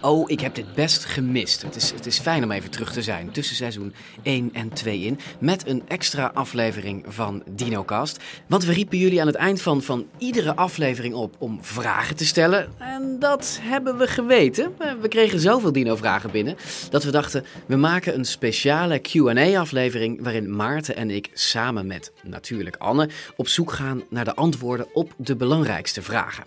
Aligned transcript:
Oh, 0.00 0.30
ik 0.30 0.40
heb 0.40 0.54
dit 0.54 0.74
best 0.74 1.04
gemist. 1.04 1.62
Het 1.62 1.76
is, 1.76 1.90
het 1.90 2.06
is 2.06 2.18
fijn 2.18 2.44
om 2.44 2.50
even 2.50 2.70
terug 2.70 2.92
te 2.92 3.02
zijn 3.02 3.30
tussen 3.30 3.56
seizoen 3.56 3.94
1 4.22 4.50
en 4.52 4.68
2 4.68 5.00
in. 5.00 5.18
Met 5.38 5.68
een 5.68 5.82
extra 5.88 6.30
aflevering 6.34 7.04
van 7.08 7.42
DinoCast. 7.50 8.22
Want 8.46 8.64
we 8.64 8.72
riepen 8.72 8.98
jullie 8.98 9.20
aan 9.20 9.26
het 9.26 9.36
eind 9.36 9.62
van, 9.62 9.82
van 9.82 10.06
iedere 10.18 10.56
aflevering 10.56 11.14
op 11.14 11.34
om 11.38 11.58
vragen 11.60 12.16
te 12.16 12.26
stellen. 12.26 12.68
En 12.78 13.16
dat 13.18 13.58
hebben 13.62 13.98
we 13.98 14.06
geweten. 14.06 14.74
We 15.00 15.08
kregen 15.08 15.40
zoveel 15.40 15.72
Dino-vragen 15.72 16.30
binnen 16.30 16.56
dat 16.90 17.04
we 17.04 17.10
dachten... 17.10 17.44
we 17.66 17.76
maken 17.76 18.14
een 18.14 18.24
speciale 18.24 18.98
Q&A-aflevering... 18.98 20.22
waarin 20.22 20.56
Maarten 20.56 20.96
en 20.96 21.10
ik 21.10 21.30
samen 21.32 21.86
met 21.86 22.12
natuurlijk 22.22 22.76
Anne... 22.76 23.08
op 23.36 23.48
zoek 23.48 23.72
gaan 23.72 24.02
naar 24.10 24.24
de 24.24 24.34
antwoorden 24.34 24.86
op 24.92 25.12
de 25.16 25.36
belangrijkste 25.36 26.02
vragen. 26.02 26.44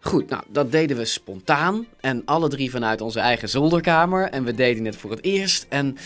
Goed, 0.00 0.28
nou, 0.28 0.42
dat 0.48 0.72
deden 0.72 0.96
we 0.96 1.04
spontaan 1.04 1.86
en 2.00 2.22
alle 2.24 2.48
drie 2.48 2.70
vanuit 2.70 3.00
onze 3.00 3.20
eigen 3.20 3.48
zolderkamer. 3.48 4.28
En 4.28 4.44
we 4.44 4.54
deden 4.54 4.84
het 4.84 4.96
voor 4.96 5.10
het 5.10 5.24
eerst 5.24 5.66
en 5.68 5.96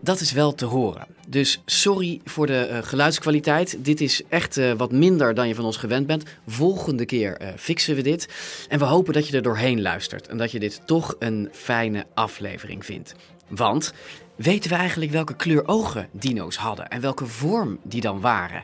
dat 0.00 0.20
is 0.20 0.32
wel 0.32 0.54
te 0.54 0.64
horen. 0.64 1.06
Dus 1.28 1.62
sorry 1.64 2.20
voor 2.24 2.46
de 2.46 2.58
eh, 2.58 2.82
geluidskwaliteit. 2.82 3.84
Dit 3.84 4.00
is 4.00 4.22
echt 4.28 4.56
eh, 4.56 4.72
wat 4.72 4.92
minder 4.92 5.34
dan 5.34 5.48
je 5.48 5.54
van 5.54 5.64
ons 5.64 5.76
gewend 5.76 6.06
bent. 6.06 6.24
Volgende 6.46 7.04
keer 7.04 7.36
eh, 7.36 7.48
fixen 7.56 7.94
we 7.94 8.02
dit. 8.02 8.28
En 8.68 8.78
we 8.78 8.84
hopen 8.84 9.12
dat 9.12 9.28
je 9.28 9.36
er 9.36 9.42
doorheen 9.42 9.82
luistert 9.82 10.28
en 10.28 10.36
dat 10.36 10.50
je 10.50 10.58
dit 10.58 10.80
toch 10.84 11.16
een 11.18 11.48
fijne 11.52 12.06
aflevering 12.14 12.84
vindt. 12.84 13.14
Want 13.48 13.92
weten 14.36 14.70
we 14.70 14.76
eigenlijk 14.76 15.10
welke 15.10 15.36
kleur 15.36 15.68
ogen 15.68 16.08
dino's 16.12 16.56
hadden 16.56 16.88
en 16.88 17.00
welke 17.00 17.26
vorm 17.26 17.78
die 17.82 18.00
dan 18.00 18.20
waren? 18.20 18.62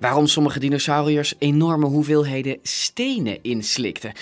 Waarom 0.00 0.26
sommige 0.26 0.58
dinosauriërs 0.58 1.34
enorme 1.38 1.86
hoeveelheden 1.86 2.58
stenen 2.62 3.42
inslikten? 3.42 4.12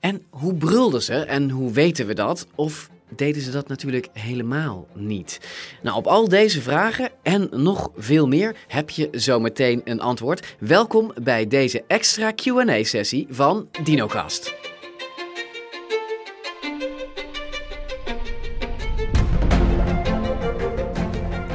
En 0.00 0.22
hoe 0.30 0.54
brulden 0.54 1.02
ze 1.02 1.14
en 1.14 1.50
hoe 1.50 1.72
weten 1.72 2.06
we 2.06 2.14
dat? 2.14 2.46
Of 2.54 2.90
deden 3.08 3.42
ze 3.42 3.50
dat 3.50 3.68
natuurlijk 3.68 4.08
helemaal 4.12 4.86
niet? 4.94 5.40
Nou, 5.82 5.96
op 5.96 6.06
al 6.06 6.28
deze 6.28 6.62
vragen 6.62 7.10
en 7.22 7.48
nog 7.50 7.90
veel 7.96 8.28
meer 8.28 8.56
heb 8.66 8.90
je 8.90 9.08
zometeen 9.12 9.80
een 9.84 10.00
antwoord. 10.00 10.56
Welkom 10.58 11.12
bij 11.22 11.46
deze 11.46 11.84
extra 11.86 12.30
Q&A-sessie 12.30 13.26
van 13.30 13.68
DinoCast. 13.84 14.69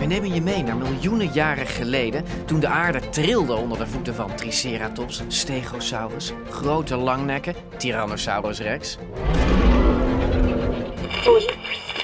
We 0.05 0.11
nemen 0.11 0.33
je 0.33 0.41
mee 0.41 0.63
naar 0.63 0.77
miljoenen 0.77 1.31
jaren 1.33 1.67
geleden, 1.67 2.23
toen 2.45 2.59
de 2.59 2.67
aarde 2.67 3.09
trilde 3.09 3.53
onder 3.53 3.77
de 3.77 3.87
voeten 3.87 4.15
van 4.15 4.35
Triceratops, 4.35 5.21
Stegosaurus, 5.27 6.31
grote 6.49 6.95
langnekken, 6.95 7.55
Tyrannosaurus 7.77 8.59
rex. 8.59 8.97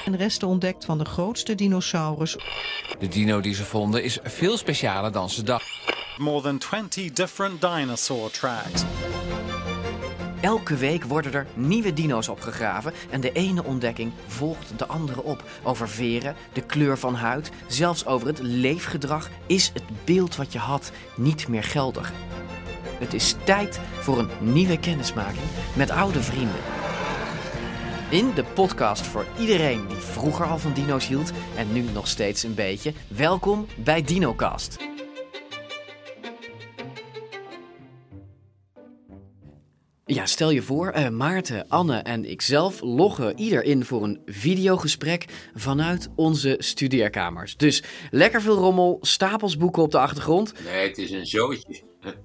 en 0.04 0.16
resten 0.16 0.48
ontdekt 0.48 0.84
van 0.84 0.98
de 0.98 1.04
grootste 1.04 1.54
dinosaurus 1.54 2.36
De 2.98 3.08
dino 3.08 3.40
die 3.40 3.54
ze 3.54 3.64
vonden 3.64 4.02
is 4.02 4.18
veel 4.22 4.56
specialer 4.56 5.12
dan 5.12 5.30
ze 5.30 5.42
dachten. 5.42 5.94
more 6.18 6.42
than 6.42 6.58
20 6.58 7.12
different 7.12 7.60
dinosaur 7.60 8.30
tracks. 8.30 8.84
Elke 10.42 10.76
week 10.76 11.04
worden 11.04 11.32
er 11.32 11.46
nieuwe 11.54 11.92
dino's 11.92 12.28
opgegraven 12.28 12.92
en 13.10 13.20
de 13.20 13.32
ene 13.32 13.64
ontdekking 13.64 14.12
volgt 14.26 14.78
de 14.78 14.86
andere 14.86 15.22
op. 15.22 15.44
Over 15.62 15.88
veren, 15.88 16.34
de 16.52 16.60
kleur 16.60 16.98
van 16.98 17.14
huid, 17.14 17.50
zelfs 17.66 18.06
over 18.06 18.26
het 18.26 18.38
leefgedrag 18.38 19.30
is 19.46 19.70
het 19.74 19.82
beeld 20.04 20.36
wat 20.36 20.52
je 20.52 20.58
had 20.58 20.92
niet 21.16 21.48
meer 21.48 21.62
geldig. 21.62 22.12
Het 22.98 23.14
is 23.14 23.34
tijd 23.44 23.80
voor 24.00 24.18
een 24.18 24.30
nieuwe 24.40 24.78
kennismaking 24.78 25.46
met 25.76 25.90
oude 25.90 26.22
vrienden. 26.22 26.60
In 28.10 28.30
de 28.34 28.44
podcast 28.44 29.06
voor 29.06 29.26
iedereen 29.38 29.86
die 29.86 29.96
vroeger 29.96 30.46
al 30.46 30.58
van 30.58 30.72
dino's 30.72 31.06
hield 31.06 31.32
en 31.56 31.72
nu 31.72 31.82
nog 31.92 32.08
steeds 32.08 32.42
een 32.42 32.54
beetje. 32.54 32.92
Welkom 33.08 33.66
bij 33.76 34.02
DinoCast. 34.02 34.76
Ja, 40.06 40.26
stel 40.26 40.50
je 40.50 40.62
voor, 40.62 40.88
eh, 40.88 41.08
Maarten, 41.08 41.68
Anne 41.68 41.96
en 41.98 42.24
ikzelf 42.24 42.80
loggen 42.80 43.38
ieder 43.38 43.62
in 43.62 43.84
voor 43.84 44.02
een 44.02 44.20
videogesprek 44.26 45.24
vanuit 45.54 46.08
onze 46.16 46.54
studeerkamers. 46.58 47.56
Dus 47.56 47.82
lekker 48.10 48.42
veel 48.42 48.56
rommel, 48.56 48.98
stapels 49.00 49.56
boeken 49.56 49.82
op 49.82 49.90
de 49.90 49.98
achtergrond. 49.98 50.54
Nee, 50.64 50.88
het 50.88 50.98
is 50.98 51.10
een 51.10 51.26
zootje. 51.26 51.82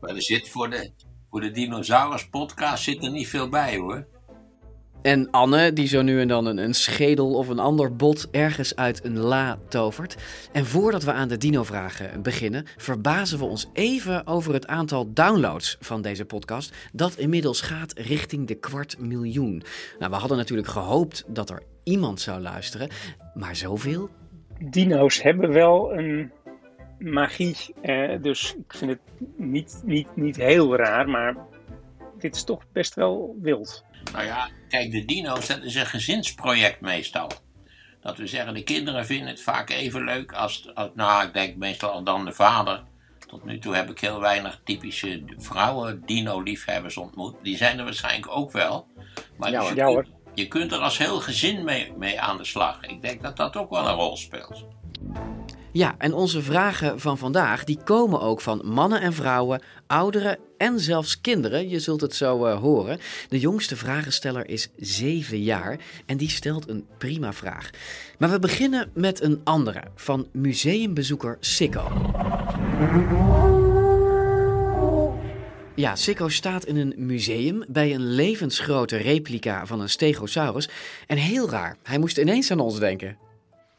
Maar 0.00 0.14
er 0.14 0.22
zit 0.22 0.48
voor 0.48 0.70
de, 0.70 0.90
voor 1.30 1.40
de 1.40 1.50
Dinosaurus 1.50 2.28
podcast 2.28 2.82
zit 2.82 3.04
er 3.04 3.10
niet 3.10 3.28
veel 3.28 3.48
bij 3.48 3.76
hoor. 3.76 4.06
En 5.02 5.30
Anne, 5.30 5.72
die 5.72 5.86
zo 5.86 6.02
nu 6.02 6.20
en 6.20 6.28
dan 6.28 6.46
een, 6.46 6.58
een 6.58 6.74
schedel 6.74 7.34
of 7.34 7.48
een 7.48 7.58
ander 7.58 7.96
bot 7.96 8.28
ergens 8.30 8.76
uit 8.76 9.04
een 9.04 9.18
la 9.18 9.58
tovert. 9.68 10.16
En 10.52 10.66
voordat 10.66 11.02
we 11.02 11.12
aan 11.12 11.28
de 11.28 11.36
dino-vragen 11.36 12.22
beginnen, 12.22 12.64
verbazen 12.76 13.38
we 13.38 13.44
ons 13.44 13.70
even 13.72 14.26
over 14.26 14.52
het 14.52 14.66
aantal 14.66 15.12
downloads 15.12 15.76
van 15.80 16.02
deze 16.02 16.24
podcast. 16.24 16.74
Dat 16.92 17.16
inmiddels 17.16 17.60
gaat 17.60 17.92
richting 17.98 18.46
de 18.46 18.54
kwart 18.54 18.98
miljoen. 18.98 19.62
Nou, 19.98 20.10
we 20.10 20.16
hadden 20.16 20.36
natuurlijk 20.36 20.68
gehoopt 20.68 21.24
dat 21.26 21.50
er 21.50 21.62
iemand 21.82 22.20
zou 22.20 22.40
luisteren, 22.40 22.88
maar 23.34 23.56
zoveel? 23.56 24.10
dino's 24.58 25.22
hebben 25.22 25.52
wel 25.52 25.92
een 25.98 26.32
magie. 26.98 27.74
eh, 27.80 28.22
dus 28.22 28.54
ik 28.54 28.74
vind 28.74 28.90
het 28.90 29.00
niet, 29.36 29.82
niet, 29.84 30.08
niet 30.14 30.36
heel 30.36 30.76
raar, 30.76 31.08
maar 31.08 31.36
dit 32.18 32.34
is 32.34 32.44
toch 32.44 32.62
best 32.72 32.94
wel 32.94 33.36
wild. 33.40 33.84
Nou 34.12 34.24
ja, 34.24 34.48
kijk, 34.68 34.90
de 34.90 35.04
dino's, 35.04 35.46
dat 35.46 35.62
is 35.62 35.74
een 35.74 35.86
gezinsproject 35.86 36.80
meestal. 36.80 37.30
Dat 38.00 38.18
we 38.18 38.26
zeggen, 38.26 38.54
de 38.54 38.62
kinderen 38.62 39.06
vinden 39.06 39.28
het 39.28 39.42
vaak 39.42 39.70
even 39.70 40.04
leuk 40.04 40.32
als, 40.32 40.70
als 40.74 40.90
nou, 40.94 41.26
ik 41.26 41.32
denk 41.32 41.56
meestal 41.56 42.04
dan 42.04 42.24
de 42.24 42.32
vader. 42.32 42.82
Tot 43.26 43.44
nu 43.44 43.58
toe 43.58 43.74
heb 43.74 43.90
ik 43.90 44.00
heel 44.00 44.20
weinig 44.20 44.60
typische 44.64 45.22
vrouwen 45.38 46.02
dino-liefhebbers 46.06 46.96
ontmoet. 46.96 47.34
Die 47.42 47.56
zijn 47.56 47.78
er 47.78 47.84
waarschijnlijk 47.84 48.36
ook 48.36 48.52
wel. 48.52 48.86
Maar 49.36 49.50
Ja, 49.50 49.60
dus 49.60 49.80
hoor. 49.80 50.04
je, 50.04 50.42
je 50.42 50.48
kunt 50.48 50.72
er 50.72 50.78
als 50.78 50.98
heel 50.98 51.20
gezin 51.20 51.64
mee, 51.64 51.92
mee 51.96 52.20
aan 52.20 52.36
de 52.36 52.44
slag. 52.44 52.82
Ik 52.82 53.02
denk 53.02 53.22
dat 53.22 53.36
dat 53.36 53.56
ook 53.56 53.70
wel 53.70 53.88
een 53.88 53.94
rol 53.94 54.16
speelt. 54.16 54.66
Ja, 55.72 55.94
en 55.98 56.14
onze 56.14 56.42
vragen 56.42 57.00
van 57.00 57.18
vandaag 57.18 57.64
die 57.64 57.78
komen 57.84 58.20
ook 58.20 58.40
van 58.40 58.62
mannen 58.64 59.00
en 59.00 59.12
vrouwen, 59.12 59.62
ouderen 59.86 60.38
en 60.58 60.80
zelfs 60.80 61.20
kinderen. 61.20 61.68
Je 61.68 61.80
zult 61.80 62.00
het 62.00 62.14
zo 62.14 62.44
eh, 62.44 62.60
horen. 62.60 62.98
De 63.28 63.38
jongste 63.38 63.76
vragensteller 63.76 64.48
is 64.48 64.68
7 64.76 65.42
jaar 65.42 65.78
en 66.06 66.16
die 66.16 66.28
stelt 66.28 66.68
een 66.68 66.86
prima 66.98 67.32
vraag. 67.32 67.70
Maar 68.18 68.30
we 68.30 68.38
beginnen 68.38 68.90
met 68.94 69.22
een 69.22 69.40
andere 69.44 69.82
van 69.94 70.28
museumbezoeker 70.32 71.36
Sikko. 71.40 71.92
Ja, 75.74 75.96
Sikko 75.96 76.28
staat 76.28 76.64
in 76.64 76.76
een 76.76 76.94
museum 76.96 77.64
bij 77.68 77.94
een 77.94 78.14
levensgrote 78.14 78.96
replica 78.96 79.66
van 79.66 79.80
een 79.80 79.88
stegosaurus. 79.88 80.68
En 81.06 81.16
heel 81.16 81.50
raar, 81.50 81.76
hij 81.82 81.98
moest 81.98 82.18
ineens 82.18 82.50
aan 82.50 82.60
ons 82.60 82.78
denken. 82.78 83.27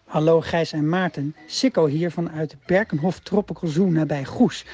Hallo 0.09 0.41
Gijs 0.41 0.71
en 0.71 0.89
Maarten, 0.89 1.35
Sikko 1.45 1.85
hier 1.85 2.11
vanuit 2.11 2.55
Berkenhof 2.65 3.19
Tropical 3.19 3.69
Zoo 3.69 3.89
nabij 3.89 4.25
Goes. 4.25 4.65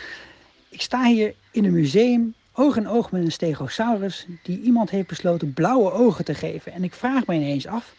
Ik 0.69 0.81
sta 0.81 1.03
hier 1.03 1.33
in 1.51 1.65
een 1.65 1.73
museum, 1.73 2.33
oog 2.53 2.77
in 2.77 2.87
oog 2.87 3.11
met 3.11 3.21
een 3.21 3.31
stegosaurus 3.31 4.25
die 4.43 4.61
iemand 4.61 4.89
heeft 4.89 5.07
besloten 5.07 5.53
blauwe 5.53 5.91
ogen 5.91 6.25
te 6.25 6.33
geven. 6.33 6.71
En 6.71 6.83
ik 6.83 6.93
vraag 6.93 7.25
me 7.25 7.35
ineens 7.35 7.67
af, 7.67 7.95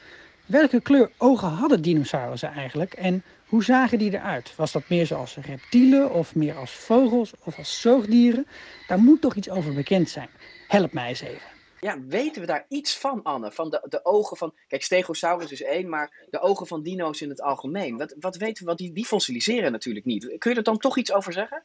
welke 0.47 0.81
kleur 0.81 1.11
ogen 1.17 1.49
hadden 1.49 1.83
dinosaurussen 1.83 2.53
eigenlijk 2.53 2.93
en 2.93 3.23
hoe 3.47 3.65
zagen 3.65 3.99
die 3.99 4.13
eruit? 4.13 4.53
Was 4.57 4.73
dat 4.73 4.89
meer 4.89 5.07
zoals 5.07 5.37
reptielen 5.37 6.13
of 6.13 6.35
meer 6.35 6.55
als 6.55 6.71
vogels 6.71 7.33
of 7.45 7.59
als 7.59 7.81
zoogdieren? 7.81 8.47
Daar 8.87 8.99
moet 8.99 9.21
toch 9.21 9.35
iets 9.35 9.51
over 9.51 9.75
bekend 9.75 10.09
zijn. 10.09 10.29
Help 10.69 10.93
mij 10.93 11.09
eens 11.09 11.21
even. 11.21 11.56
Ja, 11.81 12.01
weten 12.07 12.41
we 12.41 12.47
daar 12.47 12.65
iets 12.69 12.99
van, 12.99 13.23
Anne? 13.23 13.53
Van 13.53 13.71
de, 13.71 13.87
de 13.89 14.05
ogen 14.05 14.37
van. 14.37 14.55
Kijk, 14.67 14.83
Stegosaurus 14.83 15.53
is 15.53 15.63
één, 15.63 15.89
maar 15.89 16.27
de 16.31 16.41
ogen 16.41 16.67
van 16.67 16.83
dino's 16.83 17.21
in 17.21 17.29
het 17.29 17.43
algemeen. 17.43 17.97
Wat, 17.97 18.17
wat 18.21 18.37
weten 18.37 18.61
we? 18.63 18.67
Want 18.67 18.79
die, 18.79 18.93
die 18.93 19.07
fossiliseren 19.07 19.73
natuurlijk 19.73 20.07
niet. 20.07 20.35
Kun 20.39 20.51
je 20.51 20.57
er 20.57 20.63
dan 20.63 20.79
toch 20.79 20.99
iets 20.99 21.13
over 21.13 21.33
zeggen? 21.33 21.65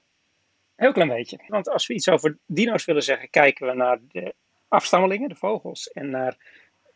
Heel 0.75 0.91
klein 0.91 1.09
beetje. 1.09 1.39
Want 1.47 1.69
als 1.69 1.87
we 1.87 1.93
iets 1.93 2.09
over 2.09 2.37
dino's 2.45 2.85
willen 2.85 3.03
zeggen, 3.03 3.29
kijken 3.29 3.67
we 3.67 3.73
naar 3.73 3.99
de 4.11 4.33
afstammelingen, 4.67 5.29
de 5.29 5.35
vogels, 5.35 5.87
en 5.87 6.09
naar 6.09 6.37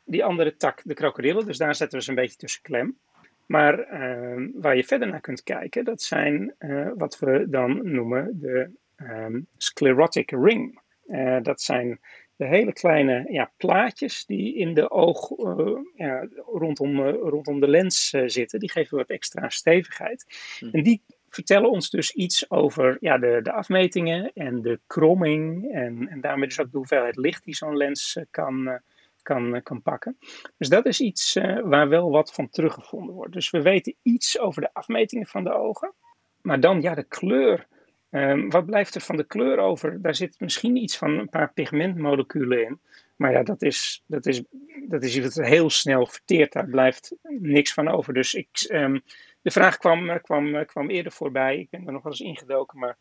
die 0.03 0.23
andere 0.23 0.55
tak, 0.55 0.81
de 0.83 0.93
krokodillen. 0.93 1.45
Dus 1.45 1.57
daar 1.57 1.75
zetten 1.75 1.97
we 1.97 2.03
ze 2.03 2.09
een 2.09 2.15
beetje 2.15 2.37
tussen 2.37 2.61
klem. 2.61 2.97
Maar 3.45 3.79
ehm, 3.79 4.49
waar 4.53 4.75
je 4.75 4.83
verder 4.83 5.07
naar 5.07 5.21
kunt 5.21 5.43
kijken, 5.43 5.85
dat 5.85 6.01
zijn 6.01 6.55
uh, 6.59 6.89
wat 6.95 7.19
we 7.19 7.49
dan 7.49 7.91
noemen 7.91 8.39
de 8.39 8.69
um, 8.97 9.47
sclerotic 9.57 10.31
ring. 10.31 10.79
Uh, 11.07 11.37
dat 11.41 11.61
zijn 11.61 11.99
de 12.35 12.45
hele 12.45 12.73
kleine 12.73 13.25
ja, 13.29 13.51
plaatjes 13.57 14.25
die 14.25 14.55
in 14.55 14.73
de 14.73 14.91
oog 14.91 15.37
uh, 15.37 15.77
ja, 15.95 16.27
rondom, 16.45 17.01
rondom 17.09 17.59
de 17.59 17.67
lens 17.67 18.09
zitten. 18.25 18.59
Die 18.59 18.71
geven 18.71 18.97
wat 18.97 19.09
extra 19.09 19.49
stevigheid. 19.49 20.25
Hm. 20.59 20.69
En 20.71 20.83
die 20.83 21.01
vertellen 21.29 21.69
ons 21.69 21.89
dus 21.89 22.11
iets 22.11 22.51
over 22.51 22.97
ja, 22.99 23.17
de, 23.17 23.39
de 23.43 23.51
afmetingen 23.51 24.31
en 24.33 24.61
de 24.61 24.79
kromming. 24.87 25.71
En, 25.71 26.07
en 26.09 26.21
daarmee 26.21 26.47
dus 26.47 26.59
ook 26.59 26.71
de 26.71 26.77
hoeveelheid 26.77 27.15
licht 27.15 27.43
die 27.43 27.55
zo'n 27.55 27.77
lens 27.77 28.19
kan, 28.31 28.79
kan, 29.21 29.61
kan 29.63 29.81
pakken. 29.81 30.17
Dus 30.57 30.69
dat 30.69 30.85
is 30.85 30.99
iets 30.99 31.33
waar 31.63 31.89
wel 31.89 32.09
wat 32.09 32.33
van 32.33 32.49
teruggevonden 32.49 33.15
wordt. 33.15 33.33
Dus 33.33 33.49
we 33.49 33.61
weten 33.61 33.95
iets 34.01 34.39
over 34.39 34.61
de 34.61 34.73
afmetingen 34.73 35.27
van 35.27 35.43
de 35.43 35.53
ogen. 35.53 35.93
Maar 36.41 36.59
dan 36.59 36.81
ja, 36.81 36.95
de 36.95 37.03
kleur. 37.03 37.67
Um, 38.15 38.49
wat 38.49 38.65
blijft 38.65 38.95
er 38.95 39.01
van 39.01 39.15
de 39.15 39.23
kleur 39.23 39.57
over? 39.57 40.01
Daar 40.01 40.15
zit 40.15 40.39
misschien 40.39 40.75
iets 40.75 40.97
van 40.97 41.19
een 41.19 41.29
paar 41.29 41.51
pigmentmoleculen 41.53 42.65
in. 42.65 42.79
Maar 43.15 43.31
ja, 43.31 43.43
dat 43.43 43.61
is, 43.61 44.03
dat 44.05 44.25
is, 44.25 44.43
dat 44.87 45.03
is 45.03 45.17
iets 45.17 45.35
wat 45.35 45.45
heel 45.45 45.69
snel 45.69 46.05
verteert. 46.05 46.53
Daar 46.53 46.67
blijft 46.67 47.15
niks 47.23 47.73
van 47.73 47.87
over. 47.87 48.13
Dus 48.13 48.33
ik, 48.33 48.67
um, 48.71 49.01
de 49.41 49.51
vraag 49.51 49.77
kwam, 49.77 50.21
kwam, 50.21 50.65
kwam 50.65 50.89
eerder 50.89 51.11
voorbij. 51.11 51.59
Ik 51.59 51.69
ben 51.69 51.85
er 51.85 51.91
nog 51.93 52.03
wel 52.03 52.11
eens 52.11 52.21
ingedoken. 52.21 52.79
Maar 52.79 52.97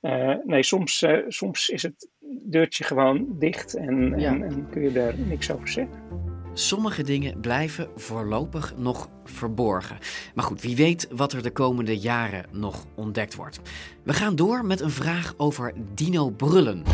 uh, 0.00 0.34
nee, 0.44 0.62
soms, 0.62 1.02
uh, 1.02 1.18
soms 1.28 1.68
is 1.68 1.82
het 1.82 2.08
deurtje 2.42 2.84
gewoon 2.84 3.26
dicht 3.38 3.74
en, 3.74 4.18
ja. 4.18 4.32
en, 4.32 4.42
en, 4.42 4.68
kun 4.70 4.82
je 4.82 4.92
daar 4.92 5.18
niks 5.18 5.50
over 5.50 5.68
zeggen. 5.68 6.33
Sommige 6.54 7.02
dingen 7.02 7.40
blijven 7.40 7.88
voorlopig 7.96 8.72
nog 8.76 9.08
verborgen. 9.24 9.98
Maar 10.34 10.44
goed, 10.44 10.62
wie 10.62 10.76
weet 10.76 11.08
wat 11.10 11.32
er 11.32 11.42
de 11.42 11.50
komende 11.50 11.98
jaren 11.98 12.46
nog 12.50 12.86
ontdekt 12.94 13.34
wordt. 13.34 13.60
We 14.02 14.12
gaan 14.12 14.36
door 14.36 14.64
met 14.64 14.80
een 14.80 14.90
vraag 14.90 15.34
over 15.36 15.72
dino-brullen. 15.94 16.82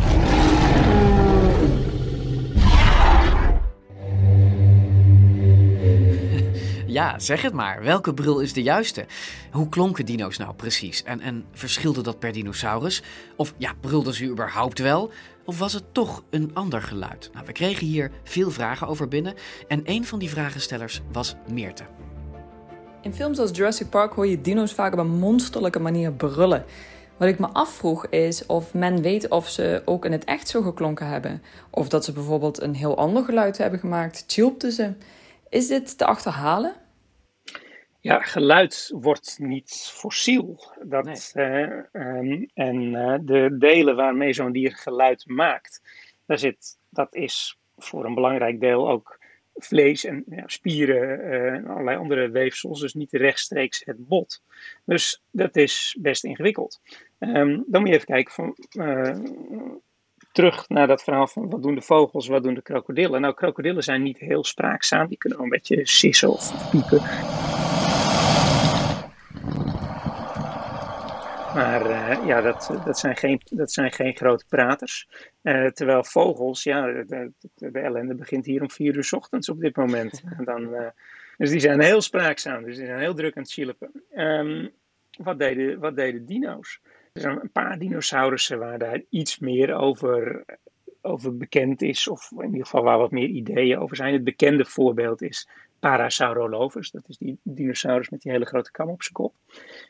Ja, 6.91 7.19
zeg 7.19 7.43
het 7.43 7.53
maar. 7.53 7.83
Welke 7.83 8.15
bril 8.15 8.41
is 8.41 8.53
de 8.53 8.63
juiste? 8.63 9.07
Hoe 9.51 9.69
klonken 9.69 10.07
dino's 10.07 10.37
nou 10.37 10.55
precies? 10.55 11.03
En, 11.03 11.21
en 11.21 11.45
verschilde 11.53 12.03
dat 12.03 12.19
per 12.19 12.33
dinosaurus? 12.33 13.03
Of 13.37 13.55
ja, 13.57 13.73
brulden 13.81 14.15
ze 14.15 14.25
überhaupt 14.25 14.79
wel? 14.79 15.13
Of 15.51 15.59
was 15.59 15.73
het 15.73 15.95
toch 15.95 16.23
een 16.31 16.51
ander 16.55 16.83
geluid? 16.83 17.31
Nou, 17.33 17.47
we 17.47 17.53
kregen 17.53 17.87
hier 17.87 18.11
veel 18.23 18.51
vragen 18.51 18.87
over 18.87 19.09
binnen. 19.09 19.35
En 19.69 19.81
een 19.85 20.05
van 20.05 20.19
die 20.19 20.31
vragenstellers 20.31 21.01
was 21.13 21.35
Meerte. 21.53 21.83
In 23.03 23.15
films 23.15 23.39
als 23.39 23.51
Jurassic 23.53 23.89
Park 23.89 24.13
hoor 24.13 24.27
je 24.27 24.41
dino's 24.41 24.73
vaak 24.73 24.93
op 24.93 24.99
een 24.99 25.19
monsterlijke 25.19 25.79
manier 25.79 26.13
brullen. 26.13 26.65
Wat 27.17 27.29
ik 27.29 27.39
me 27.39 27.47
afvroeg 27.47 28.07
is 28.07 28.47
of 28.47 28.75
men 28.75 29.03
weet 29.03 29.29
of 29.29 29.49
ze 29.49 29.83
ook 29.85 30.05
in 30.05 30.13
het 30.13 30.25
echt 30.25 30.49
zo 30.49 30.63
geklonken 30.63 31.07
hebben. 31.07 31.43
Of 31.71 31.89
dat 31.89 32.05
ze 32.05 32.13
bijvoorbeeld 32.13 32.61
een 32.61 32.75
heel 32.75 32.97
ander 32.97 33.25
geluid 33.25 33.59
hebben 33.59 33.81
gemaakt. 33.81 34.29
Tjulpten 34.29 34.73
ze? 34.73 34.93
Is 35.49 35.69
dit 35.69 35.99
te 35.99 36.07
achterhalen? 36.07 36.73
Ja, 38.01 38.21
geluid 38.21 38.91
wordt 38.95 39.39
niet 39.39 39.91
fossiel. 39.95 40.73
Dat, 40.83 41.33
nee. 41.35 41.51
uh, 41.51 41.79
um, 41.93 42.49
en 42.55 42.83
uh, 42.83 43.15
de 43.21 43.57
delen 43.59 43.97
waarmee 43.97 44.33
zo'n 44.33 44.53
dier 44.53 44.73
geluid 44.77 45.27
maakt, 45.27 45.81
daar 46.27 46.39
zit, 46.39 46.79
dat 46.91 47.15
is 47.15 47.59
voor 47.77 48.05
een 48.05 48.15
belangrijk 48.15 48.61
deel 48.61 48.91
ook 48.91 49.19
vlees 49.55 50.05
en 50.05 50.25
ja, 50.27 50.43
spieren 50.47 51.21
uh, 51.21 51.53
en 51.53 51.67
allerlei 51.67 51.97
andere 51.97 52.31
weefsels, 52.31 52.81
dus 52.81 52.95
niet 52.95 53.13
rechtstreeks 53.13 53.83
het 53.85 54.09
bot. 54.09 54.43
Dus 54.85 55.23
dat 55.31 55.57
is 55.57 55.97
best 56.01 56.25
ingewikkeld. 56.25 56.81
Um, 57.19 57.65
dan 57.67 57.81
moet 57.81 57.91
je 57.91 57.95
even 57.95 58.07
kijken 58.07 58.35
van 58.35 58.57
terug 60.33 60.69
naar 60.69 60.87
dat 60.87 61.03
verhaal 61.03 61.27
van 61.27 61.51
wat 61.51 61.63
doen 61.63 61.75
de 61.75 61.83
vogels, 61.83 62.29
wat 62.29 62.43
doen 62.43 62.55
de 62.55 62.63
krokodillen. 62.63 63.21
Nou, 63.21 63.35
krokodillen 63.35 63.83
zijn 63.83 64.03
niet 64.03 64.19
heel 64.19 64.45
spraakzaam, 64.45 65.09
die 65.09 65.19
kunnen 65.19 65.39
wel 65.39 65.47
een 65.47 65.53
beetje 65.53 65.87
sissen 65.87 66.31
of 66.31 66.71
piepen. 66.71 67.01
Maar 71.61 71.91
uh, 71.91 72.27
ja, 72.27 72.41
dat, 72.41 72.71
dat, 72.85 72.99
zijn 72.99 73.17
geen, 73.17 73.41
dat 73.45 73.73
zijn 73.73 73.93
geen 73.93 74.17
grote 74.17 74.45
praters. 74.49 75.09
Uh, 75.43 75.67
terwijl 75.67 76.05
vogels, 76.05 76.63
ja, 76.63 76.87
de, 76.87 77.05
de, 77.07 77.71
de, 77.71 77.79
ellende 77.79 78.15
begint 78.15 78.47
hier 78.47 78.63
om 78.63 78.71
vier 78.71 78.97
uur 78.97 79.05
s 79.05 79.13
ochtends 79.13 79.49
op 79.49 79.61
dit 79.61 79.77
moment. 79.77 80.23
En 80.39 80.45
dan, 80.45 80.75
uh, 80.75 80.89
dus 81.37 81.51
die 81.51 81.61
zijn 81.61 81.81
heel 81.81 82.01
spraakzaam, 82.01 82.65
dus 82.65 82.77
die 82.77 82.87
zijn 82.87 82.99
heel 82.99 83.15
druk 83.15 83.37
aan 83.37 83.43
het 83.43 83.53
chilpen. 83.53 84.05
Um, 84.15 84.71
wat, 85.11 85.39
deden, 85.39 85.79
wat 85.79 85.97
deden 85.97 86.27
dino's? 86.27 86.81
Er 87.13 87.21
zijn 87.21 87.41
een 87.41 87.53
paar 87.53 87.79
dinosaurussen 87.79 88.59
waar 88.59 88.79
daar 88.79 89.03
iets 89.11 89.39
meer 89.39 89.75
over, 89.75 90.45
over 91.03 91.37
bekend 91.37 91.83
is, 91.83 92.09
of 92.09 92.31
in 92.39 92.47
ieder 92.47 92.65
geval 92.65 92.83
waar 92.83 92.99
wat 92.99 93.11
meer 93.11 93.29
ideeën 93.29 93.79
over 93.79 93.97
zijn. 93.97 94.13
Het 94.13 94.25
bekende 94.25 94.65
voorbeeld 94.65 95.23
is 95.23 95.49
Parasaurolophus, 95.79 96.91
dat 96.91 97.09
is 97.09 97.17
die 97.17 97.39
dinosaurus 97.43 98.09
met 98.09 98.23
die 98.23 98.33
hele 98.33 98.45
grote 98.45 98.71
kam 98.71 98.89
op 98.89 99.03
zijn 99.03 99.15
kop. 99.15 99.35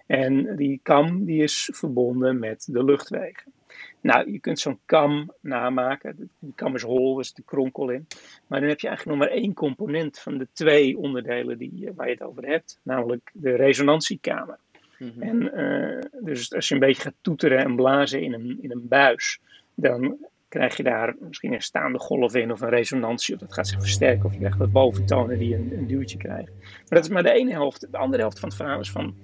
En 0.07 0.57
die 0.57 0.81
kam 0.83 1.25
die 1.25 1.43
is 1.43 1.71
verbonden 1.73 2.39
met 2.39 2.69
de 2.71 2.85
luchtwegen. 2.85 3.53
Nou, 4.01 4.33
je 4.33 4.39
kunt 4.39 4.59
zo'n 4.59 4.79
kam 4.85 5.33
namaken. 5.41 6.31
Die 6.39 6.53
kam 6.55 6.75
is 6.75 6.83
hol, 6.83 7.19
er 7.19 7.25
zit 7.25 7.39
een 7.39 7.45
kronkel 7.45 7.91
in. 7.91 8.07
Maar 8.47 8.61
dan 8.61 8.69
heb 8.69 8.81
je 8.81 8.89
eigenlijk 8.89 9.19
nog 9.19 9.29
maar 9.29 9.37
één 9.37 9.55
component 9.55 10.19
van 10.19 10.39
de 10.39 10.49
twee 10.53 10.99
onderdelen 10.99 11.59
die, 11.59 11.87
eh, 11.87 11.93
waar 11.97 12.07
je 12.07 12.12
het 12.12 12.23
over 12.23 12.47
hebt, 12.47 12.81
namelijk 12.83 13.31
de 13.33 13.57
resonantiekamer. 13.57 14.59
Mm-hmm. 14.99 15.23
En 15.23 15.61
uh, 15.61 16.25
dus 16.25 16.55
als 16.55 16.69
je 16.69 16.75
een 16.75 16.81
beetje 16.81 17.03
gaat 17.03 17.15
toeteren 17.21 17.59
en 17.59 17.77
blazen 17.77 18.23
in 18.23 18.33
een, 18.33 18.59
in 18.61 18.71
een 18.71 18.89
buis, 18.89 19.41
dan 19.75 20.17
krijg 20.50 20.76
je 20.76 20.82
daar 20.82 21.14
misschien 21.20 21.52
een 21.52 21.62
staande 21.62 21.99
golf 21.99 22.35
in 22.35 22.52
of 22.52 22.61
een 22.61 22.69
resonantie, 22.69 23.35
of 23.35 23.41
dat 23.41 23.52
gaat 23.52 23.69
zich 23.69 23.81
versterken, 23.81 24.25
of 24.25 24.32
je 24.32 24.38
krijgt 24.38 24.58
wat 24.58 24.73
boventonen 24.73 25.38
die 25.38 25.55
een, 25.55 25.73
een 25.73 25.87
duwtje 25.87 26.19
krijgen. 26.19 26.52
Maar 26.58 26.85
dat 26.88 27.05
is 27.05 27.08
maar 27.08 27.23
de 27.23 27.32
ene 27.32 27.50
helft. 27.50 27.93
De 27.93 27.99
andere 27.99 28.23
helft 28.23 28.38
van 28.38 28.49
het 28.49 28.58
verhaal 28.58 28.81
is 28.81 28.91
van, 28.91 29.14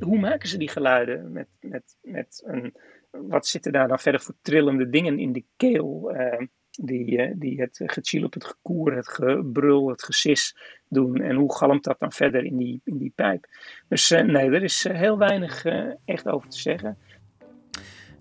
hoe 0.00 0.18
maken 0.18 0.48
ze 0.48 0.58
die 0.58 0.68
geluiden? 0.68 1.32
Met, 1.32 1.48
met, 1.60 1.96
met 2.02 2.42
een, 2.46 2.74
wat 3.10 3.46
zitten 3.46 3.72
daar 3.72 3.88
dan 3.88 3.98
verder 3.98 4.20
voor 4.20 4.34
trillende 4.42 4.90
dingen 4.90 5.18
in 5.18 5.32
de 5.32 5.44
keel? 5.56 6.14
Uh, 6.14 6.46
die, 6.70 7.10
uh, 7.10 7.32
die 7.36 7.60
het 7.60 7.80
gechilp, 7.84 8.34
het 8.34 8.44
gekoer, 8.44 8.96
het 8.96 9.08
gebrul, 9.08 9.88
het 9.88 10.02
gesis 10.02 10.56
doen. 10.88 11.20
En 11.20 11.36
hoe 11.36 11.54
galmt 11.54 11.84
dat 11.84 11.98
dan 11.98 12.12
verder 12.12 12.44
in 12.44 12.56
die, 12.56 12.80
in 12.84 12.98
die 12.98 13.12
pijp? 13.14 13.46
Dus 13.88 14.10
uh, 14.10 14.20
nee, 14.20 14.50
er 14.50 14.62
is 14.62 14.88
heel 14.88 15.18
weinig 15.18 15.64
echt 16.04 16.28
over 16.28 16.48
te 16.48 16.58
zeggen. 16.58 16.98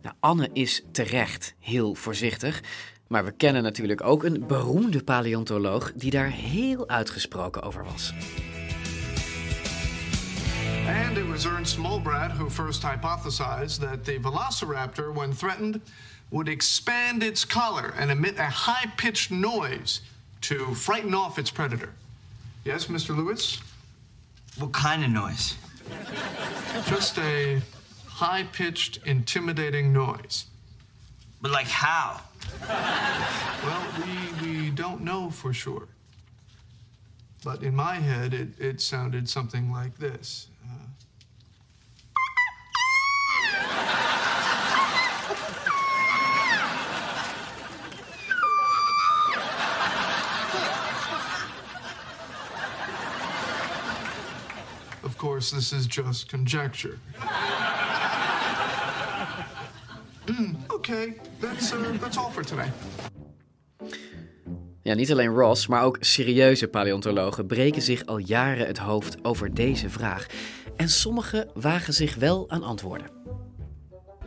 Nou, 0.01 0.15
Anne 0.19 0.49
is 0.53 0.83
terecht 0.91 1.53
heel 1.59 1.95
voorzichtig. 1.95 2.61
Maar 3.07 3.25
we 3.25 3.31
kennen 3.31 3.63
natuurlijk 3.63 4.03
ook 4.03 4.23
een 4.23 4.47
beroemde 4.47 5.03
paleontoloog 5.03 5.91
die 5.95 6.11
daar 6.11 6.29
heel 6.29 6.87
uitgesproken 6.87 7.61
over 7.61 7.83
was. 7.83 8.13
And 10.87 11.17
it 11.17 11.27
was 11.27 11.45
Ernst 11.45 11.77
Mulbrad 11.77 12.31
who 12.31 12.49
first 12.49 12.81
hypothesized 12.81 13.79
that 13.79 14.05
the 14.05 14.19
velociraptor, 14.21 15.13
when 15.13 15.35
threatened, 15.35 15.79
would 16.29 16.47
expand 16.47 17.23
its 17.23 17.47
collar 17.47 17.93
and 17.99 18.09
emit 18.09 18.39
a 18.39 18.49
high 18.49 18.87
pitched 18.95 19.31
noise 19.31 20.01
to 20.39 20.75
frighten 20.75 21.13
off 21.13 21.37
its 21.37 21.51
predator. 21.51 21.89
Yes, 22.63 22.87
Mr. 22.87 23.15
Lewis? 23.15 23.61
What 24.57 24.71
kind 24.71 25.03
of 25.03 25.09
noise? 25.09 25.55
Just 26.87 27.17
a 27.17 27.61
high 28.19 28.43
pitched, 28.51 28.99
intimidating 29.05 29.93
noise. 29.93 30.47
But, 31.41 31.51
like, 31.51 31.67
how? 31.67 32.19
Well, 33.63 33.87
we, 34.03 34.45
we 34.45 34.69
don't 34.71 34.99
know 35.05 35.29
for 35.29 35.53
sure. 35.53 35.87
But 37.45 37.63
in 37.63 37.73
my 37.73 37.95
head, 37.95 38.33
it, 38.33 38.49
it 38.59 38.81
sounded 38.81 39.29
something 39.29 39.71
like 39.71 39.97
this. 39.97 40.49
Uh... 40.65 40.73
Of 55.03 55.17
course, 55.17 55.51
this 55.51 55.71
is 55.71 55.87
just 55.87 56.27
conjecture. 56.27 56.99
Mm, 60.29 60.55
Oké, 60.67 60.73
okay. 60.73 61.17
that's, 61.39 61.73
uh, 61.73 61.99
that's 61.99 62.17
all 62.17 62.31
for 62.31 62.45
today. 62.45 62.71
Ja, 64.81 64.93
niet 64.93 65.11
alleen 65.11 65.29
Ross, 65.29 65.67
maar 65.67 65.83
ook 65.83 65.97
serieuze 65.99 66.67
paleontologen 66.67 67.45
breken 67.45 67.81
zich 67.81 68.05
al 68.05 68.17
jaren 68.17 68.67
het 68.67 68.77
hoofd 68.77 69.23
over 69.23 69.53
deze 69.53 69.89
vraag. 69.89 70.27
En 70.75 70.89
sommigen 70.89 71.49
wagen 71.53 71.93
zich 71.93 72.15
wel 72.15 72.49
aan 72.49 72.63
antwoorden. 72.63 73.07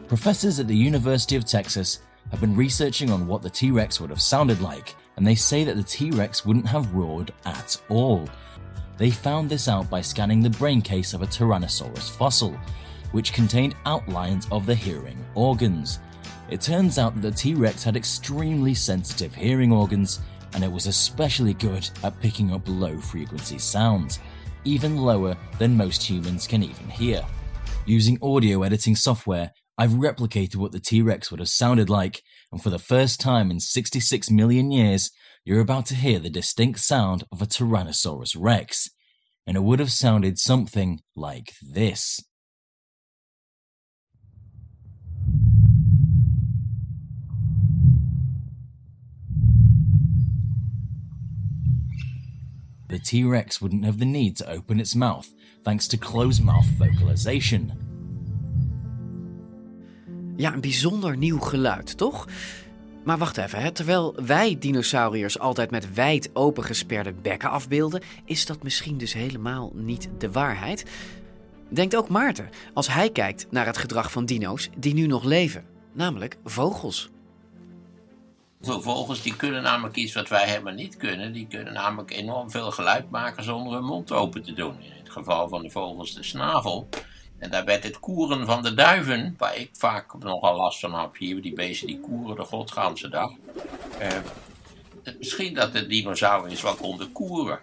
Professors 0.07 0.59
at 0.59 0.67
the 0.67 0.85
University 0.85 1.37
of 1.37 1.43
Texas 1.43 2.01
have 2.29 2.47
been 2.47 2.57
researching 2.57 3.11
on 3.13 3.27
what 3.27 3.43
the 3.43 3.51
T 3.51 3.73
Rex 3.75 3.99
would 3.99 4.11
have 4.11 4.25
sounded 4.25 4.61
like, 4.61 4.95
and 5.15 5.27
they 5.27 5.35
say 5.35 5.65
that 5.65 5.75
the 5.75 5.97
T 5.97 6.11
Rex 6.17 6.43
wouldn't 6.43 6.69
have 6.69 6.89
roared 6.95 7.33
at 7.43 7.83
all. 7.89 8.23
They 8.97 9.11
found 9.11 9.49
this 9.49 9.69
out 9.69 9.89
by 9.89 10.03
scanning 10.03 10.43
the 10.43 10.59
brain 10.59 10.83
case 10.83 11.17
of 11.17 11.23
a 11.23 11.27
Tyrannosaurus 11.27 12.11
fossil, 12.11 12.55
which 13.13 13.33
contained 13.33 13.77
outlines 13.87 14.49
of 14.51 14.67
the 14.67 14.75
hearing 14.75 15.25
organs. 15.35 16.01
It 16.51 16.61
turns 16.61 16.99
out 16.99 17.15
that 17.15 17.23
the 17.23 17.31
T 17.31 17.55
Rex 17.55 17.83
had 17.83 17.97
extremely 17.97 18.75
sensitive 18.75 19.35
hearing 19.35 19.73
organs, 19.73 20.21
and 20.55 20.63
it 20.63 20.71
was 20.71 20.87
especially 20.87 21.55
good 21.55 21.89
at 22.03 22.21
picking 22.21 22.53
up 22.53 22.63
low 22.67 22.99
frequency 22.99 23.59
sounds, 23.59 24.19
even 24.65 24.97
lower 24.97 25.37
than 25.59 25.77
most 25.77 26.03
humans 26.03 26.47
can 26.47 26.63
even 26.63 26.89
hear. 26.89 27.25
Using 27.87 28.19
audio 28.23 28.63
editing 28.63 28.97
software, 28.97 29.53
I've 29.79 29.93
replicated 29.93 30.57
what 30.57 30.73
the 30.73 30.81
T 30.81 31.01
Rex 31.01 31.31
would 31.31 31.41
have 31.41 31.49
sounded 31.49 31.89
like, 31.89 32.23
and 32.53 32.63
for 32.63 32.71
the 32.71 32.79
first 32.79 33.21
time 33.21 33.51
in 33.51 33.59
66 33.59 34.31
million 34.31 34.71
years, 34.71 35.11
you're 35.45 35.61
about 35.61 35.87
to 35.87 35.95
hear 35.95 36.19
the 36.19 36.31
distinct 36.31 36.81
sound 36.81 37.25
of 37.33 37.43
a 37.43 37.47
Tyrannosaurus 37.47 38.37
Rex. 38.39 38.91
And 39.47 39.57
it 39.57 39.63
would 39.65 39.81
have 39.81 39.91
sounded 39.91 40.39
something 40.39 41.01
like 41.17 41.55
this. 41.61 42.23
The 52.93 53.01
T 53.01 53.25
Rex 53.25 53.59
wouldn't 53.59 53.85
have 53.85 53.97
the 53.97 54.05
need 54.05 54.37
to 54.37 54.45
open 54.45 54.79
its 54.79 54.95
mouth 54.95 55.33
thanks 55.63 55.87
to 55.87 55.97
closed 55.97 56.45
mouth 56.45 56.67
vocalization. 56.79 57.73
Ja, 60.37 60.53
een 60.53 60.61
bijzonder 60.61 61.17
nieuw 61.17 61.39
geluid, 61.39 61.97
toch? 61.97 62.29
Maar 63.05 63.19
wacht 63.19 63.37
even, 63.37 63.59
hè? 63.59 63.71
terwijl 63.71 64.15
wij 64.25 64.57
dinosauriërs 64.59 65.39
altijd 65.39 65.71
met 65.71 65.95
wijd 65.95 66.31
opengesperde 66.33 67.13
bekken 67.13 67.51
afbeelden, 67.51 68.03
is 68.25 68.47
dat 68.47 68.63
misschien 68.63 68.99
dus 68.99 69.13
helemaal 69.13 69.73
niet 69.75 70.09
de 70.19 70.31
waarheid. 70.31 70.85
Denkt 71.69 71.97
ook 71.97 72.09
Maarten 72.09 72.49
als 72.75 72.89
hij 72.89 73.11
kijkt 73.11 73.47
naar 73.51 73.67
het 73.67 73.79
gedrag 73.79 74.13
van 74.13 74.25
dino's 74.25 74.69
die 74.79 74.95
nu 74.95 75.07
nog 75.07 75.25
leven, 75.25 75.65
namelijk 75.93 76.37
vogels. 76.45 77.11
Vogels 78.63 79.23
die 79.23 79.37
kunnen 79.37 79.63
namelijk 79.63 79.97
iets 79.97 80.15
wat 80.15 80.29
wij 80.29 80.47
helemaal 80.47 80.73
niet 80.73 80.97
kunnen. 80.97 81.33
Die 81.33 81.47
kunnen 81.47 81.73
namelijk 81.73 82.11
enorm 82.11 82.51
veel 82.51 82.71
geluid 82.71 83.11
maken 83.11 83.45
zonder 83.45 83.73
hun 83.73 83.85
mond 83.85 84.13
open 84.13 84.43
te 84.43 84.53
doen. 84.53 84.77
In 84.81 84.93
het 84.99 85.11
geval 85.11 85.49
van 85.49 85.63
de 85.63 85.71
vogels 85.71 86.15
de 86.15 86.23
snavel. 86.23 86.89
En 87.39 87.51
daar 87.51 87.65
werd 87.65 87.83
het 87.83 88.01
koeren 88.01 88.47
van 88.47 88.63
de 88.63 88.75
duiven, 88.75 89.35
waar 89.39 89.57
ik 89.57 89.71
vaak 89.73 90.19
nogal 90.19 90.57
last 90.57 90.81
van 90.81 90.95
heb. 90.95 91.17
Hier, 91.17 91.43
die 91.43 91.55
beesten 91.55 91.87
die 91.87 92.01
koeren 92.01 92.37
de 92.37 92.45
godganse 92.45 93.09
dag. 93.09 93.31
Eh, 93.99 94.09
misschien 95.19 95.55
dat 95.55 95.73
de 95.73 95.87
dinosauriërs 95.87 96.63
wel 96.63 96.75
konden 96.75 97.13
koeren. 97.13 97.59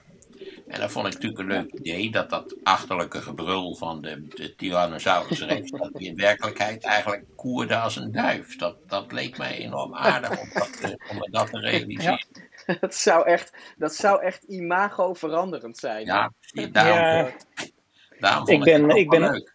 En 0.69 0.79
dat 0.79 0.91
vond 0.91 1.07
ik 1.07 1.13
natuurlijk 1.13 1.39
een 1.41 1.47
leuk 1.47 1.71
idee, 1.73 2.11
dat 2.11 2.29
dat 2.29 2.55
achterlijke 2.63 3.21
gebrul 3.21 3.75
van 3.75 4.01
de, 4.01 4.27
de 4.27 4.55
Tyrannosaurus 4.55 5.41
rex, 5.41 5.71
dat 5.71 5.93
die 5.93 6.07
in 6.07 6.15
werkelijkheid 6.15 6.83
eigenlijk 6.83 7.23
koerde 7.35 7.75
als 7.77 7.95
een 7.95 8.11
duif. 8.11 8.55
Dat, 8.55 8.77
dat 8.89 9.11
leek 9.11 9.37
mij 9.37 9.57
enorm 9.57 9.95
aardig 9.95 10.39
om 10.41 10.49
dat, 10.53 10.81
te- 10.81 10.99
om 11.11 11.31
dat 11.31 11.49
te 11.49 11.59
realiseren. 11.59 12.25
dat, 12.81 12.95
zou 12.95 13.25
echt, 13.25 13.53
dat 13.77 13.95
zou 13.95 14.23
echt 14.23 14.43
imago 14.43 15.13
veranderend 15.13 15.77
zijn. 15.77 16.05
Ja, 16.05 16.31
daarom, 16.71 16.97
Ja. 16.97 17.31
daarom 18.19 18.47
Ik 18.47 18.53
vond 18.53 18.63
ben, 18.63 18.81
het 18.83 18.91
ook 18.91 18.97
ik, 18.97 19.09
ben, 19.09 19.21
leuk. 19.21 19.53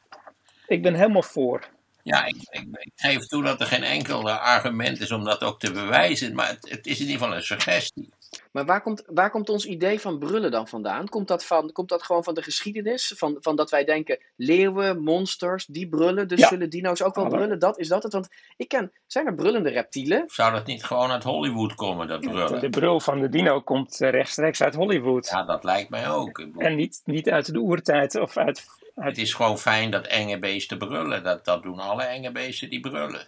ik 0.67 0.83
ben 0.83 0.95
helemaal 0.95 1.23
voor. 1.23 1.69
Ja, 2.03 2.25
ik, 2.25 2.37
ik, 2.51 2.67
ik 2.73 2.93
geef 2.97 3.27
toe 3.27 3.43
dat 3.43 3.61
er 3.61 3.67
geen 3.67 3.83
enkel 3.83 4.31
argument 4.31 5.01
is 5.01 5.11
om 5.11 5.25
dat 5.25 5.43
ook 5.43 5.61
te 5.61 5.73
bewijzen, 5.73 6.35
maar 6.35 6.49
het, 6.49 6.71
het 6.71 6.87
is 6.87 7.01
in 7.01 7.07
ieder 7.07 7.21
geval 7.21 7.37
een 7.37 7.43
suggestie. 7.43 8.13
Maar 8.53 8.65
waar 8.65 8.83
komt, 8.83 9.03
waar 9.07 9.31
komt 9.31 9.49
ons 9.49 9.67
idee 9.67 10.01
van 10.01 10.19
brullen 10.19 10.51
dan 10.51 10.69
vandaan? 10.69 11.09
Komt 11.09 11.29
dat, 11.29 11.45
van, 11.45 11.73
komt 11.73 11.89
dat 11.89 12.03
gewoon 12.03 12.25
van 12.25 12.35
de 12.35 12.43
geschiedenis? 12.43 13.13
Van, 13.17 13.37
van 13.41 13.57
dat 13.57 13.71
wij 13.71 13.85
denken, 13.85 14.19
leeuwen, 14.37 15.03
monsters, 15.03 15.67
die 15.67 15.89
brullen, 15.89 16.29
dus 16.29 16.41
Ja. 16.41 16.49
zullen 16.49 16.71
dino's 16.71 17.03
ook 17.03 17.15
wel 17.15 17.29
brullen? 17.29 17.59
Dat, 17.59 17.79
is 17.79 17.89
dat 17.89 18.03
het? 18.03 18.13
Want 18.13 18.29
ik 18.57 18.69
ken, 18.69 18.93
zijn 19.07 19.27
er 19.27 19.35
brullende 19.35 19.71
reptielen? 19.71 20.25
Zou 20.27 20.53
dat 20.53 20.67
niet 20.67 20.85
gewoon 20.85 21.11
uit 21.11 21.23
Hollywood 21.23 21.75
komen, 21.75 22.09
dat 22.09 22.21
brullen? 22.21 22.61
De 22.61 22.69
brul 22.69 23.01
van 23.01 23.21
de 23.21 23.29
dino 23.29 23.61
komt 23.61 24.01
eh, 24.01 24.11
rechtstreeks 24.11 24.63
uit 24.63 24.75
Hollywood. 24.75 25.27
Ja, 25.27 25.43
dat 25.45 25.65
lijkt 25.65 25.91
mij 25.91 26.11
ook. 26.11 26.47
En 26.57 26.77
niet, 26.77 27.01
niet 27.05 27.31
uit 27.31 27.53
de 27.53 27.59
oertijd 27.59 28.15
of 28.15 28.37
uit. 28.37 28.67
Het 28.95 29.19
is 29.19 29.35
gewoon 29.35 29.59
fijn 29.59 29.91
dat 29.91 30.07
enge 30.07 30.39
beesten 30.39 30.79
brullen. 30.79 31.23
Dat, 31.23 31.45
dat 31.45 31.63
doen 31.63 31.79
alle 31.79 32.03
enge 32.03 32.33
beesten 32.33 32.71
die 32.71 32.81
brullen. 32.81 33.27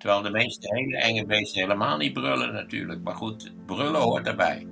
Terwijl 0.00 0.22
de 0.22 0.30
meeste 0.30 0.74
hele 0.74 0.96
enge 0.96 1.26
beesten 1.26 1.60
helemaal 1.60 1.96
niet 1.96 2.12
brullen 2.12 2.52
natuurlijk. 2.52 3.02
Maar 3.02 3.14
goed, 3.14 3.52
brullen 3.66 4.00
hoort 4.00 4.26
erbij. 4.26 4.66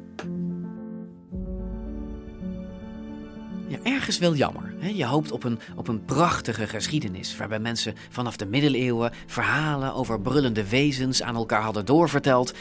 Ja, 3.66 3.78
ergens 3.82 4.18
wel 4.18 4.34
jammer. 4.34 4.74
Hè? 4.78 4.88
Je 4.88 5.04
hoopt 5.04 5.30
op 5.32 5.44
een, 5.44 5.58
op 5.76 5.88
een 5.88 6.04
prachtige 6.04 6.66
geschiedenis, 6.66 7.36
waarbij 7.36 7.58
mensen 7.58 7.94
vanaf 8.08 8.36
de 8.36 8.46
middeleeuwen 8.46 9.12
verhalen 9.26 9.94
over 9.94 10.20
brullende 10.20 10.68
wezens 10.68 11.22
aan 11.22 11.36
elkaar 11.36 11.62
hadden 11.62 11.84
doorverteld. 11.84 12.54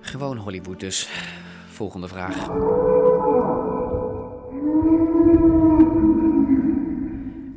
Gewoon 0.00 0.36
Hollywood 0.36 0.80
dus. 0.80 1.08
Volgende 1.68 2.08
vraag. 2.08 2.48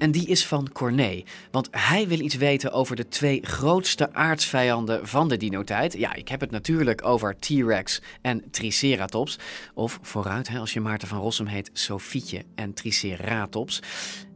En 0.04 0.12
die 0.12 0.28
is 0.28 0.46
van 0.46 0.72
Corné, 0.72 1.24
want 1.52 1.68
hij 1.72 2.08
wil 2.08 2.20
iets 2.20 2.36
weten 2.36 2.72
over 2.72 2.96
de 2.96 3.08
twee 3.08 3.40
grootste 3.42 4.14
aardsvijanden 4.14 5.08
van 5.08 5.28
de 5.28 5.38
dinotijd. 5.38 5.94
Ja, 5.94 6.14
ik 6.14 6.28
heb 6.28 6.40
het 6.40 6.52
natuurlijk 6.52 7.06
over 7.06 7.36
T-Rex 7.40 8.02
en 8.22 8.52
Triceratops. 8.52 9.40
Of 9.74 10.00
vooruit, 10.02 10.48
hè, 10.48 10.60
als 10.60 10.74
je 10.74 10.80
Maarten 10.80 11.08
van 11.08 11.20
Rossum 11.20 11.46
heet, 11.46 11.70
Sofietje 11.74 12.44
en 12.56 12.74
Triceratops. 12.74 13.80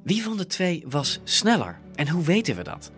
Wie 0.03 0.23
van 0.23 0.37
de 0.37 0.47
twee 0.47 0.83
was 0.89 1.19
sneller 1.23 1.79
en 1.95 2.09
hoe 2.09 2.23
weten 2.23 2.55
we 2.55 2.63
dat? 2.63 2.91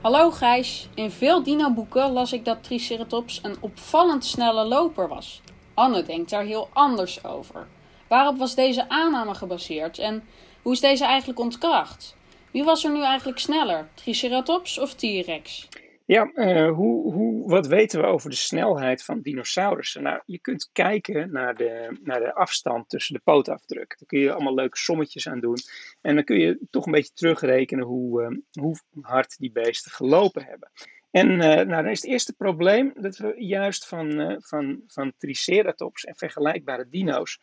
Hallo 0.00 0.30
Gijs, 0.30 0.88
in 0.94 1.10
veel 1.10 1.42
dino-boeken 1.42 2.12
las 2.12 2.32
ik 2.32 2.44
dat 2.44 2.64
Triceratops 2.64 3.40
een 3.42 3.56
opvallend 3.60 4.24
snelle 4.24 4.64
loper 4.64 5.08
was. 5.08 5.42
Anne 5.74 6.02
denkt 6.02 6.30
daar 6.30 6.44
heel 6.44 6.68
anders 6.72 7.24
over. 7.24 7.66
Waarop 8.08 8.38
was 8.38 8.54
deze 8.54 8.88
aanname 8.88 9.34
gebaseerd 9.34 9.98
en 9.98 10.22
hoe 10.68 10.76
is 10.76 10.82
deze 10.82 11.04
eigenlijk 11.04 11.38
ontkracht? 11.38 12.16
Wie 12.52 12.64
was 12.64 12.84
er 12.84 12.92
nu 12.92 13.02
eigenlijk 13.02 13.38
sneller, 13.38 13.88
Triceratops 13.94 14.78
of 14.78 14.94
T-Rex? 14.94 15.68
Ja, 16.04 16.30
eh, 16.34 16.70
hoe, 16.70 17.12
hoe, 17.12 17.48
wat 17.48 17.66
weten 17.66 18.00
we 18.00 18.06
over 18.06 18.30
de 18.30 18.36
snelheid 18.36 19.04
van 19.04 19.20
dinosaurussen? 19.20 20.02
Nou, 20.02 20.20
je 20.26 20.38
kunt 20.38 20.70
kijken 20.72 21.32
naar 21.32 21.54
de, 21.54 21.98
naar 22.02 22.20
de 22.20 22.34
afstand 22.34 22.88
tussen 22.88 23.14
de 23.14 23.20
pootafdruk. 23.24 23.96
Daar 23.98 24.08
kun 24.08 24.18
je 24.18 24.32
allemaal 24.32 24.54
leuke 24.54 24.76
sommetjes 24.76 25.28
aan 25.28 25.40
doen. 25.40 25.56
En 26.00 26.14
dan 26.14 26.24
kun 26.24 26.38
je 26.38 26.58
toch 26.70 26.86
een 26.86 26.92
beetje 26.92 27.14
terugrekenen 27.14 27.84
hoe, 27.84 28.22
eh, 28.22 28.62
hoe 28.62 28.76
hard 29.00 29.38
die 29.38 29.52
beesten 29.52 29.90
gelopen 29.90 30.44
hebben. 30.44 30.70
En 31.10 31.30
eh, 31.30 31.66
nou, 31.66 31.82
dan 31.82 31.88
is 31.88 32.02
het 32.02 32.10
eerste 32.10 32.32
probleem 32.32 32.92
dat 32.96 33.16
we 33.16 33.34
juist 33.36 33.86
van, 33.86 34.36
van, 34.44 34.82
van 34.86 35.12
Triceratops 35.18 36.04
en 36.04 36.16
vergelijkbare 36.16 36.88
dino's 36.88 37.40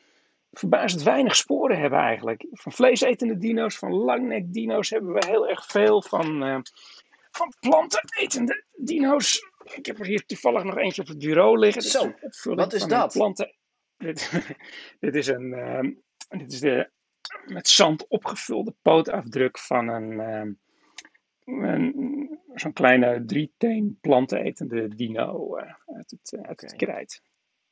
verbazend 0.59 1.03
weinig 1.03 1.35
sporen 1.35 1.79
hebben 1.79 1.99
eigenlijk. 1.99 2.45
Van 2.51 2.71
vleesetende 2.71 3.37
dino's, 3.37 3.77
van 3.77 3.93
langnek-dino's 3.93 4.89
hebben 4.89 5.13
we 5.13 5.25
heel 5.25 5.49
erg 5.49 5.65
veel. 5.65 6.01
Van, 6.01 6.43
eh, 6.43 6.59
van 7.31 7.53
plantenetende 7.59 8.63
dino's. 8.75 9.49
Ik 9.73 9.85
heb 9.85 9.99
er 9.99 10.05
hier 10.05 10.25
toevallig 10.25 10.63
nog 10.63 10.77
eentje 10.77 11.01
op 11.01 11.07
het 11.07 11.19
bureau 11.19 11.57
liggen. 11.57 11.81
Zo, 11.81 12.13
wat 12.43 12.73
is 12.73 12.85
dat? 12.85 13.13
Planten... 13.13 13.55
Dit, 13.97 14.31
dit 14.99 15.15
is 15.15 15.27
een, 15.27 15.53
ehm, 15.53 15.91
dit 16.39 16.51
is 16.51 16.59
de 16.59 16.89
met 17.45 17.67
zand 17.67 18.07
opgevulde 18.07 18.73
pootafdruk 18.81 19.59
van 19.59 19.87
een, 19.87 20.19
ehm, 20.19 20.51
een 21.45 22.39
zo'n 22.53 22.73
kleine 22.73 23.25
drieteen 23.25 23.97
plantenetende 24.01 24.95
dino 24.95 25.55
eh, 25.55 25.73
uit 25.95 26.11
het, 26.11 26.33
eh, 26.33 26.41
uit 26.41 26.61
het 26.61 26.75
krijt. 26.75 27.21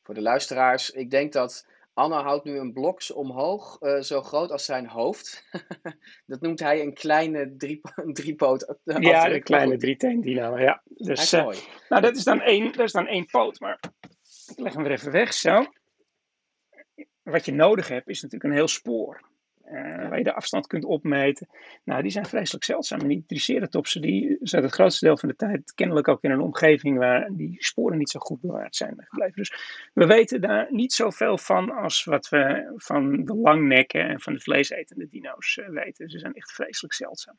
Voor 0.02 0.14
de 0.14 0.22
luisteraars, 0.22 0.90
ik 0.90 1.10
denk 1.10 1.34
dat 1.34 1.68
Anna 1.94 2.24
houdt 2.24 2.44
nu 2.44 2.58
een 2.58 2.74
blok 2.74 3.02
omhoog, 3.14 3.80
eh, 3.80 4.02
zo 4.02 4.22
groot 4.22 4.52
als 4.52 4.66
zijn 4.66 4.88
hoofd. 4.88 5.46
dat 6.26 6.42
noemt 6.42 6.60
hij 6.60 6.82
een 6.82 6.94
kleine 6.94 7.56
drie, 7.58 7.82
een 7.96 8.14
driepoot. 8.20 8.78
eh, 8.84 8.98
Ja, 9.00 9.30
de 9.30 9.42
kleine 9.42 9.78
dino, 10.22 10.60
ja. 10.60 10.82
Dus, 10.86 11.34
eh, 11.34 11.48
nou, 11.90 12.02
dat 12.02 12.16
is, 12.16 12.24
dan 12.24 12.42
één, 12.42 12.72
dat 12.72 12.86
is 12.86 12.92
dan 12.92 13.08
één 13.08 13.26
poot, 13.26 13.60
maar 13.60 13.80
ik 14.46 14.60
leg 14.60 14.74
hem 14.74 14.84
weer 14.84 14.92
even 14.92 15.12
weg, 15.12 15.34
zo. 15.34 15.66
Wat 17.24 17.46
je 17.46 17.52
nodig 17.54 17.88
hebt, 17.88 18.08
is 18.08 18.22
natuurlijk 18.22 18.50
een 18.50 18.58
heel 18.58 18.68
spoor. 18.68 19.32
Uh, 19.66 20.10
waar 20.10 20.18
je 20.18 20.24
de 20.24 20.34
afstand 20.34 20.68
kunt 20.68 20.86
opmeten. 20.86 21.48
Nou, 21.84 22.02
die 22.02 22.12
zijn 22.12 22.26
vreselijk 22.26 22.64
zeldzaam. 22.64 23.00
En 23.00 23.08
die 23.08 23.24
triceratopsen 23.28 24.02
die 24.02 24.38
zaten 24.40 24.66
het 24.66 24.76
grootste 24.76 25.06
deel 25.06 25.18
van 25.18 25.30
de 25.30 25.36
tijd 25.36 25.74
kennelijk 25.74 26.08
ook 26.08 26.24
in 26.24 26.32
een 26.32 26.42
omgeving 26.42 26.98
waar 26.98 27.30
die 27.32 27.56
sporen 27.60 27.98
niet 27.98 28.10
zo 28.10 28.20
goed 28.20 28.42
bewaard 28.42 28.76
zijn 28.76 28.96
gebleven. 28.98 29.36
Dus 29.36 29.54
we 29.94 30.06
weten 30.06 30.42
daar 30.42 30.68
niet 30.70 30.94
zoveel 30.94 31.38
van 31.38 31.72
als 31.72 32.04
wat 32.04 32.30
we 32.30 32.74
van 32.76 33.26
de 33.26 33.36
langnekken 33.36 34.08
en 34.08 34.22
van 34.22 34.34
de 34.34 34.40
vleesetende 34.40 35.08
dino's 35.10 35.58
uh, 35.58 35.70
weten. 35.70 36.10
Ze 36.10 36.20
zijn 36.20 36.34
echt 36.34 36.52
vreselijk 36.52 36.94
zeldzaam. 36.94 37.38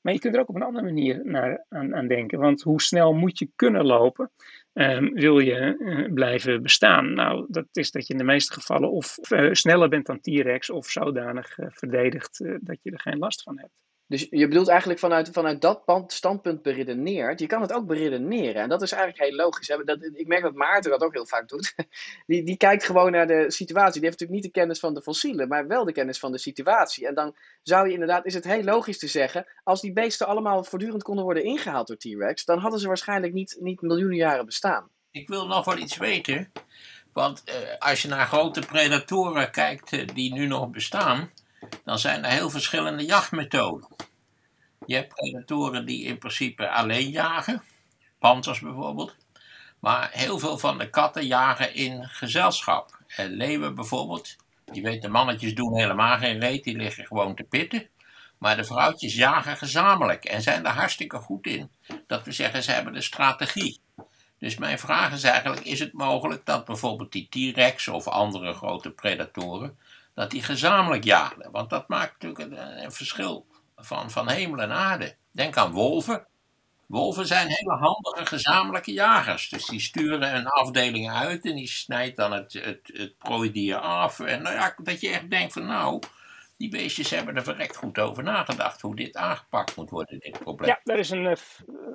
Maar 0.00 0.12
je 0.12 0.18
kunt 0.18 0.34
er 0.34 0.40
ook 0.40 0.48
op 0.48 0.54
een 0.54 0.62
andere 0.62 0.84
manier 0.84 1.20
naar, 1.24 1.64
aan, 1.68 1.94
aan 1.94 2.08
denken. 2.08 2.38
Want 2.38 2.62
hoe 2.62 2.82
snel 2.82 3.12
moet 3.12 3.38
je 3.38 3.50
kunnen 3.56 3.84
lopen? 3.84 4.30
Um, 4.74 5.14
wil 5.14 5.38
je 5.38 5.76
uh, 5.78 6.12
blijven 6.12 6.62
bestaan? 6.62 7.12
Nou, 7.12 7.46
dat 7.48 7.66
is 7.72 7.90
dat 7.90 8.06
je 8.06 8.12
in 8.12 8.18
de 8.18 8.24
meeste 8.24 8.52
gevallen 8.52 8.90
of 8.90 9.30
uh, 9.30 9.52
sneller 9.52 9.88
bent 9.88 10.06
dan 10.06 10.20
T-Rex 10.20 10.70
of 10.70 10.86
zodanig 10.86 11.58
uh, 11.58 11.66
verdedigt 11.70 12.44
dat 12.60 12.78
je 12.82 12.90
er 12.90 13.00
geen 13.00 13.18
last 13.18 13.42
van 13.42 13.58
hebt. 13.58 13.83
Dus 14.06 14.26
je 14.30 14.48
bedoelt 14.48 14.68
eigenlijk 14.68 15.00
vanuit, 15.00 15.28
vanuit 15.32 15.60
dat 15.60 15.82
standpunt 16.06 16.62
beredeneerd. 16.62 17.40
Je 17.40 17.46
kan 17.46 17.60
het 17.60 17.72
ook 17.72 17.86
beredeneren. 17.86 18.62
En 18.62 18.68
dat 18.68 18.82
is 18.82 18.92
eigenlijk 18.92 19.22
heel 19.22 19.36
logisch. 19.36 19.66
Dat, 19.66 20.02
ik 20.14 20.26
merk 20.26 20.42
dat 20.42 20.54
Maarten 20.54 20.90
dat 20.90 21.02
ook 21.02 21.12
heel 21.12 21.26
vaak 21.26 21.48
doet. 21.48 21.74
Die, 22.26 22.42
die 22.42 22.56
kijkt 22.56 22.84
gewoon 22.84 23.12
naar 23.12 23.26
de 23.26 23.50
situatie. 23.50 24.00
Die 24.00 24.08
heeft 24.08 24.20
natuurlijk 24.20 24.30
niet 24.30 24.52
de 24.52 24.60
kennis 24.60 24.78
van 24.78 24.94
de 24.94 25.02
fossielen, 25.02 25.48
maar 25.48 25.66
wel 25.66 25.84
de 25.84 25.92
kennis 25.92 26.18
van 26.18 26.32
de 26.32 26.38
situatie. 26.38 27.06
En 27.06 27.14
dan 27.14 27.36
zou 27.62 27.86
je 27.86 27.92
inderdaad, 27.92 28.26
is 28.26 28.34
het 28.34 28.44
heel 28.44 28.62
logisch 28.62 28.98
te 28.98 29.06
zeggen. 29.06 29.46
Als 29.62 29.80
die 29.80 29.92
beesten 29.92 30.26
allemaal 30.26 30.64
voortdurend 30.64 31.02
konden 31.02 31.24
worden 31.24 31.44
ingehaald 31.44 31.86
door 31.86 31.96
T-Rex, 31.96 32.44
dan 32.44 32.58
hadden 32.58 32.80
ze 32.80 32.86
waarschijnlijk 32.86 33.32
niet, 33.32 33.56
niet 33.60 33.80
miljoenen 33.80 34.16
jaren 34.16 34.44
bestaan. 34.44 34.88
Ik 35.10 35.28
wil 35.28 35.46
nog 35.46 35.64
wel 35.64 35.78
iets 35.78 35.96
weten. 35.96 36.52
Want 37.12 37.42
uh, 37.48 37.54
als 37.78 38.02
je 38.02 38.08
naar 38.08 38.26
grote 38.26 38.60
predatoren 38.60 39.50
kijkt 39.50 39.92
uh, 39.92 40.06
die 40.14 40.32
nu 40.32 40.46
nog 40.46 40.70
bestaan 40.70 41.30
dan 41.84 41.98
zijn 41.98 42.24
er 42.24 42.30
heel 42.30 42.50
verschillende 42.50 43.04
jachtmethoden. 43.04 43.88
Je 44.86 44.94
hebt 44.94 45.14
predatoren 45.14 45.86
die 45.86 46.04
in 46.04 46.18
principe 46.18 46.68
alleen 46.68 47.10
jagen, 47.10 47.62
panthers 48.18 48.60
bijvoorbeeld. 48.60 49.16
Maar 49.78 50.10
heel 50.12 50.38
veel 50.38 50.58
van 50.58 50.78
de 50.78 50.90
katten 50.90 51.26
jagen 51.26 51.74
in 51.74 52.04
gezelschap. 52.04 52.98
En 53.06 53.30
leeuwen 53.30 53.74
bijvoorbeeld, 53.74 54.36
je 54.72 54.82
weet 54.82 55.02
de 55.02 55.08
mannetjes 55.08 55.54
doen 55.54 55.76
helemaal 55.76 56.18
geen 56.18 56.40
reet, 56.40 56.64
die 56.64 56.76
liggen 56.76 57.06
gewoon 57.06 57.34
te 57.34 57.42
pitten. 57.42 57.88
Maar 58.38 58.56
de 58.56 58.64
vrouwtjes 58.64 59.14
jagen 59.14 59.56
gezamenlijk 59.56 60.24
en 60.24 60.42
zijn 60.42 60.66
er 60.66 60.72
hartstikke 60.72 61.18
goed 61.18 61.46
in. 61.46 61.70
Dat 62.06 62.24
we 62.24 62.32
zeggen, 62.32 62.62
ze 62.62 62.72
hebben 62.72 62.92
de 62.92 63.00
strategie. 63.00 63.80
Dus 64.38 64.56
mijn 64.56 64.78
vraag 64.78 65.12
is 65.12 65.22
eigenlijk, 65.22 65.64
is 65.64 65.80
het 65.80 65.92
mogelijk 65.92 66.46
dat 66.46 66.64
bijvoorbeeld 66.64 67.12
die 67.12 67.28
T-Rex 67.28 67.88
of 67.88 68.08
andere 68.08 68.52
grote 68.52 68.90
predatoren 68.90 69.78
dat 70.14 70.30
die 70.30 70.42
gezamenlijk 70.42 71.04
jagen. 71.04 71.50
Want 71.50 71.70
dat 71.70 71.88
maakt 71.88 72.22
natuurlijk 72.22 72.60
een, 72.82 72.92
verschil 72.92 73.46
van, 73.76 74.10
van 74.10 74.28
hemel 74.28 74.60
en 74.60 74.72
aarde. 74.72 75.16
Denk 75.30 75.56
aan 75.56 75.72
wolven. 75.72 76.26
Wolven 76.86 77.26
zijn 77.26 77.48
hele 77.48 77.76
handige 77.76 78.26
gezamenlijke 78.26 78.92
jagers. 78.92 79.48
Dus 79.48 79.66
die 79.66 79.80
sturen 79.80 80.36
een 80.36 80.46
afdeling 80.46 81.10
uit 81.10 81.44
en 81.44 81.54
die 81.54 81.68
snijdt 81.68 82.16
dan 82.16 82.32
het, 82.32 82.52
het, 82.52 82.90
het 82.92 83.18
prooidier 83.18 83.76
af. 83.76 84.20
En 84.20 84.42
nou 84.42 84.54
ja, 84.54 84.74
dat 84.82 85.00
je 85.00 85.08
echt 85.08 85.30
denkt 85.30 85.52
van 85.52 85.66
nou, 85.66 86.00
die 86.56 86.68
beestjes 86.68 87.10
hebben 87.10 87.36
er 87.36 87.42
verrekt 87.42 87.76
goed 87.76 87.98
over 87.98 88.22
nagedacht 88.22 88.80
hoe 88.80 88.96
dit 88.96 89.16
aangepakt 89.16 89.76
moet 89.76 89.90
worden, 89.90 90.18
dit 90.18 90.38
probleem. 90.38 90.68
Ja, 90.68 90.80
daar 90.82 90.98
is 90.98 91.10
een, 91.10 91.24
uh, 91.24 91.32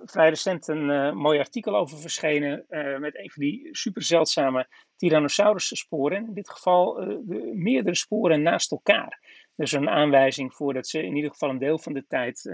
vrij 0.05 0.29
recent 0.29 0.67
een 0.67 0.89
uh, 0.89 1.11
mooi 1.11 1.39
artikel 1.39 1.75
over 1.75 1.99
verschenen 1.99 2.65
uh, 2.69 2.97
met 2.97 3.17
een 3.17 3.31
van 3.31 3.43
die 3.43 3.67
super 3.71 4.03
zeldzame 4.03 4.67
Tyrannosaurus 4.95 5.79
sporen. 5.79 6.27
In 6.27 6.33
dit 6.33 6.49
geval 6.49 6.93
de, 6.93 7.51
meerdere 7.55 7.95
sporen 7.95 8.41
naast 8.41 8.71
elkaar. 8.71 9.19
Dus 9.55 9.71
een 9.71 9.89
aanwijzing 9.89 10.53
voor 10.53 10.73
dat 10.73 10.87
ze 10.87 11.03
in 11.03 11.15
ieder 11.15 11.31
geval 11.31 11.49
een 11.49 11.57
deel 11.57 11.79
van 11.79 11.93
de 11.93 12.05
tijd 12.07 12.45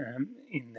in, 0.44 0.76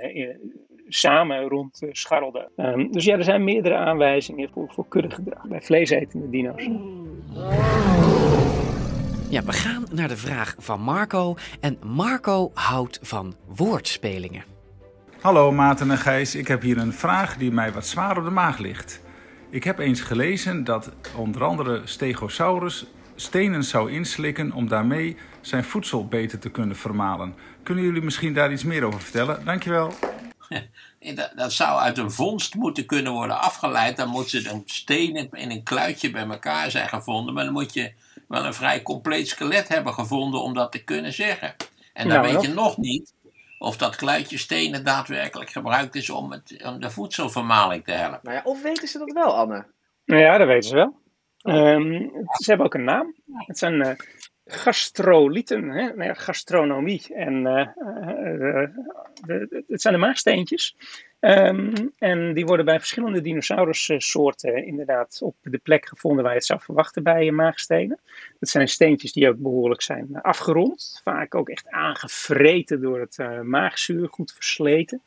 samen 0.87 1.47
rond 1.47 1.87
scharrelden. 1.91 2.51
Um, 2.55 2.91
dus 2.91 3.05
ja, 3.05 3.17
er 3.17 3.23
zijn 3.23 3.43
meerdere 3.43 3.75
aanwijzingen 3.75 4.49
voor, 4.49 4.71
voor 4.73 4.87
kuddegedrag 4.87 5.47
bij 5.47 5.61
vleesetende 5.61 6.29
dino's. 6.29 6.67
Ja, 9.29 9.43
we 9.43 9.53
gaan 9.53 9.85
naar 9.91 10.07
de 10.07 10.17
vraag 10.17 10.55
van 10.57 10.81
Marco. 10.81 11.35
En 11.59 11.77
Marco 11.83 12.51
houdt 12.53 12.99
van 13.01 13.35
woordspelingen. 13.45 14.43
Hallo 15.21 15.51
Maarten 15.51 15.91
en 15.91 15.97
Gijs, 15.97 16.35
ik 16.35 16.47
heb 16.47 16.61
hier 16.61 16.77
een 16.77 16.93
vraag 16.93 17.37
die 17.37 17.51
mij 17.51 17.71
wat 17.71 17.87
zwaar 17.87 18.17
op 18.17 18.23
de 18.23 18.29
maag 18.29 18.57
ligt. 18.57 19.01
Ik 19.49 19.63
heb 19.63 19.79
eens 19.79 20.01
gelezen 20.01 20.63
dat 20.63 20.91
onder 21.15 21.43
andere 21.43 21.81
Stegosaurus 21.85 22.85
stenen 23.15 23.63
zou 23.63 23.91
inslikken 23.91 24.51
om 24.51 24.67
daarmee 24.67 25.17
zijn 25.41 25.63
voedsel 25.63 26.07
beter 26.07 26.39
te 26.39 26.49
kunnen 26.49 26.75
vermalen. 26.75 27.35
Kunnen 27.63 27.83
jullie 27.83 28.01
misschien 28.01 28.33
daar 28.33 28.51
iets 28.51 28.63
meer 28.63 28.83
over 28.83 29.01
vertellen? 29.01 29.45
Dankjewel. 29.45 29.93
Dat 31.35 31.53
zou 31.53 31.79
uit 31.79 31.97
een 31.97 32.11
vondst 32.11 32.55
moeten 32.55 32.85
kunnen 32.85 33.11
worden 33.11 33.41
afgeleid. 33.41 33.97
Dan 33.97 34.09
moet 34.09 34.29
ze 34.29 34.49
een 34.49 34.63
steen 34.65 35.29
in 35.31 35.51
een 35.51 35.63
kluitje 35.63 36.11
bij 36.11 36.27
elkaar 36.27 36.71
zijn 36.71 36.89
gevonden. 36.89 37.33
Maar 37.33 37.43
dan 37.43 37.53
moet 37.53 37.73
je 37.73 37.91
wel 38.27 38.45
een 38.45 38.53
vrij 38.53 38.81
compleet 38.81 39.27
skelet 39.27 39.67
hebben 39.67 39.93
gevonden 39.93 40.41
om 40.41 40.53
dat 40.53 40.71
te 40.71 40.83
kunnen 40.83 41.13
zeggen. 41.13 41.55
En 41.93 42.07
dan 42.09 42.21
Nou, 42.21 42.33
weet 42.33 42.41
je 42.41 42.53
nog 42.53 42.77
niet 42.77 43.13
of 43.59 43.77
dat 43.77 43.95
kluitje 43.95 44.37
stenen 44.37 44.83
daadwerkelijk 44.83 45.49
gebruikt 45.49 45.95
is 45.95 46.09
om, 46.09 46.31
het, 46.31 46.61
om 46.65 46.79
de 46.79 46.89
voedselvermaling 46.89 47.83
te 47.83 47.91
helpen. 47.91 48.19
Nou 48.23 48.35
ja, 48.35 48.41
of 48.43 48.61
weten 48.61 48.87
ze 48.87 48.97
dat 48.97 49.11
wel, 49.11 49.35
Anne? 49.37 49.65
Nou 50.05 50.21
ja, 50.21 50.37
dat 50.37 50.47
weten 50.47 50.69
ze 50.69 50.75
wel. 50.75 50.99
Ehm, 51.41 51.91
ze 52.31 52.43
hebben 52.45 52.65
ook 52.65 52.73
een 52.73 52.83
naam. 52.83 53.15
Het 53.37 53.57
zijn 53.57 53.81
eh, 53.81 53.95
gastrolieten, 54.45 55.69
hè? 55.69 55.81
Nou 55.85 56.03
ja, 56.03 56.13
gastronomie. 56.13 57.13
En 57.15 57.47
eh, 57.47 57.59
eh, 57.61 58.69
de- 59.25 59.47
de- 59.49 59.63
het 59.67 59.81
zijn 59.81 59.93
de 59.93 59.99
maagsteentjes. 59.99 60.75
Ehm, 61.19 61.87
en 61.97 62.33
die 62.33 62.45
worden 62.45 62.65
bij 62.65 62.79
verschillende 62.79 63.21
dinosaurussoorten 63.21 64.65
inderdaad 64.65 65.19
op 65.21 65.35
de 65.41 65.57
plek 65.57 65.87
gevonden 65.87 66.23
waar 66.23 66.31
je 66.31 66.37
het 66.37 66.47
zou 66.47 66.61
verwachten 66.61 67.03
bij 67.03 67.31
maagstenen. 67.31 67.99
Dat 68.39 68.49
zijn 68.49 68.67
steentjes 68.67 69.13
die 69.13 69.29
ook 69.29 69.37
behoorlijk 69.37 69.81
zijn 69.81 70.07
eh, 70.13 70.21
afgerond. 70.21 71.01
Vaak 71.03 71.35
ook 71.35 71.49
echt 71.49 71.69
aangevreten 71.69 72.81
door 72.81 72.99
het 72.99 73.19
eh, 73.19 73.41
maagzuur, 73.41 74.07
goed 74.09 74.33
versleten. 74.33 75.01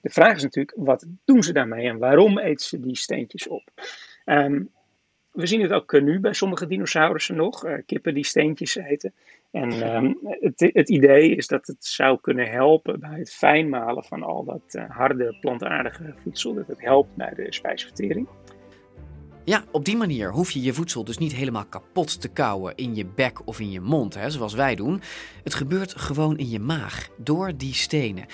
De 0.00 0.10
vraag 0.10 0.36
is 0.36 0.42
natuurlijk, 0.42 0.76
wat 0.76 1.06
doen 1.24 1.42
ze 1.42 1.52
daarmee 1.52 1.88
en 1.88 1.98
waarom 1.98 2.38
eten 2.38 2.66
ze 2.66 2.80
die 2.80 2.96
steentjes 2.96 3.48
op? 3.48 3.70
Ehm, 4.24 4.62
we 5.34 5.46
zien 5.46 5.60
het 5.60 5.72
ook 5.72 5.92
eh, 5.92 6.02
nu 6.02 6.20
bij 6.20 6.32
sommige 6.32 6.66
dinosaurussen 6.66 7.36
nog, 7.36 7.64
eh, 7.64 7.78
kippen 7.86 8.14
die 8.14 8.24
steentjes 8.24 8.76
eten. 8.76 9.14
En 9.54 9.70
ehm, 9.82 10.12
het, 10.22 10.70
het 10.72 10.88
idee 10.88 11.36
is 11.36 11.46
dat 11.46 11.66
het 11.66 11.84
zou 11.84 12.18
kunnen 12.20 12.50
helpen 12.50 13.00
bij 13.00 13.18
het 13.18 13.32
fijnmalen 13.32 14.04
van 14.04 14.22
al 14.22 14.44
dat 14.44 14.62
eh, 14.74 14.84
harde 14.88 15.36
plantaardige 15.40 16.14
voedsel. 16.22 16.54
Dat 16.54 16.66
het 16.66 16.80
helpt 16.80 17.16
bij 17.16 17.32
de 17.34 17.46
spijsvertering. 17.52 18.28
Ja, 19.44 19.64
op 19.70 19.84
die 19.84 19.96
manier 19.96 20.32
hoef 20.32 20.50
je 20.50 20.62
je 20.62 20.72
voedsel 20.72 21.04
dus 21.04 21.18
niet 21.18 21.34
helemaal 21.34 21.64
kapot 21.64 22.20
te 22.20 22.28
kauwen 22.28 22.74
in 22.74 22.94
je 22.94 23.06
bek 23.06 23.46
of 23.46 23.60
in 23.60 23.70
je 23.70 23.80
mond, 23.80 24.14
hè, 24.14 24.30
zoals 24.30 24.54
wij 24.54 24.74
doen. 24.74 25.00
Het 25.44 25.54
gebeurt 25.54 25.96
gewoon 25.96 26.38
in 26.38 26.48
je 26.48 26.60
maag, 26.60 27.08
door 27.16 27.56
die 27.56 27.74
stenen. 27.74 28.26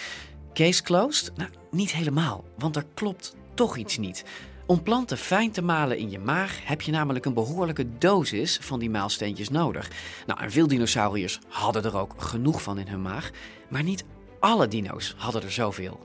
Case 0.53 0.83
closed? 0.83 1.37
Nou, 1.37 1.51
niet 1.71 1.93
helemaal, 1.93 2.45
want 2.59 2.77
er 2.77 2.85
klopt 2.95 3.37
toch 3.55 3.77
iets 3.77 3.99
niet. 3.99 4.25
Om 4.71 4.83
planten 4.83 5.19
fijn 5.19 5.51
te 5.51 5.63
malen 5.63 5.99
in 5.99 6.11
je 6.11 6.19
maag 6.19 6.67
heb 6.67 6.81
je 6.81 6.93
namelijk 6.93 7.25
een 7.25 7.35
behoorlijke 7.35 7.99
dosis 7.99 8.59
van 8.61 8.79
die 8.79 8.91
maalsteentjes 8.91 9.49
nodig. 9.49 9.91
Nou, 10.27 10.51
veel 10.51 10.67
dinosauriërs 10.67 11.39
hadden 11.49 11.85
er 11.85 11.97
ook 11.97 12.15
genoeg 12.17 12.63
van 12.63 12.79
in 12.79 12.89
hun 12.89 13.03
maag, 13.03 13.31
maar 13.69 13.83
niet 13.83 14.05
alle 14.41 14.69
dino's 14.69 15.15
hadden 15.17 15.43
er 15.43 15.53
zoveel. 15.53 16.01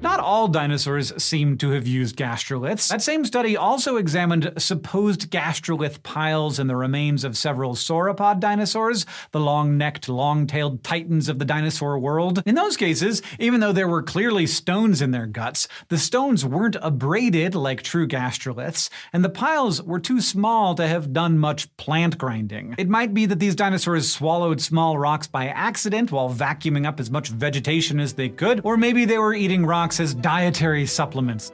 Not 0.00 0.20
all 0.20 0.48
dinosaurs 0.48 1.12
seem 1.22 1.56
to 1.58 1.70
have 1.70 1.86
used 1.86 2.16
gastroliths. 2.16 2.88
That 2.88 3.02
same 3.02 3.24
study 3.24 3.56
also 3.56 3.96
examined 3.96 4.52
supposed 4.58 5.30
gastrolith 5.30 6.02
piles 6.02 6.58
in 6.58 6.66
the 6.66 6.76
remains 6.76 7.24
of 7.24 7.36
several 7.36 7.74
sauropod 7.74 8.38
dinosaurs, 8.38 9.06
the 9.32 9.40
long 9.40 9.78
necked, 9.78 10.08
long 10.08 10.46
tailed 10.46 10.84
titans 10.84 11.28
of 11.28 11.38
the 11.38 11.44
dinosaur 11.44 11.98
world. 11.98 12.42
In 12.44 12.54
those 12.54 12.76
cases, 12.76 13.22
even 13.38 13.60
though 13.60 13.72
there 13.72 13.88
were 13.88 14.02
clearly 14.02 14.46
stones 14.46 15.00
in 15.00 15.10
their 15.10 15.26
guts, 15.26 15.68
the 15.88 15.98
stones 15.98 16.44
weren't 16.44 16.76
abraded 16.82 17.54
like 17.54 17.82
true 17.82 18.06
gastroliths, 18.06 18.90
and 19.12 19.24
the 19.24 19.30
piles 19.30 19.82
were 19.82 20.00
too 20.00 20.20
small 20.20 20.74
to 20.74 20.86
have 20.86 21.12
done 21.12 21.38
much 21.38 21.74
plant 21.76 22.18
grinding. 22.18 22.74
It 22.76 22.88
might 22.88 23.14
be 23.14 23.26
that 23.26 23.38
these 23.38 23.54
dinosaurs 23.54 24.12
swallowed 24.12 24.60
small 24.60 24.98
rocks 24.98 25.26
by 25.26 25.46
accident 25.46 26.12
while 26.12 26.32
vacuuming 26.32 26.86
up 26.86 27.00
as 27.00 27.10
much 27.10 27.28
vegetation 27.28 28.00
as 28.00 28.14
they 28.14 28.28
could, 28.28 28.60
or 28.64 28.76
maybe 28.76 29.04
they 29.04 29.18
were 29.18 29.34
eating 29.34 29.64
rocks 29.64 29.83
dietary 30.20 30.86
supplements. 30.86 31.50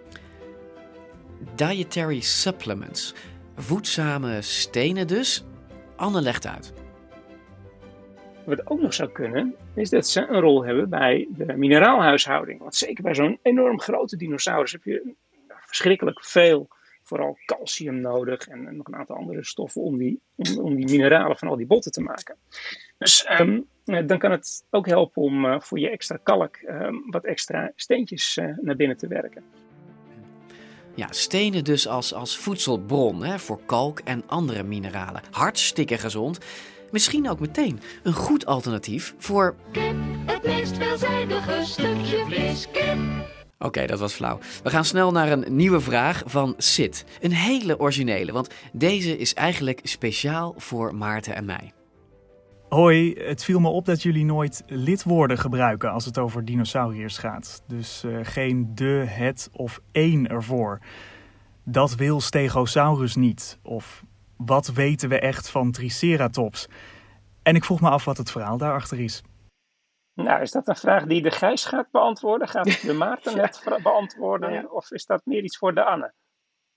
Dietary 1.55 2.21
supplements. 2.21 3.15
Voedzame 3.57 4.43
stenen 4.43 5.07
dus? 5.07 5.45
Anne 5.97 6.21
legt 6.21 6.47
uit. 6.47 6.73
Wat 8.45 8.71
ook 8.71 8.81
nog 8.81 8.95
zou 8.95 9.11
kunnen, 9.11 9.55
is 9.75 9.91
dat 9.91 10.09
ze 10.09 10.27
een 10.27 10.41
rol 10.41 10.65
hebben 10.65 10.89
bij 10.89 11.29
de 11.31 11.57
mineraalhuishouding. 11.57 12.59
Want 12.61 12.75
zeker 12.75 13.03
bij 13.03 13.15
zo'n 13.15 13.39
enorm 13.43 13.81
grote 13.81 14.17
dinosaurus 14.17 14.73
heb 14.73 14.85
je 14.85 15.15
verschrikkelijk 15.47 16.25
veel 16.25 16.69
vooral 17.03 17.39
calcium 17.45 18.01
nodig 18.01 18.49
en, 18.49 18.77
nog 18.77 18.87
een 18.87 18.97
aantal 18.97 19.17
andere 19.17 19.45
stoffen 19.45 19.83
om 19.83 19.99
die, 19.99 20.21
om, 20.37 20.59
om, 20.59 20.77
die 20.77 20.91
mineralen 20.91 21.37
van 21.37 21.49
al 21.49 21.57
die 21.57 21.67
botten 21.67 21.93
te 21.93 22.01
maken. 22.01 22.37
Dus 23.01 23.25
ehm, 23.25 23.61
dan 23.85 24.19
kan 24.19 24.31
het 24.31 24.65
ook 24.71 24.87
helpen 24.87 25.23
om 25.23 25.63
voor 25.63 25.79
je 25.79 25.91
extra 25.91 26.19
kalk 26.23 26.57
ehm, 26.57 26.95
wat 27.07 27.25
extra 27.25 27.73
steentjes 27.77 28.39
naar 28.61 28.77
binnen 28.77 28.97
te 28.97 29.07
werken. 29.09 29.45
Ja, 30.95 31.07
stenen 31.11 31.65
dus 31.65 31.89
als, 31.89 32.15
als 32.15 32.39
voedselbron 32.39 33.25
hè, 33.25 33.39
voor 33.39 33.61
kalk 33.67 33.99
en 33.99 34.23
andere 34.27 34.63
mineralen. 34.63 35.23
Hartstikke 35.31 35.99
gezond. 35.99 36.39
Misschien 36.91 37.31
ook 37.31 37.41
meteen 37.41 37.81
een 38.03 38.13
goed 38.13 38.47
alternatief 38.47 39.15
voor. 39.19 39.55
Kip, 39.73 39.97
het 40.27 40.43
meest 40.43 40.77
veelzijdige 40.77 41.65
stukje 41.65 42.25
vlees. 42.27 42.71
Kip. 42.71 42.99
Oké, 43.59 43.87
dat 43.87 43.99
was 43.99 44.13
flauw. 44.13 44.39
We 44.63 44.71
gaan 44.71 44.85
snel 44.85 45.13
naar 45.13 45.33
een 45.33 45.57
nieuwe 45.57 45.81
vraag 45.81 46.23
van 46.27 46.55
Sid. 46.57 47.05
Een 47.21 47.33
hele 47.33 47.79
originele, 47.79 48.33
want 48.33 48.55
deze 48.73 49.17
is 49.17 49.35
eigenlijk 49.35 49.81
speciaal 49.83 50.55
voor 50.57 50.95
Maarten 50.95 51.35
en 51.35 51.45
mij. 51.45 51.73
Hoi, 52.71 53.15
het 53.15 53.45
viel 53.45 53.61
me 53.61 53.69
op 53.69 53.85
dat 53.85 54.03
jullie 54.03 54.25
nooit 54.25 54.63
lidwoorden 54.67 55.39
gebruiken 55.39 55.91
als 55.91 56.05
het 56.05 56.19
over 56.19 56.45
dinosauriërs 56.45 57.19
gaat. 57.19 57.63
Dus 57.67 58.05
uh, 58.05 58.19
geen 58.23 58.75
de, 58.75 59.05
het 59.09 59.49
of 59.53 59.81
één 59.93 60.29
ervoor. 60.29 60.81
Dat 61.65 61.95
wil 61.95 62.21
Stegosaurus 62.21 63.17
niet. 63.17 63.59
Of 63.63 64.05
wat 64.37 64.67
weten 64.67 65.09
we 65.09 65.19
echt 65.19 65.51
van 65.51 65.73
Triceratops? 65.73 66.69
En 67.43 67.55
ik 67.55 67.65
vroeg 67.65 67.81
me 67.81 67.89
af 67.91 68.05
wat 68.05 68.17
het 68.17 68.31
verhaal 68.31 68.59
daarachter 68.59 69.01
is. 69.01 69.23
Nou, 70.15 70.41
is 70.41 70.51
dat 70.51 70.69
een 70.69 70.77
vraag 70.77 71.05
die 71.05 71.23
de 71.23 71.31
Gijs 71.31 71.65
gaat 71.65 71.91
beantwoorden? 71.91 72.49
Gaat 72.49 72.83
de 72.87 72.93
Maarten 72.93 73.37
net 73.37 73.63
beantwoorden? 73.83 74.73
Of 74.73 74.91
is 74.91 75.07
dat 75.07 75.21
meer 75.25 75.43
iets 75.43 75.59
voor 75.59 75.75
de 75.75 75.85
Anne? 75.85 76.13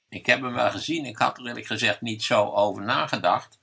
Ik 0.10 0.26
heb 0.26 0.42
hem 0.42 0.54
wel 0.54 0.70
gezien. 0.70 1.06
Ik 1.06 1.18
had 1.18 1.38
er 1.38 1.48
eerlijk 1.48 1.66
gezegd 1.66 2.02
niet 2.02 2.24
zo 2.24 2.50
over 2.50 2.84
nagedacht. 2.84 3.62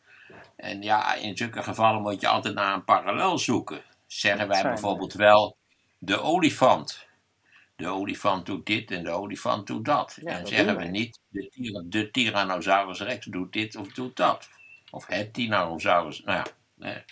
En 0.60 0.82
ja, 0.82 1.14
in 1.14 1.36
zulke 1.36 1.62
gevallen 1.62 2.02
moet 2.02 2.20
je 2.20 2.28
altijd 2.28 2.54
naar 2.54 2.74
een 2.74 2.84
parallel 2.84 3.38
zoeken. 3.38 3.82
Zeggen 4.06 4.48
wij 4.48 4.62
bijvoorbeeld 4.62 5.12
wel 5.12 5.56
de 5.98 6.20
olifant. 6.20 7.08
De 7.76 7.88
olifant 7.88 8.46
doet 8.46 8.66
dit 8.66 8.90
en 8.90 9.04
de 9.04 9.10
olifant 9.10 9.66
doet 9.66 9.84
dat. 9.84 10.18
en 10.24 10.46
zeggen 10.46 10.76
we 10.76 10.84
niet 10.84 11.20
de, 11.28 11.84
de, 11.88 12.10
Tyrannosaurus 12.10 13.00
rex 13.00 13.26
doet 13.26 13.52
dit 13.52 13.76
of 13.76 13.92
doet 13.92 14.16
dat. 14.16 14.48
Of 14.90 15.06
het 15.06 15.32
Tyrannosaurus. 15.32 16.22
Nou 16.24 16.46
ja. 16.76 17.04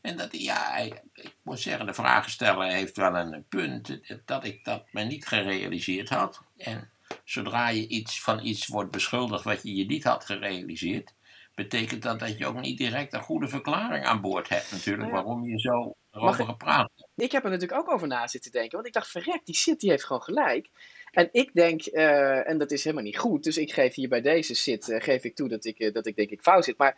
En 0.00 0.16
dat, 0.16 0.28
ja, 0.42 0.76
ik, 0.76 1.02
moet 1.42 1.60
zeggen, 1.60 1.86
de 1.86 1.94
vragensteller 1.94 2.68
heeft 2.68 2.96
wel 2.96 3.16
een 3.16 3.44
punt. 3.48 4.00
Dat 4.24 4.44
ik 4.44 4.64
dat 4.64 4.84
me 4.90 5.02
niet 5.02 5.26
gerealiseerd 5.26 6.08
had. 6.08 6.42
En 6.56 6.90
zodra 7.24 7.68
je 7.68 7.88
iets 7.88 8.22
van 8.22 8.44
iets 8.44 8.66
wordt 8.66 8.90
beschuldigd 8.90 9.44
wat 9.44 9.62
je 9.62 9.74
je 9.74 9.86
niet 9.86 10.04
had 10.04 10.24
gerealiseerd, 10.24 11.14
betekent 11.58 12.02
dat 12.02 12.18
dat 12.18 12.38
je 12.38 12.46
ook 12.46 12.60
niet 12.60 12.78
direct 12.78 13.12
een 13.12 13.20
goede 13.20 13.48
verklaring 13.48 14.04
aan 14.04 14.20
boord 14.20 14.48
hebt 14.48 14.72
natuurlijk, 14.72 15.10
waarom 15.10 15.44
je 15.44 15.58
zo 15.58 15.94
erover 16.10 16.44
gepraat 16.44 16.90
hebt. 16.94 17.10
Ik 17.14 17.32
heb 17.32 17.44
er 17.44 17.50
natuurlijk 17.50 17.80
ook 17.80 17.92
over 17.92 18.08
na 18.08 18.26
zitten 18.26 18.50
denken, 18.52 18.72
want 18.72 18.86
ik 18.86 18.92
dacht, 18.92 19.10
verrek, 19.10 19.40
die 19.44 19.54
Sid 19.54 19.80
die 19.80 19.90
heeft 19.90 20.04
gewoon 20.04 20.22
gelijk. 20.22 20.70
En 21.18 21.28
ik 21.32 21.50
denk, 21.54 21.86
uh, 21.86 22.48
en 22.48 22.58
dat 22.58 22.70
is 22.70 22.84
helemaal 22.84 23.04
niet 23.04 23.18
goed, 23.18 23.44
dus 23.44 23.58
ik 23.58 23.72
geef 23.72 23.94
hier 23.94 24.08
bij 24.08 24.20
deze 24.20 24.54
Sid, 24.54 24.88
uh, 24.88 25.00
geef 25.00 25.24
ik 25.24 25.34
toe 25.34 25.48
dat 25.48 25.64
ik, 25.64 25.78
uh, 25.78 25.92
dat 25.92 26.06
ik 26.06 26.16
denk 26.16 26.30
ik 26.30 26.40
fout 26.40 26.64
zit. 26.64 26.78
Maar 26.78 26.96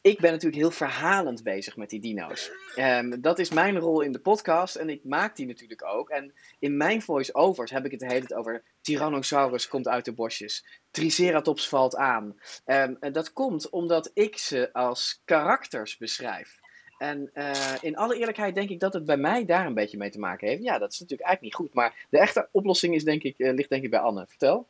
ik 0.00 0.20
ben 0.20 0.30
natuurlijk 0.30 0.60
heel 0.60 0.70
verhalend 0.70 1.42
bezig 1.42 1.76
met 1.76 1.90
die 1.90 2.00
dino's. 2.00 2.50
Um, 2.76 3.20
dat 3.20 3.38
is 3.38 3.50
mijn 3.50 3.78
rol 3.78 4.00
in 4.00 4.12
de 4.12 4.18
podcast 4.18 4.76
en 4.76 4.88
ik 4.88 5.04
maak 5.04 5.36
die 5.36 5.46
natuurlijk 5.46 5.84
ook. 5.84 6.08
En 6.08 6.32
in 6.58 6.76
mijn 6.76 7.02
voice-overs 7.02 7.70
heb 7.70 7.84
ik 7.84 7.90
het 7.90 8.00
de 8.00 8.06
hele 8.06 8.26
tijd 8.26 8.40
over 8.40 8.62
Tyrannosaurus 8.80 9.68
komt 9.68 9.88
uit 9.88 10.04
de 10.04 10.12
bosjes. 10.12 10.80
Triceratops 10.90 11.68
valt 11.68 11.96
aan. 11.96 12.24
Um, 12.66 12.96
en 13.00 13.12
dat 13.12 13.32
komt 13.32 13.68
omdat 13.68 14.10
ik 14.14 14.38
ze 14.38 14.72
als 14.72 15.20
karakters 15.24 15.96
beschrijf. 15.96 16.59
En 17.00 17.30
uh, 17.34 17.74
in 17.80 17.96
alle 17.96 18.18
eerlijkheid 18.18 18.54
denk 18.54 18.70
ik 18.70 18.80
dat 18.80 18.92
het 18.92 19.04
bij 19.04 19.16
mij 19.16 19.44
daar 19.44 19.66
een 19.66 19.74
beetje 19.74 19.96
mee 19.96 20.10
te 20.10 20.18
maken 20.18 20.48
heeft. 20.48 20.62
Ja, 20.62 20.78
dat 20.78 20.92
is 20.92 21.00
natuurlijk 21.00 21.28
eigenlijk 21.28 21.58
niet 21.58 21.66
goed. 21.66 21.74
Maar 21.74 22.06
de 22.10 22.18
echte 22.18 22.48
oplossing 22.52 22.94
is, 22.94 23.04
denk 23.04 23.22
ik, 23.22 23.34
uh, 23.38 23.54
ligt 23.54 23.68
denk 23.68 23.84
ik 23.84 23.90
bij 23.90 24.00
Anne. 24.00 24.26
Vertel. 24.28 24.66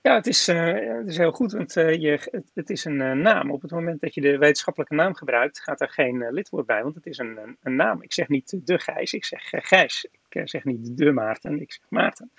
Ja, 0.00 0.14
het 0.14 0.26
is, 0.26 0.48
uh, 0.48 0.96
het 0.98 1.08
is 1.08 1.16
heel 1.16 1.32
goed, 1.32 1.52
want 1.52 1.74
je, 1.74 2.18
het, 2.30 2.50
het, 2.54 2.70
is 2.70 2.84
een 2.84 3.22
naam. 3.22 3.50
Op 3.50 3.62
het 3.62 3.70
moment 3.70 4.00
dat 4.00 4.14
je 4.14 4.20
de 4.20 4.38
wetenschappelijke 4.38 4.94
naam 4.94 5.14
gebruikt, 5.14 5.60
gaat 5.60 5.80
er 5.80 5.88
geen 5.88 6.30
lidwoord 6.30 6.66
bij, 6.66 6.82
want 6.82 6.94
het 6.94 7.06
is 7.06 7.18
een, 7.18 7.36
een, 7.36 7.56
een, 7.62 7.76
naam. 7.76 8.02
Ik 8.02 8.12
zeg 8.12 8.28
niet 8.28 8.66
de 8.66 8.78
Gijs, 8.78 9.12
ik 9.12 9.24
zeg 9.24 9.48
Gijs. 9.50 10.06
Ik 10.28 10.48
zeg 10.48 10.64
niet 10.64 10.96
de 10.96 11.12
Maarten, 11.12 11.60
ik 11.60 11.72
zeg 11.72 11.82
Maarten. 11.88 12.30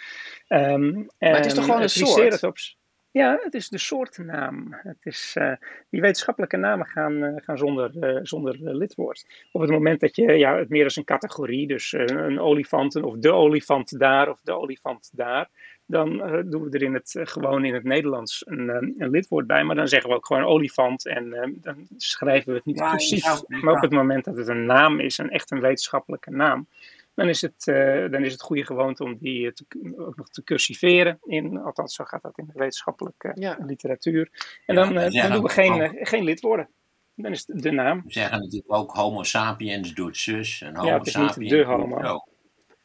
Um, 0.49 1.09
maar 1.19 1.35
het 1.35 1.45
is 1.45 1.53
toch 1.53 1.65
gewoon 1.65 1.81
een 1.81 1.89
soort? 1.89 2.75
Ja, 3.15 3.39
het 3.43 3.53
is 3.53 3.69
de 3.69 3.77
soortnaam. 3.77 4.67
Het 4.77 4.97
is, 5.01 5.35
uh, 5.37 5.53
die 5.89 6.01
wetenschappelijke 6.01 6.57
namen 6.57 6.85
gaan, 6.85 7.23
uh, 7.23 7.33
gaan 7.35 7.57
zonder, 7.57 7.91
uh, 7.95 8.19
zonder 8.23 8.57
lidwoord. 8.59 9.25
Op 9.51 9.61
het 9.61 9.69
moment 9.69 9.99
dat 9.99 10.15
je 10.15 10.31
ja, 10.31 10.57
het 10.57 10.69
meer 10.69 10.83
als 10.83 10.95
een 10.95 11.03
categorie, 11.03 11.67
dus 11.67 11.91
een 11.91 12.39
olifant 12.39 12.95
of 12.95 13.17
de 13.17 13.31
olifant 13.31 13.99
daar 13.99 14.29
of 14.29 14.41
de 14.41 14.53
olifant 14.53 15.09
daar, 15.13 15.49
dan 15.85 16.17
doen 16.49 16.63
we 16.63 16.69
er 16.69 16.81
in 16.81 16.93
het, 16.93 17.19
gewoon 17.23 17.65
in 17.65 17.73
het 17.73 17.83
Nederlands 17.83 18.43
een, 18.47 18.69
een, 18.97 19.09
lidwoord 19.09 19.47
bij. 19.47 19.63
Maar 19.63 19.75
dan 19.75 19.87
zeggen 19.87 20.09
we 20.09 20.15
ook 20.15 20.25
gewoon 20.25 20.43
olifant 20.43 21.05
en 21.05 21.29
dan 21.61 21.87
schrijven 21.97 22.49
we 22.49 22.57
het 22.57 22.65
niet 22.65 22.75
precies. 22.75 23.43
Maar 23.47 23.73
op 23.73 23.81
het 23.81 23.91
moment 23.91 24.25
dat 24.25 24.37
het 24.37 24.47
een 24.47 24.65
naam 24.65 24.99
is, 24.99 25.17
een 25.17 25.29
echt 25.29 25.51
een 25.51 25.61
wetenschappelijke 25.61 26.31
naam, 26.31 26.67
dan 27.15 27.29
is 27.29 27.41
het, 27.41 27.67
uh, 27.67 28.11
dan 28.11 28.23
is 28.23 28.31
het 28.31 28.41
goede 28.41 28.65
gewoonte 28.65 29.03
om 29.03 29.17
die 29.17 29.53
te, 29.53 29.65
ook 29.97 30.15
nog 30.15 30.29
te 30.29 30.43
cursiveren. 30.43 31.17
In, 31.23 31.57
althans, 31.57 31.95
zo 31.95 32.03
gaat 32.03 32.21
dat 32.21 32.37
in 32.37 32.45
de 32.45 32.59
wetenschappelijke 32.59 33.31
ja. 33.35 33.57
literatuur. 33.65 34.29
En 34.65 34.75
dan, 34.75 34.97
uh, 34.97 35.11
dan 35.11 35.31
doen 35.31 35.43
we 35.43 35.49
geen, 35.49 35.77
uh, 35.77 35.89
geen 35.93 36.23
lidwoorden. 36.23 36.69
Dan 37.15 37.31
is 37.31 37.47
het 37.47 37.61
de 37.61 37.71
naam. 37.71 38.01
We 38.05 38.11
zeggen 38.11 38.39
natuurlijk 38.39 38.73
ook 38.73 38.91
Homo 38.91 39.23
sapiens 39.23 39.93
doet 39.93 40.17
zus 40.17 40.61
en 40.61 40.75
Homo 40.75 40.87
ja, 40.87 40.97
het 40.97 41.07
is 41.07 41.13
sapiens 41.13 41.37
niet 41.37 41.49
de 41.49 41.63
homo. 41.63 42.25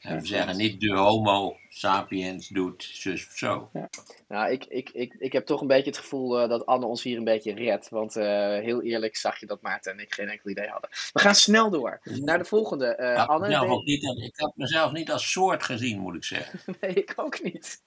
En 0.00 0.20
we 0.20 0.26
zeggen 0.26 0.56
niet 0.56 0.80
de 0.80 0.96
homo 0.96 1.56
sapiens 1.68 2.48
doet 2.48 2.82
zus 2.92 3.26
of 3.26 3.32
zo. 3.32 3.70
Ja. 3.72 3.88
Nou, 4.28 4.50
ik, 4.50 4.64
ik, 4.64 4.90
ik, 4.90 5.14
ik 5.18 5.32
heb 5.32 5.46
toch 5.46 5.60
een 5.60 5.66
beetje 5.66 5.90
het 5.90 5.98
gevoel 5.98 6.42
uh, 6.42 6.48
dat 6.48 6.66
Anne 6.66 6.86
ons 6.86 7.02
hier 7.02 7.16
een 7.16 7.24
beetje 7.24 7.54
redt. 7.54 7.88
Want 7.88 8.16
uh, 8.16 8.24
heel 8.58 8.82
eerlijk 8.82 9.16
zag 9.16 9.40
je 9.40 9.46
dat 9.46 9.62
Maarten 9.62 9.92
en 9.92 9.98
ik 9.98 10.14
geen 10.14 10.28
enkel 10.28 10.50
idee 10.50 10.68
hadden. 10.68 10.90
We 11.12 11.20
gaan 11.20 11.34
snel 11.34 11.70
door 11.70 12.00
naar 12.02 12.38
de 12.38 12.44
volgende. 12.44 12.96
Uh, 13.00 13.14
ja, 13.14 13.24
Anne, 13.24 13.48
nou, 13.48 13.82
niet, 13.84 14.02
ik 14.02 14.36
had 14.36 14.56
mezelf 14.56 14.92
niet 14.92 15.10
als 15.10 15.30
soort 15.30 15.62
gezien, 15.62 15.98
moet 15.98 16.14
ik 16.14 16.24
zeggen. 16.24 16.60
nee, 16.80 16.94
ik 16.94 17.12
ook 17.16 17.42
niet. 17.42 17.82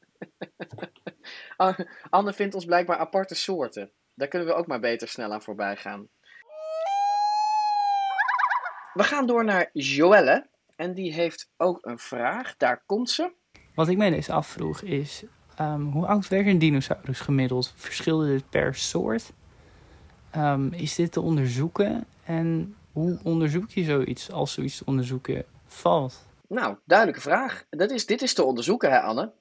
Anne 2.10 2.34
vindt 2.34 2.56
ons 2.56 2.66
blijkbaar 2.66 2.98
aparte 2.98 3.36
soorten. 3.36 3.92
Daar 4.16 4.28
kunnen 4.28 4.48
we 4.48 4.54
ook 4.54 4.68
maar 4.68 4.80
beter 4.80 5.08
snel 5.08 5.32
aan 5.32 5.42
voorbij 5.42 5.76
gaan. 5.76 6.08
We 8.94 9.04
gaan 9.04 9.28
door 9.28 9.46
naar 9.46 9.70
Joelle. 9.74 10.52
En 10.76 10.94
die 10.94 11.14
heeft 11.14 11.50
ook 11.58 11.86
een 11.86 12.00
vraag. 12.00 12.58
Daar 12.58 12.84
komt 12.86 13.10
ze. 13.10 13.32
Wat 13.76 13.88
ik 13.88 13.98
mij 13.98 14.12
eens 14.14 14.30
afvroeg 14.30 14.82
is: 14.82 15.24
um, 15.62 15.92
hoe 15.92 16.06
oud 16.06 16.28
werd 16.28 16.48
een 16.48 16.60
dinosaurus 16.60 17.20
gemiddeld? 17.20 17.74
Verschilde 17.76 18.34
het 18.34 18.50
per 18.50 18.76
soort? 18.76 19.34
Um, 20.36 20.74
is 20.74 20.96
dit 20.96 21.12
te 21.12 21.22
onderzoeken? 21.22 22.06
En 22.26 22.76
hoe 22.92 23.20
onderzoek 23.24 23.70
je 23.70 23.84
zoiets 23.84 24.32
als 24.32 24.54
zoiets 24.54 24.78
te 24.78 24.86
onderzoeken 24.86 25.46
valt? 25.66 26.28
Nou, 26.48 26.78
duidelijke 26.86 27.22
vraag. 27.22 27.66
Dat 27.70 27.92
is, 27.92 28.06
dit 28.06 28.22
is 28.22 28.34
te 28.34 28.44
onderzoeken, 28.44 28.92
hè, 28.92 29.00
Anne? 29.00 29.32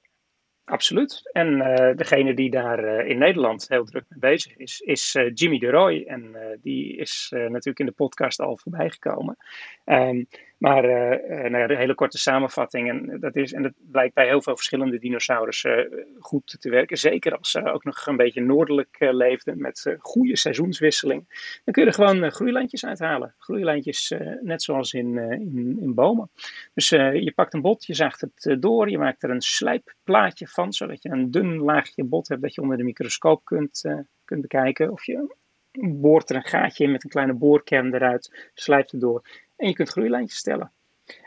Absoluut. 0.65 1.29
En 1.31 1.47
uh, 1.47 1.95
degene 1.95 2.33
die 2.33 2.49
daar 2.49 2.83
uh, 2.83 3.09
in 3.09 3.17
Nederland 3.17 3.65
heel 3.67 3.85
druk 3.85 4.05
mee 4.09 4.19
bezig 4.19 4.57
is, 4.57 4.79
is 4.79 5.15
uh, 5.15 5.31
Jimmy 5.33 5.59
de 5.59 5.69
Roy. 5.69 6.03
En 6.07 6.35
die 6.61 6.97
is 6.97 7.27
natuurlijk 7.31 7.79
in 7.79 7.85
de 7.85 7.91
podcast 7.91 8.39
al 8.39 8.57
voorbij 8.57 8.89
gekomen. 8.89 9.37
Um, 9.85 10.27
maar 10.63 10.85
uh, 10.85 11.67
de 11.67 11.75
hele 11.75 11.95
korte 11.95 12.17
samenvatting, 12.17 12.89
en 12.89 13.19
dat, 13.19 13.35
is, 13.35 13.53
en 13.53 13.63
dat 13.63 13.73
blijkt 13.91 14.13
bij 14.13 14.27
heel 14.27 14.41
veel 14.41 14.55
verschillende 14.55 14.99
dinosaurussen 14.99 15.93
uh, 15.93 16.05
goed 16.19 16.55
te 16.59 16.69
werken. 16.69 16.97
Zeker 16.97 17.37
als 17.37 17.51
ze 17.51 17.71
ook 17.71 17.83
nog 17.83 18.05
een 18.05 18.15
beetje 18.15 18.41
noordelijk 18.41 18.95
leefden 18.99 19.61
met 19.61 19.95
goede 19.99 20.37
seizoenswisseling. 20.37 21.27
Dan 21.63 21.73
kun 21.73 21.83
je 21.83 21.89
er 21.89 21.95
gewoon 21.95 22.31
groeilandjes 22.31 22.85
uithalen. 22.85 23.35
Groeilandjes 23.37 24.13
net 24.41 24.63
zoals 24.63 24.93
in, 24.93 25.17
in, 25.17 25.77
in, 25.81 25.93
bomen. 25.93 26.29
Dus 26.73 26.89
je 26.89 27.31
pakt 27.35 27.53
een 27.53 27.61
bot, 27.61 27.85
je 27.85 27.93
zaagt 27.93 28.21
het 28.21 28.55
door, 28.59 28.89
je 28.89 28.97
maakt 28.97 29.23
er 29.23 29.29
een 29.29 29.41
slijpplaatje 29.41 30.47
van, 30.47 30.73
zodat 30.73 31.03
je 31.03 31.09
een 31.09 31.31
dun 31.31 31.57
laagje 31.57 32.03
bot 32.03 32.27
hebt 32.27 32.41
dat 32.41 32.53
je 32.53 32.61
onder 32.61 32.77
de 32.77 32.83
microscoop 32.83 33.45
kunt, 33.45 33.81
kunt 34.25 34.41
bekijken. 34.41 34.91
Of 34.91 35.05
je 35.05 35.35
boort 35.79 36.29
er 36.29 36.35
een 36.35 36.45
gaatje 36.45 36.83
in 36.83 36.91
met 36.91 37.03
een 37.03 37.09
kleine 37.09 37.33
boorkern 37.33 37.93
eruit, 37.93 38.49
slijpt 38.53 38.91
het 38.91 39.01
door 39.01 39.21
en 39.63 39.69
je 39.69 39.75
kunt 39.75 39.89
groeilijntjes 39.89 40.39
stellen. 40.39 40.71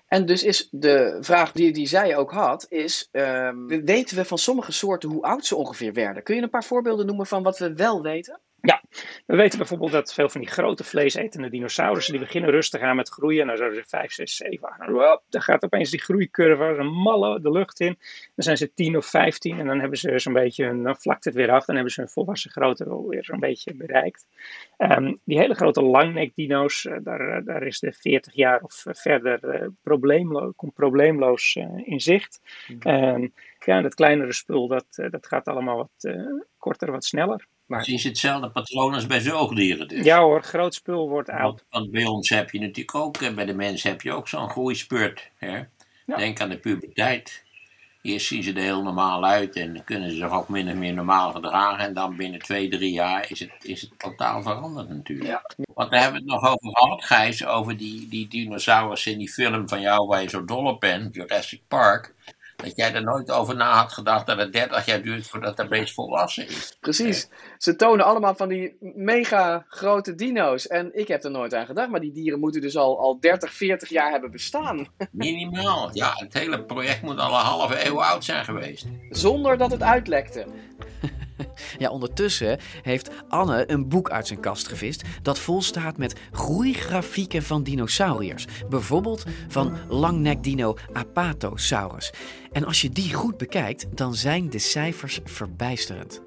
En 0.07 0.27
dus 0.27 0.44
is 0.44 0.68
de 0.70 1.18
vraag 1.20 1.53
die, 1.53 1.72
die 1.72 1.87
zij 1.87 2.16
ook 2.16 2.31
had, 2.31 2.66
is, 2.68 3.09
um, 3.12 3.66
weten 3.85 4.16
we 4.16 4.25
van 4.25 4.38
sommige 4.38 4.72
soorten 4.72 5.09
hoe 5.09 5.22
oud 5.22 5.46
ze 5.46 5.57
ongeveer 5.57 5.92
werden? 5.92 6.22
Kun 6.22 6.37
je 6.37 6.42
een 6.42 6.51
paar 6.51 6.64
voorbeelden 6.64 7.07
noemen 7.07 7.27
van 7.27 7.42
wat 7.42 7.59
we 7.59 7.75
wel 7.75 8.03
weten? 8.03 8.40
Ja, 8.66 8.83
we 9.26 9.37
weten 9.37 9.59
bijvoorbeeld 9.59 9.92
dat 9.92 10.14
veel 10.14 10.29
van 10.29 10.40
die 10.40 10.50
grote 10.50 10.85
vleesetende 10.85 11.50
dinosaurussen, 11.50 12.12
die 12.12 12.22
beginnen 12.22 12.50
rustig 12.50 12.81
aan 12.81 12.96
met 12.96 13.09
groeien. 13.09 13.46
Nou 13.46 13.59
zouden 13.59 13.79
ze 13.79 13.88
5, 13.88 14.12
6, 14.12 14.37
7, 14.37 14.68
8, 14.68 14.79
nou, 14.79 15.20
dan 15.29 15.42
gaat 15.42 15.64
opeens 15.64 15.90
die 15.90 16.00
groeicurve 16.00 16.62
als 16.62 16.79
een 16.79 16.92
malle 16.92 17.40
de 17.40 17.50
lucht 17.50 17.81
in. 17.81 17.98
Dan 18.35 18.44
zijn 18.44 18.57
ze 18.57 18.74
10 18.74 18.96
of 18.96 19.07
15 19.07 19.59
en 19.59 19.66
dan 19.66 19.81
hebben 19.81 19.98
ze 19.98 20.18
zo'n 20.18 20.33
beetje, 20.33 20.83
dan 20.83 20.96
vlakt 20.96 21.24
het 21.24 21.35
weer 21.35 21.50
af. 21.50 21.64
Dan 21.64 21.74
hebben 21.74 21.92
ze 21.92 22.00
hun 22.00 22.11
volwassen 22.11 22.50
grootte 22.50 22.85
alweer 22.85 23.24
zo'n 23.24 23.40
beetje 23.40 23.74
bereikt. 23.74 24.26
Um, 24.79 25.20
die 25.24 25.38
hele 25.38 25.55
grote 25.55 25.83
langnekdino's, 25.83 26.85
uh, 26.85 26.96
daar, 27.02 27.44
daar 27.44 27.62
is 27.62 27.79
de 27.79 27.92
40 27.92 28.35
jaar 28.35 28.61
of 28.61 28.85
verder 28.88 29.62
uh, 29.62 29.68
probleemloos, 29.83 30.52
komt 30.57 30.74
probleemloos 30.74 31.55
uh, 31.55 31.64
in 31.85 32.00
zicht. 32.00 32.40
Um, 32.87 33.33
ja, 33.59 33.81
dat 33.81 33.94
kleinere 33.94 34.33
spul, 34.33 34.68
dat, 34.68 34.87
dat 35.11 35.26
gaat 35.26 35.48
allemaal 35.48 35.76
wat 35.76 36.14
korter, 36.59 36.90
wat 36.90 37.05
sneller. 37.05 37.46
Maar 37.66 37.88
is 37.88 38.05
hetzelfde 38.05 38.50
patroon 38.50 38.94
als 38.94 39.07
bij 39.07 39.20
zoogdieren 39.20 39.88
dus. 39.88 40.05
Ja 40.05 40.20
hoor, 40.20 40.42
groot 40.42 40.74
spul 40.74 41.09
wordt 41.09 41.31
oud. 41.31 41.40
Want, 41.40 41.64
want 41.70 41.90
bij 41.90 42.05
ons 42.05 42.29
heb 42.29 42.50
je 42.50 42.61
natuurlijk 42.61 42.94
ook, 42.94 43.16
en 43.16 43.35
bij 43.35 43.44
de 43.44 43.55
mens 43.55 43.83
heb 43.83 44.02
je 44.02 44.12
ook 44.12 44.29
zo'n 44.29 44.50
groeispurt. 44.50 45.31
Hè? 45.37 45.57
Ja. 46.07 46.16
Denk 46.16 46.40
aan 46.40 46.48
de 46.48 46.59
puberteit. 46.59 47.44
Eerst 48.02 48.26
zien 48.26 48.42
ze 48.42 48.52
er 48.52 48.62
heel 48.62 48.83
normaal 48.83 49.24
uit 49.24 49.57
en 49.57 49.85
kunnen 49.85 50.11
ze 50.11 50.16
zich 50.16 50.31
ook 50.31 50.48
min 50.48 50.68
of 50.68 50.74
meer 50.74 50.94
normaal 50.94 51.33
gedragen. 51.33 51.85
En 51.85 51.94
dan 51.94 52.16
binnen 52.16 52.40
twee, 52.40 52.68
drie 52.68 52.92
jaar 52.92 53.31
is 53.31 53.40
het, 53.40 53.52
is 53.61 53.81
het 53.81 53.98
totaal 53.98 54.42
veranderd 54.42 54.88
natuurlijk. 54.88 55.29
Ja. 55.29 55.42
Want 55.74 55.90
daar 55.90 56.02
hebben 56.02 56.22
we 56.24 56.33
het 56.33 56.42
nog 56.42 56.50
over 56.50 56.76
gehad, 56.76 57.05
Gijs, 57.05 57.46
over 57.46 57.76
die, 57.76 58.09
die 58.09 58.29
dinosaurus 58.29 59.07
in 59.07 59.18
die 59.18 59.31
film 59.31 59.68
van 59.68 59.81
jou 59.81 60.07
waar 60.07 60.22
je 60.22 60.29
zo 60.29 60.44
dol 60.44 60.64
op 60.64 60.81
bent, 60.81 61.14
Jurassic 61.14 61.62
Park 61.68 62.14
dat 62.57 62.77
jij 62.77 62.95
er 62.95 63.03
nooit 63.03 63.31
over 63.31 63.57
na 63.57 63.73
had 63.73 63.92
gedacht 63.92 64.27
dat 64.27 64.38
het 64.38 64.53
30 64.53 64.87
jaar 64.87 65.03
duurt 65.03 65.29
voordat 65.29 65.57
dat 65.57 65.69
beest 65.69 65.95
volwassen 65.95 66.49
is. 66.49 66.77
Precies. 66.81 67.29
Ze 67.59 67.77
tonen 67.77 68.05
allemaal 68.05 68.35
van 68.35 68.49
die 68.49 68.77
mega 68.81 69.64
grote 69.69 70.14
dino's. 70.14 70.66
En 70.66 70.90
ik 70.99 71.09
heb 71.09 71.25
er 71.25 71.31
nooit 71.31 71.55
aan 71.55 71.66
gedacht, 71.66 71.90
maar 71.90 72.01
die 72.01 72.12
dieren 72.12 72.40
moeten 72.40 72.61
dus 72.61 72.77
al, 72.77 73.01
al 73.01 73.21
30, 73.21 73.53
40 73.53 73.88
jaar 73.88 74.11
hebben 74.11 74.31
bestaan. 74.31 74.87
Minimaal. 75.11 75.90
Ja, 75.92 76.12
het 76.14 76.35
hele 76.35 76.64
project 76.64 77.03
moet 77.03 77.19
al 77.19 77.35
een 77.35 77.45
halve 77.45 77.87
eeuw 77.87 78.03
oud 78.03 78.25
zijn 78.25 78.45
geweest. 78.45 78.87
Zonder 79.11 79.59
dat 79.59 79.71
het 79.71 79.83
uitlekte. 79.83 80.47
Ja, 81.79 81.90
ondertussen 81.90 82.59
heeft 82.83 83.11
Anne 83.29 83.71
een 83.71 83.88
boek 83.88 84.11
uit 84.11 84.27
zijn 84.27 84.40
kast 84.40 84.69
gevist 84.69 85.03
dat 85.23 85.38
vol 85.38 85.62
staat 85.62 85.97
met 85.97 86.21
groeigrafieken 86.33 87.42
van 87.42 87.62
dinosauriërs. 87.62 88.47
Bijvoorbeeld 88.69 89.25
van 89.49 89.77
langnekdino 89.88 90.77
Apatosaurus. 90.92 92.12
En 92.53 92.64
als 92.64 92.81
je 92.81 92.90
die 92.90 93.14
goed 93.14 93.37
bekijkt, 93.37 93.97
dan 93.97 94.14
zijn 94.14 94.51
de 94.51 94.59
cijfers 94.59 95.21
verbijsterend. 95.25 96.23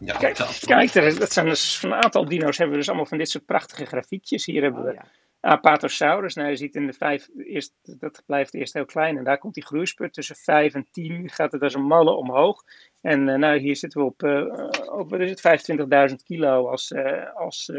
Ja, 0.00 0.16
kijk, 0.18 0.36
kijk 0.60 0.94
er, 0.94 1.18
dat 1.18 1.32
zijn 1.32 1.46
dus 1.46 1.78
van 1.78 1.92
een 1.92 2.02
aantal 2.02 2.24
dino's 2.24 2.56
hebben 2.56 2.74
we 2.74 2.80
dus 2.80 2.88
allemaal 2.88 3.06
van 3.06 3.18
dit 3.18 3.30
soort 3.30 3.44
prachtige 3.44 3.86
grafiekjes. 3.86 4.46
Hier 4.46 4.62
hebben 4.62 4.84
we 4.84 5.00
Apatosaurus. 5.40 6.34
Nou, 6.34 6.48
je 6.48 6.56
ziet 6.56 6.74
in 6.74 6.86
de 6.86 6.92
vijf, 6.92 7.28
eerst, 7.36 7.72
dat 7.82 8.22
blijft 8.26 8.54
eerst 8.54 8.72
heel 8.72 8.84
klein. 8.84 9.16
En 9.16 9.24
daar 9.24 9.38
komt 9.38 9.54
die 9.54 9.64
groeispurt 9.64 10.12
tussen 10.12 10.36
5 10.36 10.74
en 10.74 10.86
10. 10.90 11.28
Gaat 11.28 11.52
het 11.52 11.62
als 11.62 11.74
een 11.74 11.86
malle 11.86 12.12
omhoog. 12.12 12.64
En 13.00 13.28
uh, 13.28 13.34
nou, 13.34 13.58
hier 13.58 13.76
zitten 13.76 14.00
we 14.00 14.06
op, 14.06 14.22
uh, 14.22 14.98
op 14.98 15.10
wat 15.10 15.20
is 15.20 15.30
het, 15.30 16.10
25.000 16.10 16.14
kilo 16.24 16.68
als, 16.68 16.90
uh, 16.90 17.34
als 17.34 17.70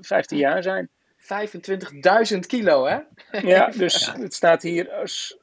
15 0.00 0.38
jaar 0.38 0.62
zijn. 0.62 0.90
25.000 2.32 2.38
kilo, 2.46 2.86
hè? 2.86 2.98
ja, 3.40 3.66
dus 3.76 4.06
ja. 4.06 4.20
het 4.20 4.34
staat 4.34 4.62
hier 4.62 4.90
als, 4.90 5.38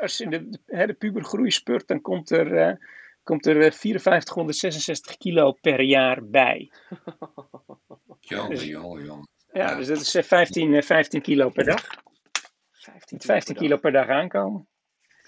als 0.00 0.20
in 0.20 0.30
de, 0.30 0.48
de, 0.66 0.86
de 0.86 0.92
pubergroeispurt, 0.92 1.86
dan 1.86 2.00
komt 2.00 2.30
er, 2.30 2.78
komt 3.22 3.46
er 3.46 3.72
5466 3.72 5.16
kilo 5.16 5.52
per 5.52 5.80
jaar 5.80 6.24
bij. 6.24 6.70
Jongen, 8.20 8.50
dus, 8.50 8.64
jongen, 8.64 9.04
jongen. 9.04 9.28
Ja, 9.52 9.76
dus 9.76 9.86
dat 9.86 10.00
is 10.00 10.16
15, 10.26 10.82
15 10.82 11.20
kilo 11.20 11.48
per 11.48 11.64
dag. 11.64 11.86
15, 12.72 13.20
15 13.20 13.54
kilo 13.54 13.76
per 13.76 13.92
dag 13.92 14.08
aankomen. 14.08 14.68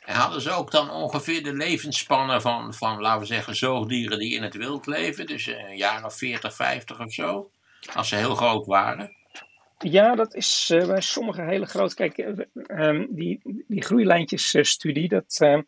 En 0.08 0.14
hadden 0.14 0.40
ze 0.40 0.50
ook 0.50 0.70
dan 0.70 0.90
ongeveer 0.90 1.42
de 1.42 1.52
levensspannen 1.52 2.40
van, 2.40 2.74
van, 2.74 3.00
laten 3.00 3.20
we 3.20 3.26
zeggen, 3.26 3.56
zoogdieren 3.56 4.18
die 4.18 4.34
in 4.34 4.42
het 4.42 4.54
wild 4.54 4.86
leven? 4.86 5.26
Dus 5.26 5.46
een 5.46 5.76
jaar 5.76 6.04
of 6.04 6.16
40, 6.16 6.54
50 6.54 7.00
of 7.00 7.12
zo? 7.12 7.50
Als 7.94 8.08
ze 8.08 8.16
heel 8.16 8.34
groot 8.34 8.66
waren? 8.66 9.16
Ja, 9.78 10.14
dat 10.14 10.34
is 10.34 10.70
uh, 10.72 10.86
bij 10.86 11.00
sommige 11.00 11.42
hele 11.42 11.66
grote. 11.66 11.94
Kijk, 11.94 12.18
uh, 12.18 13.04
die, 13.08 13.40
die 13.66 13.82
groeilijntjesstudie, 13.82 15.08
dat, 15.08 15.38
uh, 15.42 15.58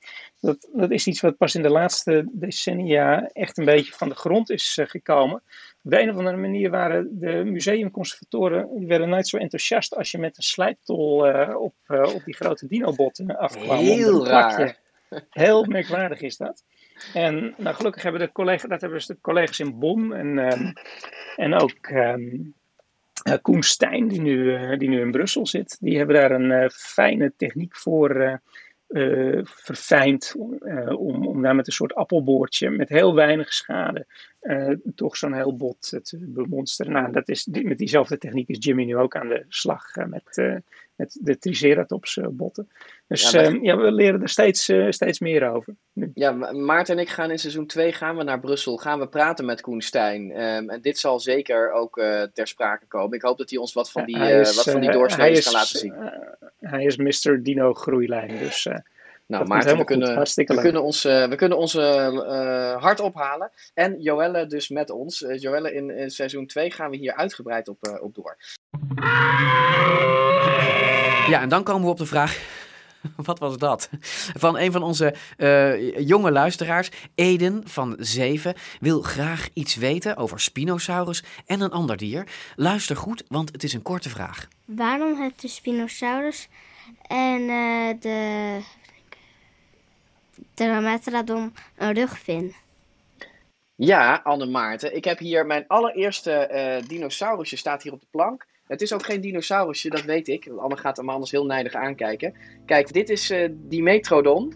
dat, 0.41 0.69
dat 0.73 0.91
is 0.91 1.07
iets 1.07 1.21
wat 1.21 1.37
pas 1.37 1.55
in 1.55 1.63
de 1.63 1.71
laatste 1.71 2.29
decennia 2.33 3.31
echt 3.33 3.59
een 3.59 3.65
beetje 3.65 3.93
van 3.93 4.09
de 4.09 4.15
grond 4.15 4.51
is 4.51 4.79
gekomen. 4.83 5.43
Op 5.83 5.91
de 5.91 6.01
een 6.01 6.11
of 6.11 6.17
andere 6.17 6.37
manier 6.37 6.71
waren 6.71 7.19
de 7.19 7.45
museumconservatoren 7.45 8.87
werden 8.87 9.09
nooit 9.09 9.29
zo 9.29 9.37
enthousiast 9.37 9.97
als 9.97 10.11
je 10.11 10.19
met 10.19 10.37
een 10.37 10.43
slijptol 10.43 11.17
op, 11.57 11.75
op 11.89 12.23
die 12.25 12.35
grote 12.35 12.67
dinobotten 12.67 13.39
afkwam. 13.39 13.79
Heel 13.79 14.27
raar. 14.27 14.79
Heel 15.31 15.65
merkwaardig 15.65 16.21
is 16.21 16.37
dat. 16.37 16.65
En 17.15 17.55
nou, 17.57 17.77
gelukkig 17.77 18.03
hebben 18.03 18.21
de 18.21 18.33
collega's, 18.33 18.69
dat 18.69 18.81
hebben 18.81 18.99
dus 18.99 19.07
de 19.07 19.21
collega's 19.21 19.61
in 19.61 19.79
Bonn 19.79 20.13
en, 20.13 20.39
um, 20.39 20.73
en 21.37 21.55
ook 21.55 21.89
um, 21.89 22.55
uh, 23.29 23.35
Koen 23.43 23.63
Stijn, 23.63 24.09
die 24.09 24.21
nu, 24.21 24.59
die 24.77 24.89
nu 24.89 25.01
in 25.01 25.11
Brussel 25.11 25.47
zit, 25.47 25.77
die 25.81 25.97
hebben 25.97 26.17
daar 26.17 26.31
een 26.31 26.71
fijne 26.71 27.33
techniek 27.37 27.77
voor 27.77 28.41
verfijnd. 29.45 30.35
om, 30.97 31.27
om 31.27 31.43
daar 31.43 31.55
met 31.55 31.67
een 31.67 31.73
soort 31.73 31.95
appelboordje 31.95 32.71
met 32.71 32.89
heel 32.89 33.15
weinig 33.15 33.53
schade 33.53 34.07
toch 34.95 35.17
zo'n 35.17 35.35
heel 35.35 35.57
bot 35.57 35.81
te 36.03 36.19
bemonsteren. 36.29 36.93
Nou, 36.93 37.13
dat 37.13 37.29
is, 37.29 37.47
met 37.47 37.79
diezelfde 37.79 38.19
techniek 38.19 38.49
is 38.49 38.65
Jimmy 38.65 38.85
nu 38.85 38.97
ook 38.97 39.17
aan 39.17 39.29
de 39.29 39.45
slag 39.49 39.95
met, 39.95 40.63
met 41.01 41.19
de 41.21 41.39
Triceratops 41.39 42.19
botten. 42.31 42.69
Dus 43.09 43.31
ja, 43.31 43.43
maar... 43.43 43.63
ja, 43.63 43.77
we 43.77 43.93
leren 43.93 44.23
er 44.23 44.29
steeds, 44.29 44.73
steeds 44.89 45.19
meer 45.19 45.51
over. 45.51 45.75
Nu. 45.93 46.11
Ja, 46.15 46.33
Maarten 46.53 46.97
en 46.97 47.03
ik 47.03 47.09
gaan 47.09 47.31
in 47.31 47.39
seizoen 47.39 47.67
2 47.67 47.93
gaan 47.93 48.17
we 48.17 48.23
naar 48.23 48.41
Brussel. 48.41 48.77
Gaan 48.77 48.99
we 48.99 49.09
praten 49.09 49.45
met 49.45 49.61
Koen 49.61 49.81
Stijn. 49.81 50.31
Um, 50.43 50.71
en 50.71 50.81
dit 50.81 50.99
zal 50.99 51.21
zeker 51.21 51.73
ook 51.73 51.97
uh, 51.97 52.23
ter 52.23 52.47
sprake 52.47 52.87
komen. 52.87 53.17
Ik 53.17 53.23
hoop 53.23 53.39
dat 53.39 53.51
hij 53.51 53.59
ons 53.59 53.73
wat 53.73 53.91
van 53.91 54.05
die, 54.05 54.19
is, 54.19 54.55
wat 54.57 54.71
van 54.71 54.81
die 54.81 54.91
doorsneden 54.91 55.43
kan 55.43 55.53
laten 55.53 55.79
zien. 55.79 55.95
hij 56.59 56.85
is 56.85 56.97
Mr. 56.97 57.43
Dino 57.43 57.75
Groeilijn. 57.75 58.39
Dus 58.39 58.69
nou, 59.31 59.47
Maarten, 59.47 59.77
we 59.77 59.85
kunnen, 59.85 60.25
we, 60.35 60.61
kunnen 60.61 60.83
ons, 60.83 61.05
uh, 61.05 61.29
we 61.29 61.37
kunnen 61.37 61.59
onze 61.59 62.11
uh, 62.13 62.83
hart 62.83 63.01
ophalen. 63.01 63.51
En 63.75 64.01
Joelle 64.01 64.47
dus 64.47 64.69
met 64.69 64.91
ons. 64.91 65.25
Joelle, 65.37 65.75
in, 65.75 65.91
in, 65.91 66.11
seizoen 66.11 66.47
2 66.47 66.71
gaan 66.71 66.91
we 66.91 66.97
hier 66.97 67.15
uitgebreid 67.15 67.69
op, 67.69 67.99
op 68.01 68.15
door. 68.15 68.37
Ja, 71.29 71.41
en 71.41 71.49
dan 71.49 71.63
komen 71.63 71.85
we 71.85 71.91
op 71.91 71.99
de 71.99 72.07
vraag. 72.07 72.39
Wat 73.17 73.39
was 73.39 73.57
dat? 73.57 73.89
Van 74.37 74.59
een 74.59 74.73
van 74.73 74.83
onze 74.83 75.15
jonge 75.99 76.31
luisteraars, 76.31 76.91
Eden 77.15 77.63
van 77.69 77.97
7, 77.99 78.55
wil 78.81 79.03
graag 79.03 79.49
iets 79.53 79.75
weten 79.75 80.17
over 80.17 80.41
Spinosaurus 80.41 81.25
en 81.47 81.61
een 81.61 81.71
ander 81.71 81.97
dier. 81.97 82.27
Luister 82.57 82.97
goed, 82.97 83.25
want 83.29 83.53
het 83.53 83.63
is 83.63 83.73
een 83.73 83.83
korte 83.83 84.09
vraag. 84.09 84.49
Waarom 84.65 85.21
heeft 85.21 85.41
de 85.41 85.49
Spinosaurus 85.49 86.49
en 87.07 87.47
de 88.01 88.61
Dromaeosaurus 90.55 91.51
een 91.77 91.95
rugvin? 91.95 92.55
Ja, 93.75 94.21
Anne 94.25 94.47
Maarten. 94.47 94.97
Ik 94.97 95.05
heb 95.05 95.19
hier 95.19 95.47
mijn 95.47 95.65
allereerste 95.67 96.51
uh, 96.53 96.89
dinosaurusje 96.89 97.57
staat 97.57 97.83
hier 97.83 97.93
op 97.93 98.01
de 98.01 98.07
plank. 98.11 98.47
Het 98.71 98.81
is 98.81 98.93
ook 98.93 99.05
geen 99.05 99.21
dinosaurusje, 99.21 99.91
dat 99.91 100.03
weet 100.03 100.29
ik. 100.29 100.49
Anne 100.59 100.77
gaat 100.77 100.97
hem 100.97 101.09
anders 101.09 101.31
heel 101.31 101.47
nijdig 101.47 101.75
aankijken. 101.75 102.35
Kijk, 102.67 102.93
dit 102.93 103.09
is 103.09 103.31
uh, 103.31 103.49
Dimetrodon. 103.53 104.55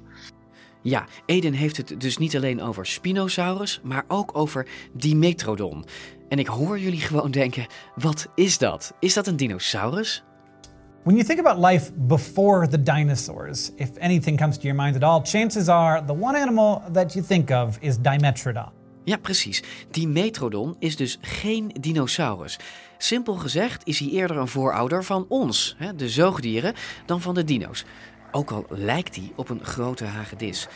Ja, 0.82 1.06
Eden 1.26 1.52
heeft 1.52 1.76
het 1.76 2.00
dus 2.00 2.18
niet 2.18 2.36
alleen 2.36 2.62
over 2.62 2.86
Spinosaurus, 2.86 3.80
maar 3.82 4.04
ook 4.08 4.30
over 4.36 4.66
Dimetrodon. 4.92 5.84
En 6.28 6.38
ik 6.38 6.46
hoor 6.46 6.78
jullie 6.78 7.00
gewoon 7.00 7.30
denken, 7.30 7.66
wat 7.94 8.28
is 8.34 8.58
dat? 8.58 8.94
Is 9.00 9.14
dat 9.14 9.26
een 9.26 9.36
dinosaurus? 9.36 10.24
When 11.02 11.16
you 11.16 11.26
think 11.26 11.46
about 11.46 11.70
life 11.70 11.92
before 11.94 12.68
the 12.68 12.82
dinosaurs, 12.82 13.70
if 13.76 13.98
anything 13.98 14.38
comes 14.38 14.56
to 14.56 14.62
your 14.62 14.82
mind 14.82 14.96
at 14.96 15.02
all, 15.02 15.20
chances 15.24 15.68
are 15.68 16.04
the 16.04 16.18
one 16.18 16.38
animal 16.38 16.82
that 16.92 17.12
you 17.12 17.24
think 17.24 17.50
of 17.50 17.78
is 17.80 17.98
Dimetrodon. 17.98 18.82
Ja, 19.04 19.16
precies. 19.16 19.62
Dimetrodon 19.90 20.76
is 20.78 20.96
dus 20.96 21.18
geen 21.20 21.70
dinosaurus. 21.80 22.58
Simpel 23.04 23.34
gezegd 23.34 23.86
is 23.86 23.98
hij 23.98 24.08
eerder 24.08 24.36
een 24.36 24.48
voorouder 24.48 25.04
van 25.04 25.26
ons, 25.28 25.76
de 25.96 26.08
zoogdieren, 26.08 26.74
dan 27.06 27.20
van 27.20 27.34
de 27.34 27.44
dino's. 27.44 27.84
Ook 28.30 28.50
al 28.50 28.66
lijkt 28.68 29.16
hij 29.16 29.32
op 29.36 29.48
een 29.48 29.64
grote 29.64 30.04
hagedis. 30.04 30.66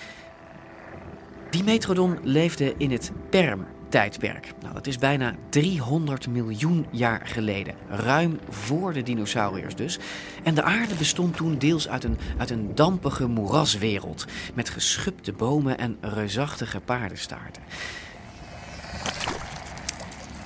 Dimetrodon 1.50 2.18
leefde 2.22 2.74
in 2.76 2.90
het 2.90 3.12
Perm 3.30 3.66
tijdperk. 3.88 4.52
Nou, 4.60 4.74
dat 4.74 4.86
is 4.86 4.98
bijna 4.98 5.34
300 5.48 6.28
miljoen 6.28 6.86
jaar 6.90 7.26
geleden. 7.26 7.74
Ruim 7.88 8.38
voor 8.48 8.92
de 8.92 9.02
dinosauriërs 9.02 9.74
dus. 9.74 9.98
En 10.42 10.54
de 10.54 10.62
aarde 10.62 10.94
bestond 10.94 11.36
toen 11.36 11.58
deels 11.58 11.88
uit 11.88 12.04
een, 12.04 12.18
uit 12.38 12.50
een 12.50 12.74
dampige 12.74 13.26
moeraswereld. 13.26 14.24
Met 14.54 14.68
geschubde 14.68 15.32
bomen 15.32 15.78
en 15.78 15.98
reusachtige 16.00 16.80
paardenstaarten. 16.80 17.62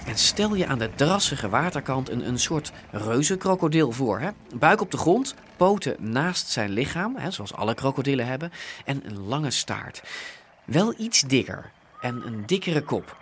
En 0.06 0.18
stel 0.18 0.54
je 0.54 0.66
aan 0.66 0.78
de 0.78 0.90
drassige 0.94 1.48
waterkant 1.48 2.08
een, 2.08 2.28
een 2.28 2.38
soort 2.38 2.72
reuzenkrokodil 2.90 3.92
voor. 3.92 4.20
Hè? 4.20 4.30
Buik 4.54 4.80
op 4.80 4.90
de 4.90 4.96
grond, 4.96 5.34
poten 5.56 5.96
naast 5.98 6.48
zijn 6.48 6.70
lichaam, 6.70 7.16
hè, 7.16 7.30
zoals 7.30 7.54
alle 7.54 7.74
krokodillen 7.74 8.26
hebben, 8.26 8.52
en 8.84 9.02
een 9.06 9.18
lange 9.26 9.50
staart. 9.50 10.02
Wel 10.64 10.94
iets 10.98 11.20
dikker 11.20 11.70
en 12.00 12.22
een 12.26 12.46
dikkere 12.46 12.82
kop. 12.82 13.16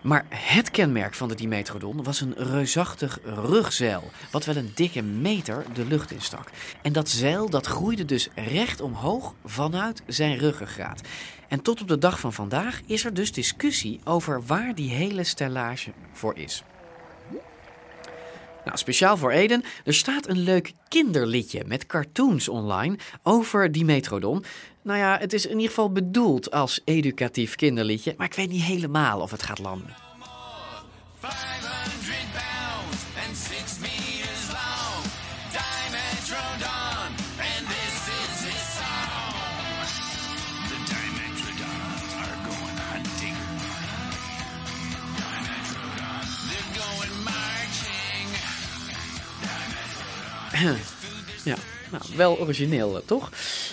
Maar 0.00 0.24
het 0.28 0.70
kenmerk 0.70 1.14
van 1.14 1.28
de 1.28 1.34
Dimetrodon 1.34 2.02
was 2.02 2.20
een 2.20 2.34
reusachtig 2.36 3.18
rugzeil, 3.24 4.10
wat 4.30 4.44
wel 4.44 4.56
een 4.56 4.72
dikke 4.74 5.02
meter 5.02 5.64
de 5.74 5.84
lucht 5.84 6.10
instak. 6.10 6.50
En 6.82 6.92
dat 6.92 7.08
zeil 7.08 7.50
dat 7.50 7.66
groeide 7.66 8.04
dus 8.04 8.28
recht 8.34 8.80
omhoog 8.80 9.34
vanuit 9.44 10.02
zijn 10.06 10.38
ruggengraat. 10.38 11.00
En 11.48 11.62
tot 11.62 11.80
op 11.80 11.88
de 11.88 11.98
dag 11.98 12.20
van 12.20 12.32
vandaag 12.32 12.80
is 12.86 13.04
er 13.04 13.14
dus 13.14 13.32
discussie 13.32 14.00
over 14.04 14.46
waar 14.46 14.74
die 14.74 14.90
hele 14.90 15.24
stellage 15.24 15.92
voor 16.12 16.36
is. 16.36 16.62
Nou, 18.64 18.80
speciaal 18.80 19.16
voor 19.16 19.30
Eden, 19.30 19.64
er 19.84 19.94
staat 19.94 20.28
een 20.28 20.38
leuk 20.38 20.72
kinderliedje 20.88 21.64
met 21.66 21.86
cartoons 21.86 22.48
online 22.48 22.98
over 23.22 23.72
Dimetrodon. 23.72 24.44
Nou 24.82 24.98
ja, 24.98 25.18
het 25.18 25.32
is 25.32 25.46
in 25.46 25.54
ieder 25.54 25.68
geval 25.68 25.92
bedoeld 25.92 26.50
als 26.50 26.80
educatief 26.84 27.54
kinderliedje, 27.54 28.14
maar 28.16 28.26
ik 28.26 28.34
weet 28.34 28.50
niet 28.50 28.62
helemaal 28.62 29.20
of 29.20 29.30
het 29.30 29.42
gaat 29.42 29.58
landen. 29.58 29.94
ja, 51.50 51.56
nou, 51.90 52.02
wel 52.16 52.38
origineel, 52.38 52.96
eh, 52.96 53.02
toch? 53.06 53.30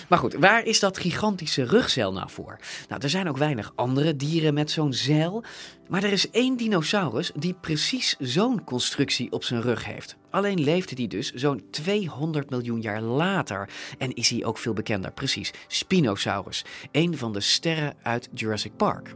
Maar 0.08 0.18
goed, 0.18 0.34
waar 0.34 0.64
is 0.64 0.80
dat 0.80 0.98
gigantische 0.98 1.64
rugzeil 1.64 2.12
nou 2.12 2.30
voor? 2.30 2.58
Nou, 2.88 3.02
er 3.02 3.10
zijn 3.10 3.28
ook 3.28 3.36
weinig 3.36 3.72
andere 3.74 4.16
dieren 4.16 4.54
met 4.54 4.70
zo'n 4.70 4.92
zeil. 4.92 5.44
Maar 5.88 6.02
er 6.02 6.12
is 6.12 6.30
één 6.30 6.56
dinosaurus 6.56 7.32
die 7.34 7.54
precies 7.60 8.16
zo'n 8.18 8.64
constructie 8.64 9.32
op 9.32 9.44
zijn 9.44 9.62
rug 9.62 9.84
heeft. 9.84 10.16
Alleen 10.30 10.60
leefde 10.60 10.94
die 10.94 11.08
dus 11.08 11.32
zo'n 11.32 11.66
200 11.70 12.50
miljoen 12.50 12.80
jaar 12.80 13.00
later. 13.00 13.68
En 13.98 14.14
is 14.14 14.30
hij 14.30 14.44
ook 14.44 14.58
veel 14.58 14.72
bekender, 14.72 15.12
precies. 15.12 15.52
Spinosaurus, 15.66 16.64
een 16.92 17.18
van 17.18 17.32
de 17.32 17.40
sterren 17.40 17.94
uit 18.02 18.28
Jurassic 18.32 18.76
Park. 18.76 19.14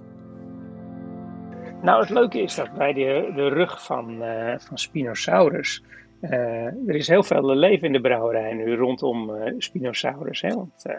Nou, 1.82 2.00
het 2.00 2.10
leuke 2.10 2.42
is 2.42 2.54
dat 2.54 2.72
bij 2.72 2.92
de, 2.92 3.32
de 3.34 3.48
rug 3.48 3.84
van, 3.84 4.22
eh, 4.22 4.58
van 4.58 4.78
Spinosaurus. 4.78 5.82
Eh, 6.20 6.66
er 6.66 6.94
is 6.94 7.08
heel 7.08 7.22
veel 7.22 7.54
leven 7.54 7.86
in 7.86 7.92
de 7.92 8.00
brouwerij 8.00 8.52
nu 8.52 8.74
rondom 8.74 9.34
eh, 9.34 9.54
Spinosaurus. 9.58 10.40
Hè? 10.40 10.54
Want 10.54 10.84
eh, 10.84 10.96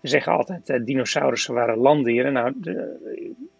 we 0.00 0.08
zeggen 0.08 0.32
altijd 0.32 0.86
dinosaurussen 0.86 1.54
waren 1.54 1.76
landdieren. 1.76 2.32
Nou, 2.32 2.54
er 2.62 2.98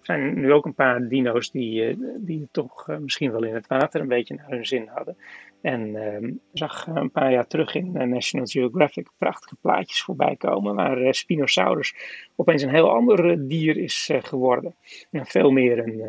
zijn 0.01 0.41
nu 0.41 0.53
ook 0.53 0.65
een 0.65 0.75
paar 0.75 1.09
dino's 1.09 1.51
die, 1.51 1.99
die 2.19 2.49
toch 2.51 2.87
misschien 3.01 3.33
wel 3.33 3.45
in 3.45 3.55
het 3.55 3.67
water 3.67 4.01
een 4.01 4.09
beetje 4.09 4.35
naar 4.35 4.51
hun 4.51 4.67
zin 4.67 4.89
hadden. 4.95 5.17
En 5.65 5.97
ik 6.27 6.39
zag 6.53 6.87
eh, 6.89 6.95
een 6.95 7.11
paar 7.11 7.33
jaar 7.33 7.47
terug 7.47 7.75
in 7.75 7.97
eh, 7.97 8.07
National 8.07 8.47
Geographic 8.47 9.11
prachtige 9.19 9.57
plaatjes 9.61 10.03
voorbij 10.03 10.37
komen. 10.37 10.75
Waar 10.75 10.99
eh, 10.99 11.13
Spinosaurus 11.13 11.95
opeens 12.37 12.63
een 12.63 12.71
heel 12.71 12.91
ander 12.91 13.49
dier 13.49 13.77
is 13.77 14.11
geworden. 14.13 14.75
En 15.11 15.27
veel 15.27 15.51
meer 15.51 15.79
een, 15.79 16.01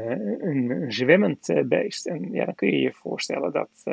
een, 0.48 0.91
zwemmend 0.91 1.63
beest. 1.65 2.06
En 2.06 2.32
ja, 2.32 2.46
dan 2.46 2.56
kun 2.56 2.72
je 2.72 2.80
je 2.80 2.94
voorstellen 2.94 3.52
dat, 3.52 3.84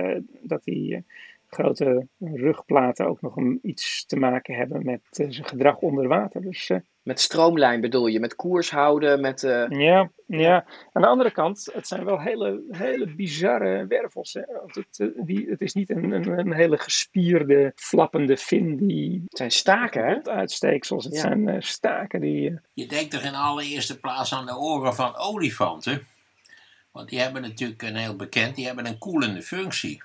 dat 0.42 0.64
die 0.64 1.04
grote 1.46 2.06
rugplaten 2.18 3.06
ook 3.06 3.20
nog 3.20 3.36
een, 3.36 3.58
iets 3.62 4.06
te 4.06 4.16
maken 4.16 4.54
hebben 4.54 4.84
met 4.84 5.00
zijn 5.10 5.32
gedrag 5.32 5.76
onder 5.78 6.08
water. 6.08 6.42
Dus 6.42 6.70
Met 7.02 7.20
stroomlijn 7.20 7.80
bedoel 7.80 8.06
je, 8.06 8.20
met 8.20 8.34
koers 8.34 8.70
houden, 8.70 9.20
met... 9.20 9.44
eh, 9.44 9.68
ja, 9.68 10.10
ja, 10.26 10.64
aan 10.92 11.02
de 11.02 11.08
andere 11.08 11.30
kant, 11.30 11.68
het 11.72 11.86
zijn 11.86 12.04
wel 12.04 12.20
hele, 12.20 12.62
hele 12.70 13.14
bizarre 13.14 13.86
wervels. 13.86 14.32
Hè? 14.32 14.42
Want 14.60 14.74
het, 14.74 14.98
eh, 15.00 15.06
die, 15.24 15.46
het 15.50 15.60
is 15.60 15.72
niet 15.72 15.90
een, 15.90 16.10
een, 16.10 16.38
een 16.38 16.52
hele 16.52 16.78
gespierde, 16.78 17.72
flappende 17.74 18.36
fin 18.36 18.76
die. 18.76 19.22
Het 19.28 19.38
zijn 19.38 19.50
staken, 19.50 20.04
hè? 20.06 20.30
Uitsteeksels. 20.30 21.04
Het 21.04 21.14
Ja. 21.14 21.20
zijn 21.20 21.48
eh, 21.48 21.60
staken 21.60 22.20
die. 22.20 22.58
Je 22.72 22.86
denkt 22.86 23.10
toch 23.10 23.22
in 23.22 23.34
allereerste 23.34 24.00
plaats 24.00 24.34
aan 24.34 24.46
de 24.46 24.56
oren 24.58 24.94
van 24.94 25.16
olifanten. 25.16 26.06
Want 26.90 27.08
die 27.08 27.20
hebben 27.20 27.42
natuurlijk 27.42 27.82
een 27.82 27.96
heel 27.96 28.16
bekend, 28.16 28.54
die 28.56 28.66
hebben 28.66 28.86
een 28.86 28.98
koelende 28.98 29.42
functie. 29.42 30.02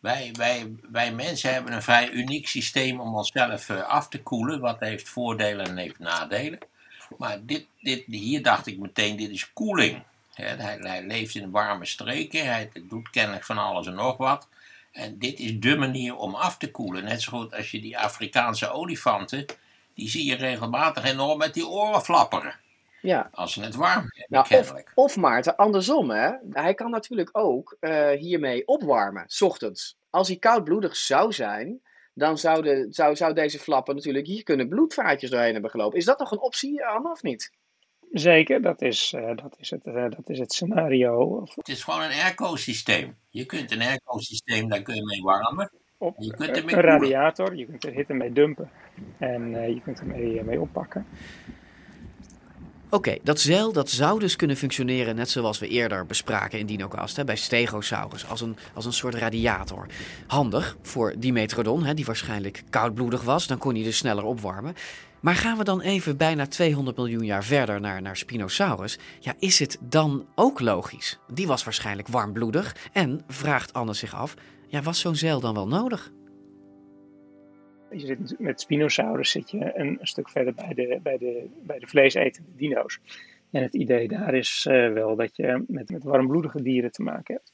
Wij, 0.00 0.30
wij, 0.32 0.74
wij 0.90 1.12
mensen 1.12 1.52
hebben 1.52 1.72
een 1.72 1.82
vrij 1.82 2.10
uniek 2.10 2.48
systeem 2.48 3.00
om 3.00 3.14
onszelf 3.14 3.68
eh, 3.68 3.82
af 3.82 4.08
te 4.08 4.22
koelen. 4.22 4.60
Wat 4.60 4.80
heeft 4.80 5.08
voordelen 5.08 5.66
en 5.66 5.76
heeft 5.76 5.98
nadelen. 5.98 6.58
Maar 7.18 7.38
dit, 7.44 7.66
dit, 7.80 8.04
hier 8.06 8.42
dacht 8.42 8.66
ik 8.66 8.78
meteen, 8.78 9.16
dit 9.16 9.30
is 9.30 9.52
koeling. 9.52 10.02
Hij, 10.34 10.76
hij 10.80 11.02
leeft 11.06 11.34
in 11.34 11.50
warme 11.50 11.86
streken, 11.86 12.46
hij 12.46 12.70
doet 12.88 13.10
kennelijk 13.10 13.44
van 13.44 13.58
alles 13.58 13.86
en 13.86 13.94
nog 13.94 14.16
wat. 14.16 14.48
En 14.92 15.18
dit 15.18 15.38
is 15.38 15.60
de 15.60 15.76
manier 15.76 16.16
om 16.16 16.34
af 16.34 16.56
te 16.56 16.70
koelen. 16.70 17.04
Net 17.04 17.22
zo 17.22 17.38
goed 17.38 17.54
als 17.54 17.70
je 17.70 17.80
die 17.80 17.98
Afrikaanse 17.98 18.70
olifanten, 18.70 19.46
die 19.94 20.08
zie 20.08 20.24
je 20.24 20.34
regelmatig 20.34 21.04
enorm 21.04 21.38
met 21.38 21.54
die 21.54 21.66
oren 21.66 22.02
flapperen. 22.02 22.54
Ja. 23.00 23.28
Als 23.32 23.52
ze 23.52 23.62
het 23.62 23.74
warm 23.74 24.00
hebben, 24.00 24.26
Nou, 24.28 24.42
of, 24.42 24.48
kennelijk. 24.48 24.92
of 24.94 25.16
Maarten, 25.16 25.56
andersom 25.56 26.10
hè. 26.10 26.30
Hij 26.50 26.74
kan 26.74 26.90
natuurlijk 26.90 27.28
ook 27.32 27.76
eh, 27.80 28.10
hiermee 28.10 28.66
opwarmen, 28.66 29.24
s 29.26 29.42
ochtends. 29.42 29.96
Als 30.10 30.28
hij 30.28 30.36
koudbloedig 30.36 30.96
zou 30.96 31.32
zijn, 31.32 31.80
dan 32.14 32.38
zouden, 32.38 32.92
zou, 32.92 33.16
zou 33.16 33.34
deze 33.34 33.58
flappen 33.58 33.94
natuurlijk 33.94 34.26
hier 34.26 34.42
kunnen 34.42 34.68
bloedvaatjes 34.68 35.30
doorheen 35.30 35.52
hebben 35.52 35.70
gelopen. 35.70 35.98
Is 35.98 36.04
dat 36.04 36.18
nog 36.18 36.30
een 36.30 36.40
optie, 36.40 36.86
Anne, 36.86 37.10
of 37.10 37.22
niet? 37.22 37.50
Zeker, 38.12 38.62
dat 38.62 38.82
is, 38.82 39.12
eh, 39.12 39.36
dat 39.36 39.56
is, 39.58 39.70
het, 39.70 39.86
eh, 39.86 39.94
dat 39.94 40.28
is 40.28 40.38
het 40.38 40.52
scenario. 40.52 41.40
Of, 41.40 41.54
Het 41.54 41.68
is 41.68 41.82
gewoon 41.84 42.02
een 42.02 42.20
airco-systeem. 42.22 43.16
Je 43.28 43.44
kunt 43.44 43.70
een 43.70 43.82
airco-systeem, 43.82 44.68
daar 44.68 44.82
kun 44.82 44.94
je 44.94 45.04
mee 45.04 45.22
warmen. 45.22 45.70
En 45.98 46.14
je 46.16 46.34
kunt 46.34 46.56
een 46.56 46.80
radiator, 46.80 47.56
je 47.56 47.66
kunt 47.66 47.84
er 47.84 47.92
hitte 47.92 48.12
mee 48.14 48.32
dumpen 48.32 48.70
en 49.18 49.54
eh, 49.54 49.68
je 49.68 49.80
kunt 49.80 49.98
er 49.98 50.06
mee, 50.06 50.44
mee 50.44 50.60
oppakken. 50.60 51.06
Oké, 52.90 53.16
dat 53.22 53.40
zeil 53.40 53.72
dat 53.72 53.90
zou 53.90 54.18
dus 54.18 54.36
kunnen 54.36 54.56
functioneren 54.56 55.16
net 55.16 55.30
zoals 55.30 55.58
we 55.58 55.68
eerder 55.68 56.06
bespraken 56.06 56.58
in 56.58 56.66
DinoCast, 56.66 57.16
hè, 57.16 57.24
bij 57.24 57.36
Stegosaurus, 57.36 58.28
als 58.28 58.40
een, 58.40 58.56
als 58.74 58.84
een 58.84 58.92
soort 58.92 59.14
radiator. 59.14 59.86
Handig 60.26 60.76
voor 60.82 61.14
Dimetrodon, 61.18 61.84
hè, 61.84 61.94
die 61.94 62.04
waarschijnlijk 62.04 62.62
koudbloedig 62.70 63.22
was, 63.22 63.46
dan 63.46 63.58
kon 63.58 63.74
hij 63.74 63.82
dus 63.82 63.96
sneller 63.96 64.24
opwarmen. 64.24 64.74
Maar 65.20 65.34
gaan 65.34 65.58
we 65.58 65.64
dan 65.64 65.80
even 65.80 66.16
bijna 66.16 66.46
200 66.46 66.96
miljoen 66.96 67.24
jaar 67.24 67.44
verder 67.44 67.80
naar, 67.80 68.02
naar 68.02 68.16
Spinosaurus, 68.16 68.98
ja, 69.20 69.34
is 69.38 69.58
het 69.58 69.78
dan 69.80 70.26
ook 70.34 70.60
logisch? 70.60 71.18
Die 71.32 71.46
was 71.46 71.64
waarschijnlijk 71.64 72.08
warmbloedig 72.08 72.76
en, 72.92 73.20
vraagt 73.28 73.72
Anne 73.72 73.94
zich 73.94 74.14
af, 74.14 74.34
ja, 74.68 74.82
was 74.82 75.00
zo'n 75.00 75.16
zeil 75.16 75.40
dan 75.40 75.54
wel 75.54 75.68
nodig? 75.68 76.10
Je 77.96 78.34
met 78.38 78.60
Spinosaurus 78.60 79.30
zit 79.30 79.50
je 79.50 79.72
een, 79.74 79.96
een 80.00 80.06
stuk 80.06 80.28
verder 80.28 80.54
bij 80.54 80.74
de, 80.74 80.98
bij, 81.02 81.18
de, 81.18 81.48
bij 81.62 81.78
de 81.78 81.86
vleesetende 81.86 82.50
dino's. 82.56 83.00
En 83.50 83.62
het 83.62 83.74
idee 83.74 84.08
daar 84.08 84.34
is 84.34 84.66
eh, 84.68 84.92
wel 84.92 85.16
dat 85.16 85.36
je 85.36 85.64
met, 85.68 85.90
met 85.90 86.04
warmbloedige 86.04 86.62
dieren 86.62 86.92
te 86.92 87.02
maken 87.02 87.34
hebt. 87.34 87.52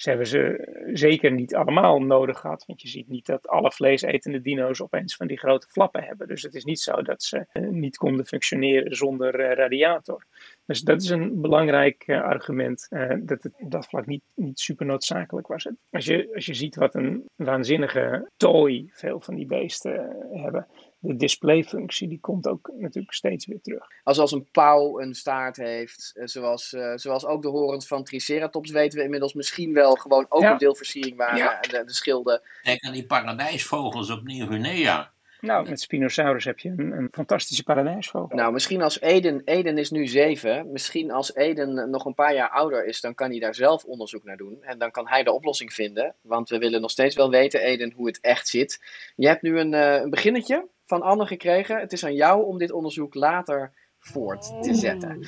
Ze 0.00 0.08
hebben 0.08 0.26
ze 0.26 0.68
zeker 0.92 1.32
niet 1.32 1.54
allemaal 1.54 2.02
nodig 2.02 2.38
gehad, 2.38 2.64
want 2.66 2.82
je 2.82 2.88
ziet 2.88 3.08
niet 3.08 3.26
dat 3.26 3.48
alle 3.48 3.72
vleesetende 3.72 4.40
dino's 4.40 4.80
opeens 4.80 5.16
van 5.16 5.26
die 5.26 5.38
grote 5.38 5.66
flappen 5.68 6.02
hebben. 6.02 6.28
Dus 6.28 6.42
het 6.42 6.54
is 6.54 6.64
niet 6.64 6.80
zo 6.80 7.02
dat 7.02 7.22
ze 7.22 7.46
eh, 7.52 7.68
niet 7.68 7.96
konden 7.96 8.26
functioneren 8.26 8.96
zonder 8.96 9.40
eh, 9.40 9.56
radiator. 9.56 10.26
Dus 10.70 10.80
dat 10.80 11.02
is 11.02 11.08
een 11.08 11.40
belangrijk 11.40 12.02
eh, 12.06 12.22
argument 12.22 12.86
eh, 12.90 13.08
dat 13.20 13.42
het 13.42 13.52
op 13.58 13.70
dat 13.70 13.86
vlak 13.86 14.06
niet, 14.06 14.22
niet 14.34 14.60
super 14.60 14.86
noodzakelijk 14.86 15.46
was. 15.46 15.68
Als 15.90 16.04
je, 16.04 16.30
als 16.34 16.46
je 16.46 16.54
ziet 16.54 16.76
wat 16.76 16.94
een 16.94 17.28
waanzinnige 17.36 18.30
tooi 18.36 18.90
veel 18.92 19.20
van 19.20 19.34
die 19.34 19.46
beesten 19.46 19.98
eh, 20.32 20.42
hebben, 20.42 20.66
de 20.98 21.16
displayfunctie 21.16 22.08
die 22.08 22.20
komt 22.20 22.46
ook 22.46 22.70
natuurlijk 22.78 23.14
steeds 23.14 23.46
weer 23.46 23.60
terug. 23.62 23.86
Als 24.02 24.18
als 24.18 24.32
een 24.32 24.48
pauw 24.52 25.00
een 25.00 25.14
staart 25.14 25.56
heeft, 25.56 26.20
zoals, 26.24 26.72
eh, 26.72 26.92
zoals 26.94 27.24
ook 27.26 27.42
de 27.42 27.48
horens 27.48 27.86
van 27.86 28.04
Triceratops, 28.04 28.70
weten 28.70 28.98
we 28.98 29.04
inmiddels 29.04 29.34
misschien 29.34 29.72
wel 29.72 29.94
gewoon 29.94 30.26
ook 30.28 30.42
Ja. 30.42 30.52
een 30.52 30.58
deelversiering 30.58 31.16
waren. 31.16 31.36
Ja. 31.36 31.60
En 31.60 31.70
de, 31.70 31.84
de 31.84 31.92
schilden. 31.92 32.40
Denk 32.62 32.82
aan 32.82 32.92
die 32.92 33.06
paradijsvogels 33.06 34.10
op 34.10 34.24
Nieuw-Guinea. 34.24 35.12
Nou, 35.40 35.68
met 35.68 35.80
Spinosaurus 35.80 36.44
heb 36.44 36.58
je 36.58 36.68
een, 36.68 36.92
een 36.92 37.08
fantastische 37.12 37.62
paradijsvogel. 37.62 38.36
Nou, 38.36 38.52
misschien 38.52 38.82
als 38.82 39.00
Eden, 39.00 39.42
Eden 39.44 39.78
is 39.78 39.90
nu 39.90 40.06
zeven, 40.06 40.72
misschien 40.72 41.10
als 41.10 41.34
Eden 41.34 41.90
nog 41.90 42.04
een 42.04 42.14
paar 42.14 42.34
jaar 42.34 42.50
ouder 42.50 42.84
is, 42.84 43.00
dan 43.00 43.14
kan 43.14 43.30
hij 43.30 43.38
daar 43.38 43.54
zelf 43.54 43.84
onderzoek 43.84 44.24
naar 44.24 44.36
doen. 44.36 44.62
En 44.62 44.78
dan 44.78 44.90
kan 44.90 45.08
hij 45.08 45.22
de 45.22 45.32
oplossing 45.32 45.72
vinden, 45.72 46.14
want 46.20 46.48
we 46.48 46.58
willen 46.58 46.80
nog 46.80 46.90
steeds 46.90 47.16
wel 47.16 47.30
weten, 47.30 47.60
Eden, 47.60 47.92
hoe 47.92 48.06
het 48.06 48.20
echt 48.20 48.48
zit. 48.48 48.80
Je 49.16 49.26
hebt 49.26 49.42
nu 49.42 49.58
een, 49.58 49.74
eh, 49.74 49.94
een 49.94 50.10
beginnetje 50.10 50.68
van 50.86 51.02
Anne 51.02 51.26
gekregen. 51.26 51.80
Het 51.80 51.92
is 51.92 52.04
aan 52.04 52.14
jou 52.14 52.44
om 52.44 52.58
dit 52.58 52.72
onderzoek 52.72 53.14
later 53.14 53.72
voort 53.98 54.62
te 54.62 54.74
zetten. 54.74 55.18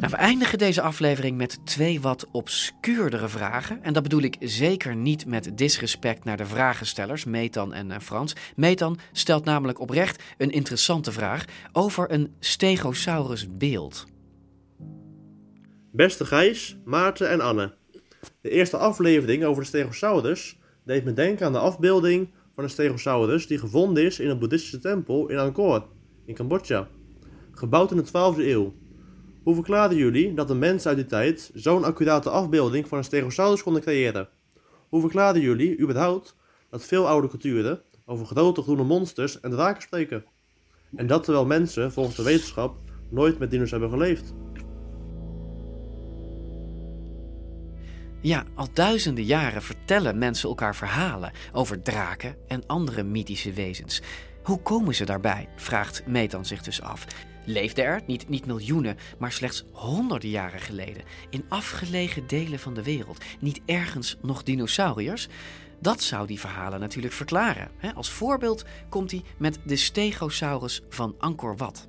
Nou, 0.00 0.10
we 0.10 0.16
eindigen 0.16 0.58
deze 0.58 0.82
aflevering 0.82 1.36
met 1.36 1.66
twee 1.66 2.00
wat 2.00 2.26
obscuurdere 2.30 3.28
vragen. 3.28 3.82
En 3.82 3.92
dat 3.92 4.02
bedoel 4.02 4.22
ik 4.22 4.36
zeker 4.40 4.96
niet 4.96 5.26
met 5.26 5.50
disrespect 5.54 6.24
naar 6.24 6.36
de 6.36 6.46
vragenstellers, 6.46 7.24
Metan 7.24 7.72
en 7.74 7.90
eh, 7.90 7.98
Frans. 8.00 8.34
Metan 8.56 8.98
stelt 9.12 9.44
namelijk 9.44 9.80
oprecht 9.80 10.22
een 10.36 10.50
interessante 10.50 11.12
vraag 11.12 11.44
over 11.72 12.12
een 12.12 12.34
Stegosaurus 12.40 13.56
beeld. 13.56 14.06
Beste 15.92 16.24
Gijs, 16.24 16.76
Maarten 16.84 17.30
en 17.30 17.40
Anne. 17.40 17.74
De 18.40 18.50
eerste 18.50 18.76
aflevering 18.76 19.44
over 19.44 19.62
de 19.62 19.68
Stegosaurus 19.68 20.58
deed 20.84 21.04
me 21.04 21.12
denken 21.12 21.46
aan 21.46 21.52
de 21.52 21.58
afbeelding 21.58 22.28
van 22.54 22.64
een 22.64 22.70
Stegosaurus 22.70 23.46
die 23.46 23.58
gevonden 23.58 24.04
is 24.04 24.20
in 24.20 24.28
een 24.28 24.38
boeddhistische 24.38 24.78
tempel 24.78 25.28
in 25.28 25.38
Angkor, 25.38 25.86
in 26.24 26.34
Cambodja. 26.34 26.88
Gebouwd 27.52 27.90
in 27.90 27.96
de 27.96 28.06
12e 28.06 28.38
eeuw. 28.38 28.74
Hoe 29.48 29.56
verklaren 29.56 29.96
jullie 29.96 30.34
dat 30.34 30.48
de 30.48 30.54
mensen 30.54 30.88
uit 30.88 30.98
die 30.98 31.06
tijd 31.06 31.50
zo'n 31.54 31.84
accurate 31.84 32.30
afbeelding 32.30 32.88
van 32.88 32.98
een 32.98 33.04
Stegosaurus 33.04 33.62
konden 33.62 33.82
creëren? 33.82 34.28
Hoe 34.88 35.00
verklaren 35.00 35.40
jullie 35.40 35.78
überhaupt 35.78 36.36
dat 36.70 36.84
veel 36.84 37.08
oude 37.08 37.28
culturen 37.28 37.80
over 38.04 38.26
grote 38.26 38.62
groene 38.62 38.82
monsters 38.82 39.40
en 39.40 39.50
draken 39.50 39.82
spreken? 39.82 40.24
En 40.96 41.06
dat 41.06 41.24
terwijl 41.24 41.46
mensen 41.46 41.92
volgens 41.92 42.16
de 42.16 42.22
wetenschap 42.22 42.76
nooit 43.08 43.38
met 43.38 43.50
dino's 43.50 43.70
hebben 43.70 43.90
geleefd? 43.90 44.34
Ja, 48.20 48.44
al 48.54 48.68
duizenden 48.72 49.24
jaren 49.24 49.62
vertellen 49.62 50.18
mensen 50.18 50.48
elkaar 50.48 50.76
verhalen 50.76 51.32
over 51.52 51.82
draken 51.82 52.36
en 52.48 52.66
andere 52.66 53.02
mythische 53.02 53.52
wezens. 53.52 54.02
Hoe 54.42 54.62
komen 54.62 54.94
ze 54.94 55.04
daarbij? 55.04 55.48
vraagt 55.56 56.06
Metan 56.06 56.46
zich 56.46 56.62
dus 56.62 56.82
af. 56.82 57.06
Leefde 57.48 57.82
er, 57.82 58.00
niet, 58.06 58.28
niet 58.28 58.46
miljoenen, 58.46 58.96
maar 59.18 59.32
slechts 59.32 59.64
honderden 59.72 60.30
jaren 60.30 60.60
geleden, 60.60 61.02
in 61.30 61.44
afgelegen 61.48 62.26
delen 62.26 62.58
van 62.58 62.74
de 62.74 62.82
wereld, 62.82 63.24
niet 63.40 63.60
ergens 63.66 64.16
nog 64.22 64.42
dinosauriërs? 64.42 65.28
Dat 65.80 66.02
zou 66.02 66.26
die 66.26 66.40
verhalen 66.40 66.80
natuurlijk 66.80 67.14
verklaren. 67.14 67.70
Als 67.94 68.10
voorbeeld 68.10 68.64
komt 68.88 69.10
hij 69.10 69.22
met 69.38 69.58
de 69.64 69.76
Stegosaurus 69.76 70.82
van 70.88 71.14
Angkor 71.18 71.56
Wat. 71.56 71.88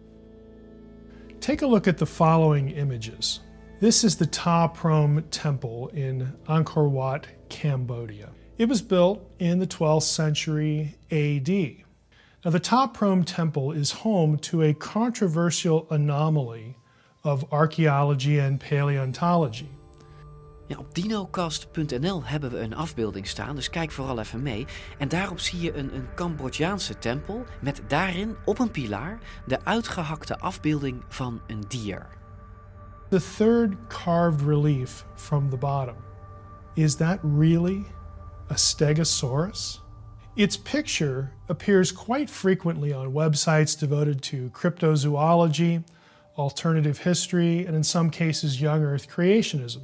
Take 1.39 1.65
a 1.65 1.69
look 1.69 1.87
at 1.87 1.97
the 1.97 2.05
following 2.05 2.77
images. 2.77 3.41
This 3.79 4.03
is 4.03 4.15
the 4.15 4.29
Ta 4.29 4.67
Prohm 4.67 5.29
Temple 5.29 5.89
in 5.93 6.35
Angkor 6.43 6.91
Wat, 6.91 7.27
Cambodia. 7.47 8.29
It 8.55 8.67
was 8.67 8.85
built 8.85 9.19
in 9.37 9.59
the 9.59 9.75
12th 9.77 10.05
century 10.05 10.95
AD. 11.11 11.87
Now, 12.41 12.51
the 12.51 12.59
Ta 12.59 12.87
Prohm 12.87 13.25
Temple 13.25 13.73
is 13.73 13.91
home 13.91 14.37
to 14.37 14.61
a 14.61 14.73
controversial 14.73 15.85
anomaly 15.89 16.77
of 17.21 17.43
archaeology 17.51 18.39
and 18.39 18.59
paleontology. 18.59 19.69
Ja, 20.67 20.77
op 20.77 20.95
dinocast.nl 20.95 22.23
hebben 22.23 22.51
we 22.51 22.59
een 22.59 22.75
afbeelding 22.75 23.27
staan, 23.27 23.55
dus 23.55 23.69
kijk 23.69 23.91
vooral 23.91 24.19
even 24.19 24.41
mee. 24.41 24.67
En 24.97 25.07
daarop 25.07 25.39
zie 25.39 25.61
je 25.61 25.77
een, 25.77 25.95
een 25.95 26.07
Cambodjaanse 26.15 26.97
tempel 26.97 27.43
met 27.61 27.81
daarin 27.87 28.35
op 28.45 28.59
een 28.59 28.71
pilaar 28.71 29.19
de 29.45 29.65
uitgehakte 29.65 30.39
afbeelding 30.39 31.03
van 31.07 31.41
een 31.47 31.63
dier. 31.67 32.07
The 33.09 33.21
third 33.37 33.75
carved 33.87 34.41
relief 34.41 35.05
from 35.15 35.49
the 35.49 35.57
bottom. 35.57 35.95
Is 36.73 36.95
that 36.95 37.19
really 37.37 37.85
a 38.51 38.55
Stegosaurus? 38.55 39.81
Its 40.39 40.55
picture 40.55 41.31
appears 41.49 41.91
quite 41.91 42.29
frequently 42.29 42.93
on 42.93 43.11
websites 43.11 43.77
devoted 43.77 44.21
to 44.21 44.49
cryptozoology, 44.51 45.83
alternative 46.37 46.99
history, 46.99 47.65
and 47.65 47.75
in 47.75 47.83
some 47.83 48.09
cases, 48.09 48.61
young 48.61 48.81
Earth 48.81 49.09
creationism. 49.09 49.81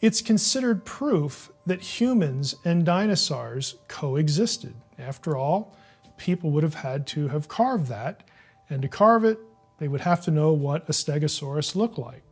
It's 0.00 0.20
considered 0.20 0.84
proof 0.84 1.52
that 1.66 2.00
humans 2.00 2.56
and 2.64 2.84
dinosaurs 2.84 3.76
coexisted. 3.86 4.74
After 4.98 5.36
all, 5.36 5.76
people 6.16 6.50
would 6.50 6.64
have 6.64 6.82
had 6.82 7.06
to 7.14 7.28
have 7.28 7.46
carved 7.46 7.86
that, 7.86 8.24
and 8.68 8.82
to 8.82 8.88
carve 8.88 9.22
it, 9.22 9.38
they 9.78 9.86
would 9.86 10.00
have 10.00 10.20
to 10.24 10.32
know 10.32 10.52
what 10.52 10.88
a 10.88 10.92
Stegosaurus 10.92 11.76
looked 11.76 11.96
like. 11.96 12.22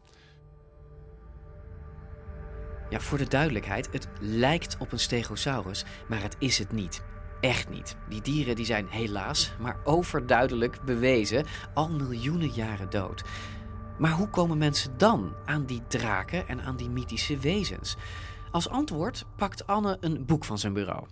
Ja, 2.90 3.00
voor 3.00 3.18
de 3.18 3.28
duidelijkheid, 3.28 3.88
het 3.92 4.08
lijkt 4.20 4.76
op 4.78 4.92
een 4.92 4.98
stegosaurus, 4.98 5.84
maar 6.08 6.22
het 6.22 6.36
is 6.38 6.58
het 6.58 6.72
niet. 6.72 7.02
Echt 7.44 7.68
niet. 7.68 7.96
Die 8.08 8.20
dieren 8.20 8.56
die 8.56 8.64
zijn 8.64 8.86
helaas, 8.88 9.54
maar 9.60 9.76
overduidelijk 9.84 10.82
bewezen, 10.84 11.44
al 11.74 11.90
miljoenen 11.90 12.48
jaren 12.48 12.90
dood. 12.90 13.22
Maar 13.98 14.10
hoe 14.10 14.28
komen 14.28 14.58
mensen 14.58 14.98
dan 14.98 15.34
aan 15.44 15.66
die 15.66 15.86
draken 15.88 16.48
en 16.48 16.60
aan 16.60 16.76
die 16.76 16.88
mythische 16.88 17.38
wezens? 17.38 17.96
Als 18.50 18.68
antwoord 18.68 19.24
pakt 19.36 19.66
Anne 19.66 19.96
een 20.00 20.26
boek 20.26 20.44
van 20.44 20.58
zijn 20.58 20.72
bureau. 20.72 21.06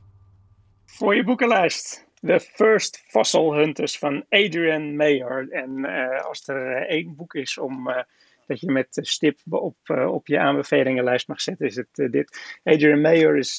Voor 0.84 1.14
je 1.14 1.24
boekenlijst. 1.24 2.06
The 2.20 2.40
First 2.40 3.04
Fossil 3.06 3.54
Hunters 3.54 3.98
van 3.98 4.24
Adrian 4.28 4.96
Mayer. 4.96 5.50
En 5.50 5.84
eh, 5.84 6.24
als 6.24 6.48
er 6.48 6.76
eh, 6.76 6.96
één 6.96 7.16
boek 7.16 7.34
is 7.34 7.58
om 7.58 7.88
eh, 7.88 8.02
dat 8.46 8.60
je 8.60 8.70
met 8.70 8.86
stip 8.90 9.38
op, 9.48 9.76
op 10.08 10.26
je 10.26 10.38
aanbevelingenlijst 10.38 11.28
mag 11.28 11.40
zetten, 11.40 11.66
is 11.66 11.76
het 11.76 12.12
dit. 12.12 12.58
Adrian 12.64 13.00
Mayer 13.00 13.36
is 13.36 13.58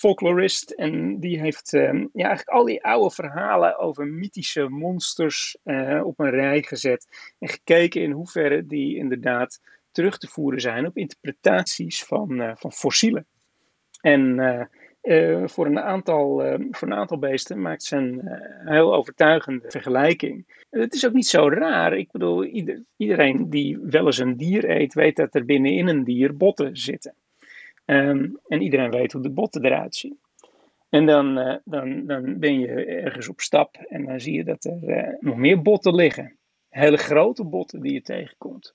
folklorist 0.00 0.70
en 0.70 1.20
die 1.20 1.40
heeft 1.40 1.72
eh, 1.72 1.92
ja, 2.12 2.26
eigenlijk 2.26 2.48
al 2.48 2.64
die 2.64 2.84
oude 2.84 3.14
verhalen 3.14 3.78
over 3.78 4.06
mythische 4.06 4.68
monsters 4.68 5.56
eh, 5.62 6.00
op 6.04 6.18
een 6.18 6.30
rij 6.30 6.62
gezet. 6.62 7.32
En 7.38 7.48
gekeken 7.48 8.02
in 8.02 8.10
hoeverre 8.10 8.66
die 8.66 8.96
inderdaad 8.96 9.60
terug 9.92 10.18
te 10.18 10.28
voeren 10.28 10.60
zijn 10.60 10.86
op 10.86 10.96
interpretaties 10.96 12.04
van, 12.04 12.40
eh, 12.40 12.52
van 12.56 12.72
fossielen. 12.72 13.26
En 14.00 14.38
eh, 15.00 15.42
voor, 15.46 15.66
een 15.66 15.80
aantal, 15.80 16.42
eh, 16.44 16.58
voor 16.70 16.88
een 16.88 16.94
aantal 16.94 17.18
beesten 17.18 17.60
maakt 17.62 17.82
ze 17.82 17.96
een 17.96 18.22
heel 18.64 18.94
overtuigende 18.94 19.70
vergelijking. 19.70 20.64
Het 20.70 20.94
is 20.94 21.06
ook 21.06 21.12
niet 21.12 21.26
zo 21.26 21.48
raar. 21.48 21.96
Ik 21.96 22.10
bedoel, 22.10 22.44
ieder- 22.44 22.84
iedereen 22.96 23.50
die 23.50 23.78
wel 23.82 24.06
eens 24.06 24.18
een 24.18 24.36
dier 24.36 24.70
eet, 24.70 24.94
weet 24.94 25.16
dat 25.16 25.34
er 25.34 25.44
binnenin 25.44 25.88
een 25.88 26.04
dier 26.04 26.36
botten 26.36 26.76
zitten. 26.76 27.14
Ehm, 27.90 28.28
en 28.48 28.62
iedereen 28.62 28.90
weet 28.90 29.12
hoe 29.12 29.22
de 29.22 29.30
botten 29.30 29.64
eruit 29.64 29.94
zien. 29.94 30.18
En 30.88 31.06
dan, 31.06 31.38
eh, 31.38 31.56
dan, 31.64 32.06
dan 32.06 32.38
ben 32.38 32.60
je 32.60 32.84
ergens 32.84 33.28
op 33.28 33.40
stap 33.40 33.76
en 33.76 34.06
dan 34.06 34.20
zie 34.20 34.34
je 34.34 34.44
dat 34.44 34.64
er 34.64 34.88
eh, 34.88 35.14
nog 35.20 35.36
meer 35.36 35.62
botten 35.62 35.94
liggen. 35.94 36.36
Hele 36.68 36.96
grote 36.96 37.44
botten 37.44 37.80
die 37.80 37.92
je 37.92 38.02
tegenkomt. 38.02 38.74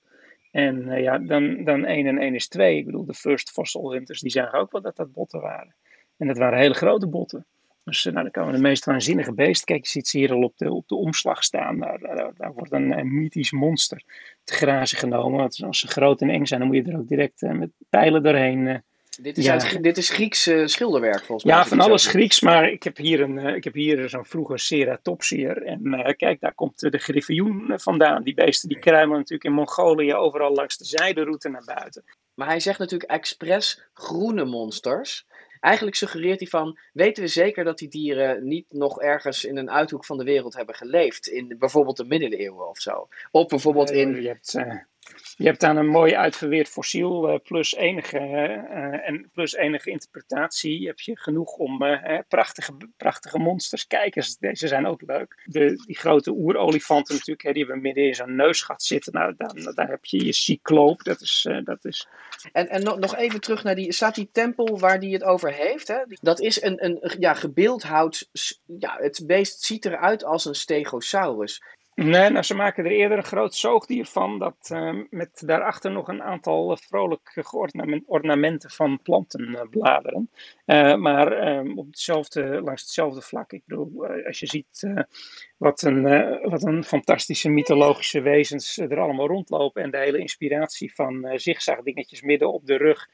En 0.52 0.90
eh, 0.90 1.02
ja, 1.02 1.18
dan, 1.18 1.64
dan 1.64 1.86
1 1.86 2.08
en 2.08 2.18
1 2.18 2.36
is 2.36 2.48
2. 2.48 2.78
Ik 2.78 2.86
bedoel, 2.86 3.06
de 3.06 3.14
first 3.14 3.52
fossil 3.52 3.92
hunters 3.92 4.22
die 4.22 4.32
zagen 4.32 4.60
ook 4.60 4.72
wel 4.72 4.82
dat 4.82 4.96
dat 4.96 5.12
botten 5.12 5.42
waren. 5.42 5.76
En 6.18 6.28
dat 6.28 6.38
waren 6.38 6.60
hele 6.60 6.74
grote 6.74 7.08
botten. 7.08 7.46
Dus 7.84 8.04
nou, 8.04 8.16
dan 8.16 8.32
komen 8.32 8.54
de 8.54 8.60
meest 8.60 8.86
waanzinnige 8.86 9.34
beesten. 9.34 9.66
Kijk, 9.66 9.84
je 9.84 9.90
ziet 9.90 10.08
ze 10.08 10.18
hier 10.18 10.32
al 10.32 10.44
op 10.44 10.58
de, 10.58 10.72
op 10.72 10.88
de 10.88 10.96
omslag 10.96 11.44
staan. 11.44 11.80
Daar, 11.80 12.00
daar, 12.38 12.54
wordt 12.54 12.72
een, 12.72 12.98
een 12.98 13.16
mythisch 13.16 13.52
monster 13.52 14.04
te 14.44 14.54
grazen 14.54 14.98
genomen. 14.98 15.40
Want 15.40 15.64
als 15.64 15.80
ze 15.80 15.88
groot 15.88 16.22
en 16.22 16.30
eng 16.30 16.46
zijn, 16.46 16.60
dan 16.60 16.70
moet 16.70 16.86
je 16.86 16.92
er 16.92 17.00
ook 17.00 17.08
direct 17.08 17.42
met 17.42 17.70
pijlen 17.90 18.24
doorheen. 18.24 18.84
Dit 19.22 19.38
is, 19.38 19.50
uit- 19.50 19.84
dit 19.84 19.98
is 19.98 20.10
Grieks 20.10 20.50
schilderwerk 20.66 21.26
volgens 21.26 21.44
mij. 21.44 21.56
Ja, 21.56 21.66
van 21.66 21.80
alles. 21.80 22.08
Grieks, 22.08 22.42
maar 22.42 22.72
ik 22.72 22.84
heb 22.84 22.98
hier, 22.98 23.22
een, 23.22 23.38
eh, 23.38 23.56
ik 23.56 23.64
heb 23.64 23.74
hier 23.74 24.10
zo'n 24.10 24.26
vroege 24.26 24.58
ceratopsiër. 24.58 25.64
En 25.64 25.94
eh, 25.94 26.16
kijk, 26.16 26.40
daar 26.40 26.54
komt 26.54 26.80
de 26.80 26.98
griffioen 26.98 27.72
eh, 27.72 27.78
vandaan. 27.78 28.24
Die 28.24 28.34
beesten 28.34 28.70
die 28.70 28.80
kruimen 28.80 29.18
natuurlijk 29.18 29.44
in 29.44 29.54
Mongolië 29.54 30.14
overal 30.14 30.54
langs 30.54 30.78
de 30.78 30.86
zijderoute 30.86 31.50
naar 31.50 31.64
buiten. 31.66 32.04
Maar 32.34 32.48
hij 32.48 32.60
zegt 32.60 32.80
natuurlijk 32.80 33.12
expres 33.12 33.82
groene 33.94 34.46
monsters. 34.46 35.26
Eigenlijk 35.60 35.96
suggereert 35.96 36.40
hij 36.40 36.48
van, 36.48 36.80
weten 36.94 37.24
we 37.24 37.30
zeker 37.30 37.64
dat 37.64 37.78
die 37.78 37.88
dieren 37.88 38.48
niet 38.48 38.66
nog 38.70 39.02
ergens 39.02 39.46
in 39.46 39.58
een 39.58 39.72
uithoek 39.72 40.06
van 40.06 40.18
de 40.18 40.24
wereld 40.24 40.56
hebben 40.56 40.76
geleefd? 40.76 41.28
In 41.28 41.56
bijvoorbeeld 41.60 41.98
de 41.98 42.06
middeleeuwen 42.06 42.70
of 42.70 42.80
zo. 42.80 43.08
Of 43.32 43.48
bijvoorbeeld 43.48 43.92
in... 43.92 44.22
Je 44.22 44.28
hebt, 44.28 44.58
je 45.36 45.46
hebt 45.46 45.60
dan 45.60 45.78
een 45.78 45.88
mooi 45.88 46.16
uitverweerd 46.16 46.70
fossiel 46.70 47.30
eh, 47.30 47.40
plus, 47.44 47.76
enige, 47.76 48.18
eh, 48.18 49.08
en 49.08 49.30
plus 49.34 49.54
enige 49.54 49.90
interpretatie. 49.90 50.88
Heb 50.88 51.00
je 51.00 51.18
genoeg 51.18 51.54
om 51.54 51.84
eh, 51.84 52.20
prachtige, 52.28 52.78
prachtige 52.98 53.40
monsters. 53.40 53.86
Eens, 53.88 54.38
deze 54.38 54.68
zijn 54.68 54.86
ook 54.86 55.02
leuk. 55.06 55.44
De, 55.46 55.84
die 55.86 55.98
grote 55.98 56.32
oerolifanten 56.32 57.14
natuurlijk, 57.14 57.48
hè, 57.48 57.54
die 57.54 57.64
hebben 57.64 57.82
midden 57.82 58.04
in 58.04 58.16
zo'n 58.16 58.36
neusgat 58.36 58.84
zitten. 58.84 59.14
Nou, 59.14 59.34
dan, 59.38 59.74
daar 59.76 59.90
heb 59.90 60.06
je 60.06 60.26
je 60.26 60.34
cycloop. 60.34 61.04
Dat 61.04 61.22
is, 61.22 61.48
dat 61.64 61.86
is 61.86 62.08
En, 62.52 62.70
en 62.70 62.84
nog, 62.84 63.00
nog 63.00 63.16
even 63.16 63.42
terug 63.42 63.64
naar 63.64 63.76
die, 63.76 63.92
staat 63.92 64.16
die 64.16 64.30
tempel 64.32 64.80
waar 64.80 65.00
die 65.00 65.14
het 65.14 65.24
over 65.24 65.54
heeft. 65.54 65.88
Hè? 65.88 65.98
Dat 66.22 66.40
is 66.40 66.62
een, 66.62 66.86
een 66.86 67.14
ja, 67.20 67.34
gebeeldhouwd, 67.34 68.30
ja, 68.80 68.98
het 68.98 69.24
beest 69.26 69.62
ziet 69.62 69.86
eruit 69.86 70.24
als 70.24 70.46
een 70.46 70.56
stegosaurus. 70.56 71.62
Nee, 71.96 72.30
nou, 72.30 72.44
ze 72.44 72.56
maken 72.56 72.86
er 72.86 72.92
eerder 72.92 73.18
een 73.18 73.24
groot 73.24 73.56
zoogdier 73.56 74.06
van, 74.06 74.40
dat 74.40 74.70
uh, 74.74 75.04
met 75.10 75.44
daarachter 75.46 75.92
nog 75.92 76.08
een 76.08 76.24
aantal 76.24 76.72
uh, 76.72 76.78
vrolijk 76.78 77.44
ornamenten 78.06 78.70
van 78.70 79.00
plantenbladeren. 79.02 80.30
Uh, 80.66 80.96
maar 80.96 81.32
ehm, 81.32 81.78
op 81.78 81.86
hetzelfde, 81.86 82.62
langs 82.62 82.82
hetzelfde 82.82 83.22
vlak. 83.22 83.52
Ik 83.52 83.62
bedoel, 83.66 84.08
als 84.26 84.40
je 84.40 84.48
ziet 84.48 84.94
wat, 85.58 85.82
een, 85.82 86.04
wat 86.50 86.64
een 86.64 86.84
fantastische 86.84 87.50
mythologische 87.50 88.22
wezens 88.22 88.78
er 88.78 89.00
allemaal 89.00 89.28
rondlopen 89.28 89.84
en 89.84 89.92
de 89.92 89.98
hele 89.98 90.18
inspiratie 90.18 90.94
van 90.94 91.32
zigzag 91.36 91.82
dingetjes 91.82 92.22
midden 92.22 92.54
op 92.54 92.66
de 92.66 92.78
rug, 92.78 93.08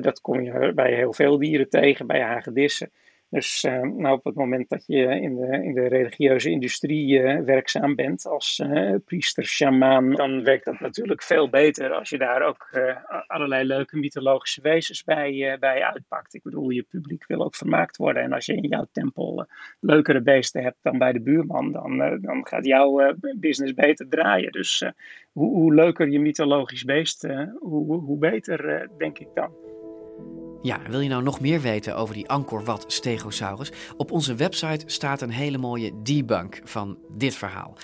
dat 0.00 0.20
kom 0.20 0.40
je 0.40 0.72
bij 0.74 0.94
heel 0.94 1.12
veel 1.12 1.38
dieren 1.38 1.68
tegen, 1.68 2.06
bij 2.06 2.20
hagedissen. 2.20 2.90
Dus 3.32 3.64
uh, 3.64 3.80
nou, 3.80 4.16
op 4.16 4.24
het 4.24 4.34
moment 4.34 4.68
dat 4.68 4.84
je 4.86 5.20
in 5.20 5.34
de, 5.34 5.64
in 5.64 5.74
de 5.74 5.88
religieuze 5.88 6.50
industrie 6.50 7.18
uh, 7.18 7.40
werkzaam 7.40 7.94
bent 7.94 8.26
als 8.26 8.58
uh, 8.58 8.94
priester, 9.04 9.44
shamaan, 9.44 10.10
dan 10.10 10.44
werkt 10.44 10.64
dat 10.64 10.80
natuurlijk 10.80 11.22
veel 11.22 11.48
beter 11.50 11.92
als 11.92 12.10
je 12.10 12.18
daar 12.18 12.42
ook 12.42 12.68
allerlei 13.26 13.64
leuke 13.64 13.98
mythologische 13.98 14.60
wezens 14.60 15.04
bij, 15.04 15.56
bij 15.60 15.82
uitpakt. 15.82 16.34
Ik 16.34 16.42
bedoel, 16.42 16.70
je 16.70 16.82
publiek 16.82 17.26
wil 17.26 17.44
ook 17.44 17.54
vermaakt 17.54 17.96
worden. 17.96 18.22
En 18.22 18.32
als 18.32 18.46
je 18.46 18.54
in 18.54 18.68
jouw 18.68 18.86
tempel 18.92 19.46
leukere 19.80 20.22
beesten 20.22 20.62
hebt 20.62 20.78
dan 20.82 20.98
bij 20.98 21.12
de 21.12 21.20
buurman, 21.20 21.72
dan, 21.72 22.18
dan 22.20 22.46
gaat 22.46 22.66
jouw 22.66 23.14
business 23.36 23.74
beter 23.74 24.08
draaien. 24.08 24.52
Dus 24.52 24.84
hoe, 25.32 25.54
hoe, 25.54 25.74
leuker 25.74 26.08
je 26.08 26.20
mythologisch 26.20 26.84
beest, 26.84 27.22
hoe, 27.60 28.00
hoe 28.00 28.18
beter, 28.18 28.88
denk 28.98 29.18
ik 29.18 29.28
dan. 29.34 29.71
Ja, 30.62 30.80
wil 30.88 31.00
je 31.00 31.08
nou 31.08 31.22
nog 31.22 31.40
meer 31.40 31.60
weten 31.60 31.96
over 31.96 32.14
die 32.14 32.28
Angkor 32.28 32.64
Wat 32.64 32.84
Stegosaurus? 32.86 33.72
Op 33.96 34.10
onze 34.10 34.34
website 34.34 34.84
staat 34.86 35.20
een 35.20 35.30
hele 35.30 35.58
mooie 35.58 36.02
debunk 36.02 36.60
van 36.64 36.98
dit 37.08 37.34
verhaal. 37.34 37.76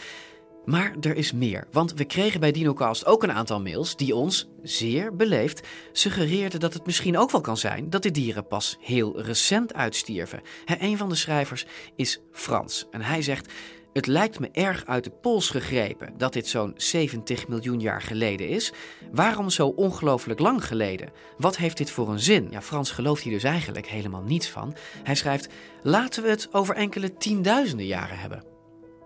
Maar 0.64 0.94
er 1.00 1.16
is 1.16 1.32
meer, 1.32 1.66
want 1.72 1.94
we 1.94 2.04
kregen 2.04 2.40
bij 2.40 2.52
DinoCast 2.52 3.06
ook 3.06 3.22
een 3.22 3.32
aantal 3.32 3.60
mails 3.60 3.96
die 3.96 4.14
ons, 4.14 4.48
zeer 4.62 5.16
beleefd, 5.16 5.66
suggereerden 5.92 6.60
dat 6.60 6.74
het 6.74 6.86
misschien 6.86 7.18
ook 7.18 7.30
wel 7.30 7.40
kan 7.40 7.56
zijn 7.56 7.90
dat 7.90 8.02
de 8.02 8.10
dieren 8.10 8.46
pas 8.46 8.76
heel 8.80 9.22
recent 9.22 9.74
uitstierven. 9.74 10.40
een 10.66 10.96
van 10.96 11.08
de 11.08 11.14
schrijvers 11.14 11.66
is 11.96 12.20
Frans 12.32 12.86
en 12.90 13.00
hij 13.00 13.22
zegt: 13.22 13.52
het 13.98 14.06
lijkt 14.06 14.40
me 14.40 14.48
erg 14.52 14.86
uit 14.86 15.04
de 15.04 15.10
pols 15.10 15.50
gegrepen 15.50 16.14
dat 16.16 16.32
dit 16.32 16.46
zo'n 16.46 16.74
70 16.76 17.48
miljoen 17.48 17.80
jaar 17.80 18.02
geleden 18.02 18.48
is. 18.48 18.72
Waarom 19.12 19.50
zo 19.50 19.68
ongelooflijk 19.68 20.40
lang 20.40 20.64
geleden? 20.64 21.10
Wat 21.38 21.56
heeft 21.56 21.76
dit 21.76 21.90
voor 21.90 22.08
een 22.08 22.18
zin? 22.18 22.48
Ja, 22.50 22.62
Frans 22.62 22.90
gelooft 22.90 23.22
hier 23.22 23.32
dus 23.32 23.42
eigenlijk 23.44 23.86
helemaal 23.86 24.22
niets 24.22 24.48
van. 24.48 24.74
Hij 25.02 25.14
schrijft: 25.14 25.48
laten 25.82 26.22
we 26.22 26.28
het 26.28 26.48
over 26.52 26.74
enkele 26.74 27.16
tienduizenden 27.16 27.86
jaren 27.86 28.18
hebben. 28.18 28.42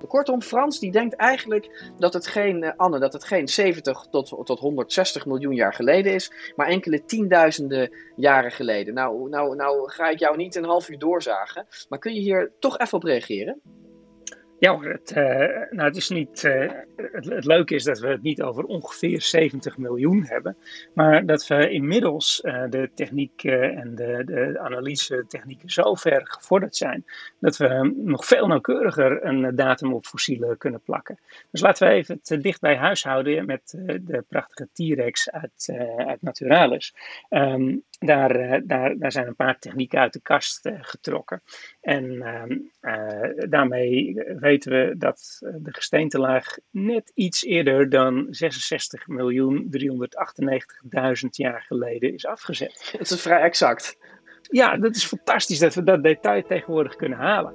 Kortom, 0.09 0.43
Frans 0.43 0.79
die 0.79 0.93
denkt 0.93 1.15
eigenlijk 1.15 1.93
dat 1.99 2.13
het 2.13 2.27
geen, 2.27 2.63
uh, 2.63 2.71
Anne, 2.77 2.99
dat 2.99 3.13
het 3.13 3.25
geen 3.25 3.49
70 3.49 4.07
tot, 4.11 4.29
tot 4.45 4.59
160 4.59 5.27
miljoen 5.27 5.55
jaar 5.55 5.75
geleden 5.75 6.15
is, 6.15 6.53
maar 6.57 6.67
enkele 6.67 7.05
tienduizenden 7.05 7.91
jaren 8.17 8.51
geleden. 8.51 8.95
Nou, 8.95 9.29
nou, 9.29 9.57
nou 9.57 9.91
ga 9.91 10.09
ik 10.09 10.19
jou 10.19 10.37
niet 10.37 10.55
een 10.55 10.65
half 10.65 10.89
uur 10.89 10.99
doorzagen, 10.99 11.67
maar 11.89 11.99
kun 11.99 12.15
je 12.15 12.21
hier 12.21 12.53
toch 12.59 12.79
even 12.79 12.99
op 12.99 13.03
reageren? 13.03 13.61
Ja, 14.63 14.81
het, 14.81 15.13
uh, 15.17 15.25
nou, 15.71 15.89
het 15.89 15.97
is 15.97 16.09
niet. 16.09 16.45
Uh, 16.45 16.71
het, 16.97 17.45
leuke 17.45 17.75
is 17.75 17.85
dat 17.85 17.99
we 17.99 18.09
het 18.09 18.23
niet 18.23 18.43
over 18.43 18.65
ongeveer 18.65 19.23
70 19.23 19.79
miljoen 19.79 20.25
hebben, 20.25 20.57
maar 20.95 21.27
dat 21.27 21.47
we 21.47 21.71
inmiddels 21.71 22.41
uh, 22.45 22.65
de 22.71 22.91
techniek 22.95 23.45
en 23.45 23.95
de, 23.95 24.23
de 24.25 24.59
analyse-technieken 24.59 25.71
zo 25.71 25.95
ver 25.95 26.21
gevorderd 26.25 26.77
zijn 26.77 27.05
dat 27.41 27.57
we 27.57 27.95
nog 27.97 28.25
veel 28.25 28.47
nauwkeuriger 28.47 29.25
een 29.25 29.57
datum 29.57 29.95
op 29.95 30.07
fossielen 30.07 30.59
kunnen 30.59 30.83
plakken. 30.83 31.19
Dus 31.51 31.61
laten 31.61 31.89
we 31.89 31.95
even 31.95 32.21
het 32.23 32.43
dicht 32.43 32.61
bij 32.61 32.77
huis 32.77 33.05
houden 33.05 33.47
met 33.47 33.71
de 34.01 34.25
prachtige 34.29 34.69
T-Rex 34.73 35.31
uit, 35.31 35.69
uit 35.97 36.23
Naturalis. 36.23 36.95
Um, 37.31 37.85
daar, 38.07 38.67
daar, 38.67 38.99
daar 38.99 39.13
zijn 39.13 39.27
een 39.27 39.37
paar 39.37 39.59
technieken 39.59 39.99
uit 39.99 40.13
de 40.13 40.21
kast 40.21 40.71
getrokken. 40.81 41.43
En 41.81 42.23
ehm, 42.23 42.59
daarmee 43.51 44.23
weten 44.39 44.73
we 44.73 44.95
dat 44.99 45.39
eh, 45.41 45.55
de 45.59 45.73
gesteentelaag 45.73 46.57
net 46.71 47.11
iets 47.15 47.45
eerder 47.45 47.89
dan 47.89 48.27
66.398.000 48.27 48.33
jaar 51.31 51.63
geleden 51.63 52.15
is 52.15 52.27
afgezet. 52.27 52.91
Dat 52.99 53.11
is 53.11 53.23
vrij 53.23 53.41
exact. 53.41 53.99
Ja, 54.43 54.77
dat 54.77 54.97
is 54.97 55.05
fantastisch 55.05 55.59
dat 55.59 55.75
we 55.75 55.83
dat 55.83 56.03
detail 56.03 56.43
tegenwoordig 56.43 56.97
kunnen 56.97 57.19
halen. 57.19 57.55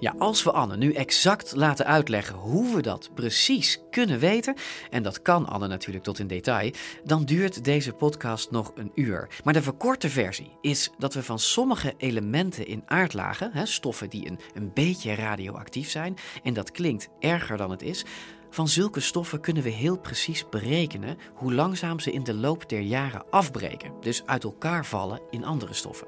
Ja, 0.00 0.14
als 0.18 0.42
we 0.42 0.52
Anne 0.52 0.76
nu 0.76 0.92
exact 0.92 1.56
laten 1.56 1.86
uitleggen 1.86 2.34
hoe 2.34 2.74
we 2.74 2.82
dat 2.82 3.10
precies 3.14 3.80
kunnen 3.90 4.18
weten, 4.18 4.54
en 4.90 5.02
dat 5.02 5.22
kan 5.22 5.46
Anne 5.46 5.66
natuurlijk 5.66 6.04
tot 6.04 6.18
in 6.18 6.26
detail, 6.26 6.72
dan 7.04 7.24
duurt 7.24 7.64
deze 7.64 7.92
podcast 7.92 8.50
nog 8.50 8.72
een 8.74 8.90
uur. 8.94 9.28
Maar 9.44 9.52
de 9.52 9.62
verkorte 9.62 10.08
versie 10.08 10.52
is 10.60 10.90
dat 10.98 11.14
we 11.14 11.22
van 11.22 11.38
sommige 11.38 11.94
elementen 11.96 12.66
in 12.66 12.82
aardlagen, 12.86 13.50
hè, 13.52 13.66
stoffen 13.66 14.10
die 14.10 14.28
een, 14.28 14.38
een 14.54 14.70
beetje 14.74 15.14
radioactief 15.14 15.90
zijn, 15.90 16.16
en 16.42 16.54
dat 16.54 16.70
klinkt 16.70 17.08
erger 17.20 17.56
dan 17.56 17.70
het 17.70 17.82
is, 17.82 18.04
van 18.50 18.68
zulke 18.68 19.00
stoffen 19.00 19.40
kunnen 19.40 19.62
we 19.62 19.70
heel 19.70 19.98
precies 19.98 20.48
berekenen 20.48 21.18
hoe 21.34 21.54
langzaam 21.54 22.00
ze 22.00 22.12
in 22.12 22.24
de 22.24 22.34
loop 22.34 22.68
der 22.68 22.80
jaren 22.80 23.30
afbreken, 23.30 23.92
dus 24.00 24.22
uit 24.26 24.44
elkaar 24.44 24.86
vallen 24.86 25.20
in 25.30 25.44
andere 25.44 25.74
stoffen. 25.74 26.06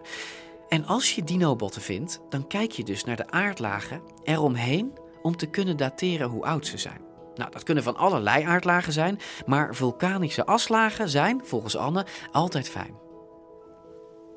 En 0.70 0.86
als 0.86 1.14
je 1.14 1.24
dinobotten 1.24 1.82
vindt, 1.82 2.20
dan 2.28 2.46
kijk 2.46 2.70
je 2.70 2.84
dus 2.84 3.04
naar 3.04 3.16
de 3.16 3.30
aardlagen 3.30 4.02
eromheen 4.24 4.98
om 5.22 5.36
te 5.36 5.50
kunnen 5.50 5.76
dateren 5.76 6.28
hoe 6.28 6.44
oud 6.44 6.66
ze 6.66 6.78
zijn. 6.78 7.00
Nou, 7.34 7.50
dat 7.50 7.62
kunnen 7.62 7.84
van 7.84 7.96
allerlei 7.96 8.44
aardlagen 8.44 8.92
zijn, 8.92 9.18
maar 9.46 9.74
vulkanische 9.74 10.44
aslagen 10.44 11.08
zijn, 11.08 11.44
volgens 11.44 11.76
Anne, 11.76 12.06
altijd 12.32 12.68
fijn. 12.68 12.98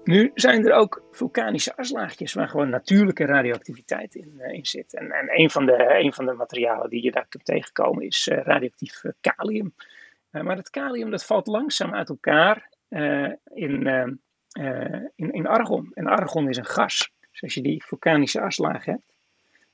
Nu 0.03 0.31
zijn 0.34 0.65
er 0.65 0.73
ook 0.73 1.03
vulkanische 1.11 1.75
aslaagjes 1.75 2.34
waar 2.34 2.49
gewoon 2.49 2.69
natuurlijke 2.69 3.25
radioactiviteit 3.25 4.15
in, 4.15 4.41
in 4.41 4.65
zit. 4.65 4.93
En, 4.93 5.11
en 5.11 5.39
een, 5.39 5.49
van 5.49 5.65
de, 5.65 6.09
van 6.13 6.25
de 6.25 6.34
materialen 6.34 6.89
die 6.89 7.03
je 7.03 7.11
daar 7.11 7.27
kunt 7.29 7.45
tegenkomen 7.45 8.05
is 8.05 8.27
uh, 8.27 8.38
radioactief 8.43 9.03
uh, 9.03 9.11
kalium. 9.21 9.73
maar 10.31 10.55
dat 10.55 10.69
kalium 10.69 11.11
dat 11.11 11.25
valt 11.25 11.47
langzaam 11.47 11.93
uit 11.93 12.09
elkaar 12.09 12.69
in, 13.53 13.88
in 15.16 15.47
argon. 15.47 15.91
En 15.93 16.08
argon 16.08 16.49
is 16.49 16.58
een 16.58 16.66
gas. 16.66 17.12
Dus 17.32 17.41
als 17.41 17.54
je 17.54 17.62
die 17.62 17.84
vulkanische 17.86 18.41
aslaag 18.41 18.86
hebt, 18.86 19.14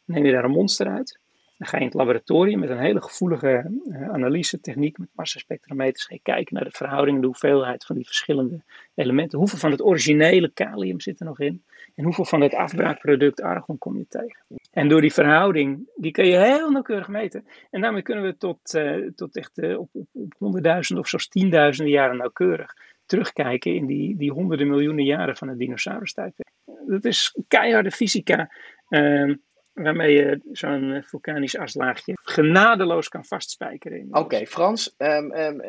neem 0.06 0.26
je 0.26 0.32
daar 0.32 0.44
een 0.44 0.52
monster 0.52 0.88
uit. 0.88 1.20
Dan 1.58 1.68
ga 1.68 1.78
je 1.78 1.84
in 1.84 1.90
het 1.90 1.98
laboratorium 1.98 2.60
met 2.60 2.70
een 2.70 2.80
hele 2.80 3.02
gevoelige 3.02 3.80
uh, 3.86 4.10
analyse-techniek 4.10 4.98
met 4.98 5.10
massaspectrometers 5.14 6.20
kijken 6.24 6.56
naar 6.56 6.64
de 6.64 6.72
verhouding, 6.72 7.20
de 7.20 7.26
hoeveelheid 7.26 7.86
van 7.86 7.96
die 7.96 8.06
verschillende 8.06 8.64
elementen. 8.96 9.40
Hoeveel 9.40 9.58
van 9.58 9.72
het 9.72 9.82
originele 9.82 10.52
kalium 10.54 11.00
zit 11.00 11.20
er 11.20 11.26
nog 11.26 11.40
in? 11.40 11.64
En 11.96 12.04
hoeveel 12.04 12.26
van 12.26 12.42
het 12.42 12.54
afbraakproduct 12.54 13.42
argon 13.42 13.78
kom 13.78 13.98
je 13.98 14.06
tegen? 14.08 14.46
En 14.72 14.88
door 14.88 15.02
die 15.02 15.14
verhouding, 15.14 15.90
die 15.96 16.12
kun 16.12 16.26
je 16.26 16.38
heel 16.38 16.72
nauwkeurig 16.72 17.08
meten. 17.08 17.48
En 17.70 17.82
daarmee 17.82 18.02
kunnen 18.02 18.24
we 18.24 18.38
tot, 18.38 18.74
uh, 18.74 19.10
tot 19.16 19.36
echt 19.36 19.58
op, 19.78 19.90
op, 19.92 20.08
op 20.12 20.34
honderdduizenden 20.38 21.04
of 21.04 21.10
zelfs 21.10 21.28
tienduizenden 21.28 21.94
jaren 21.94 22.18
nauwkeurig 22.18 22.76
terugkijken 23.10 23.76
in 23.76 23.86
die, 23.86 24.18
die 24.18 24.32
honderden 24.32 24.68
miljoenen 24.68 25.06
jaren 25.06 25.38
van 25.38 25.48
het 25.48 25.58
dinosaurustijdperk. 25.58 26.50
Dat 26.88 27.06
is 27.06 27.38
keiharde 27.48 27.92
fysica, 27.92 28.52
uh, 28.90 29.36
waarmee 29.74 30.14
je 30.14 30.40
zo'n 30.52 31.04
vulkanisch 31.06 31.58
aslaagje 31.58 32.14
genadeloos 32.24 33.10
kan 33.10 33.26
vastspijkeren. 33.26 34.08
Oké, 34.12 34.46
Frans, 34.46 34.96
um, 34.98 35.34
um, 35.34 35.62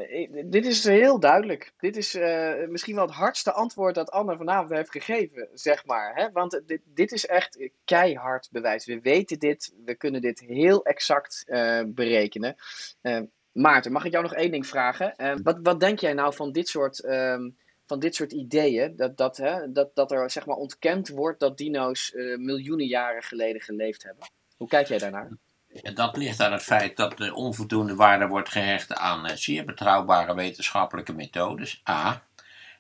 dit 0.51 0.66
is 0.66 0.84
heel 0.84 1.20
duidelijk. 1.20 1.72
Dit 1.78 1.97
is 1.97 2.14
uh, 2.14 2.53
misschien 2.68 2.95
wel 2.95 3.07
het 3.07 3.14
hardste 3.14 3.53
antwoord 3.53 3.95
dat 3.95 4.11
Anne 4.11 4.36
vanavond 4.36 4.70
heeft 4.70 4.91
gegeven, 4.91 5.49
zeg 5.53 5.86
maar. 5.86 6.14
Hè? 6.14 6.30
Want 6.32 6.62
dit, 6.66 6.80
dit 6.84 7.12
is 7.12 7.26
echt 7.26 7.70
keihard 7.84 8.49
bewijs. 8.53 8.86
We 8.86 9.01
weten 9.01 9.38
dit, 9.38 9.74
we 9.84 9.95
kunnen 9.95 10.20
dit 10.20 10.41
heel 10.41 10.84
exact 10.84 11.45
uh, 11.47 11.80
berekenen. 11.86 12.55
Uh, 13.03 13.20
Maarten, 13.53 13.92
mag 13.92 14.05
ik 14.05 14.12
jou 14.12 14.22
nog 14.22 14.34
één 14.34 14.51
ding 14.51 14.66
vragen? 14.66 15.14
Uh, 15.16 15.34
wat, 15.42 15.59
wat 15.62 15.80
denk 15.80 15.98
jij 15.98 16.12
nou 16.12 16.34
van 16.34 16.53
dit 16.53 16.68
soort, 16.68 17.05
um, 17.05 17.57
van 17.86 17.98
dit 17.98 18.14
soort 18.14 18.32
ideeën? 18.32 18.96
Dat, 18.96 19.16
dat, 19.16 19.36
hè, 19.36 19.72
dat, 19.72 19.94
dat 19.94 20.12
er 20.12 20.30
zeg 20.30 20.46
maar 20.46 20.57
ontkend 20.57 21.09
wordt 21.09 21.40
dat 21.40 21.59
dino's 21.59 22.12
uh, 22.14 22.38
miljoenen 22.38 22.86
jaren 22.86 23.22
geleden 23.22 23.61
geleefd 23.61 24.03
hebben. 24.03 24.28
Hoe 24.57 24.68
kijk 24.68 24.86
jij 24.86 24.98
daarnaar? 24.98 25.30
Dat 25.94 26.16
ligt 26.16 26.40
aan 26.40 26.53
het 26.53 26.62
feit 26.62 26.96
dat 26.96 27.20
er 27.20 27.32
onvoldoende 27.32 27.94
waarde 27.94 28.26
wordt 28.26 28.48
gehecht 28.48 28.94
aan 28.94 29.26
uh, 29.26 29.32
zeer 29.34 29.64
betrouwbare 29.64 30.34
wetenschappelijke 30.34 31.12
methodes. 31.12 31.82
A. 31.88 32.22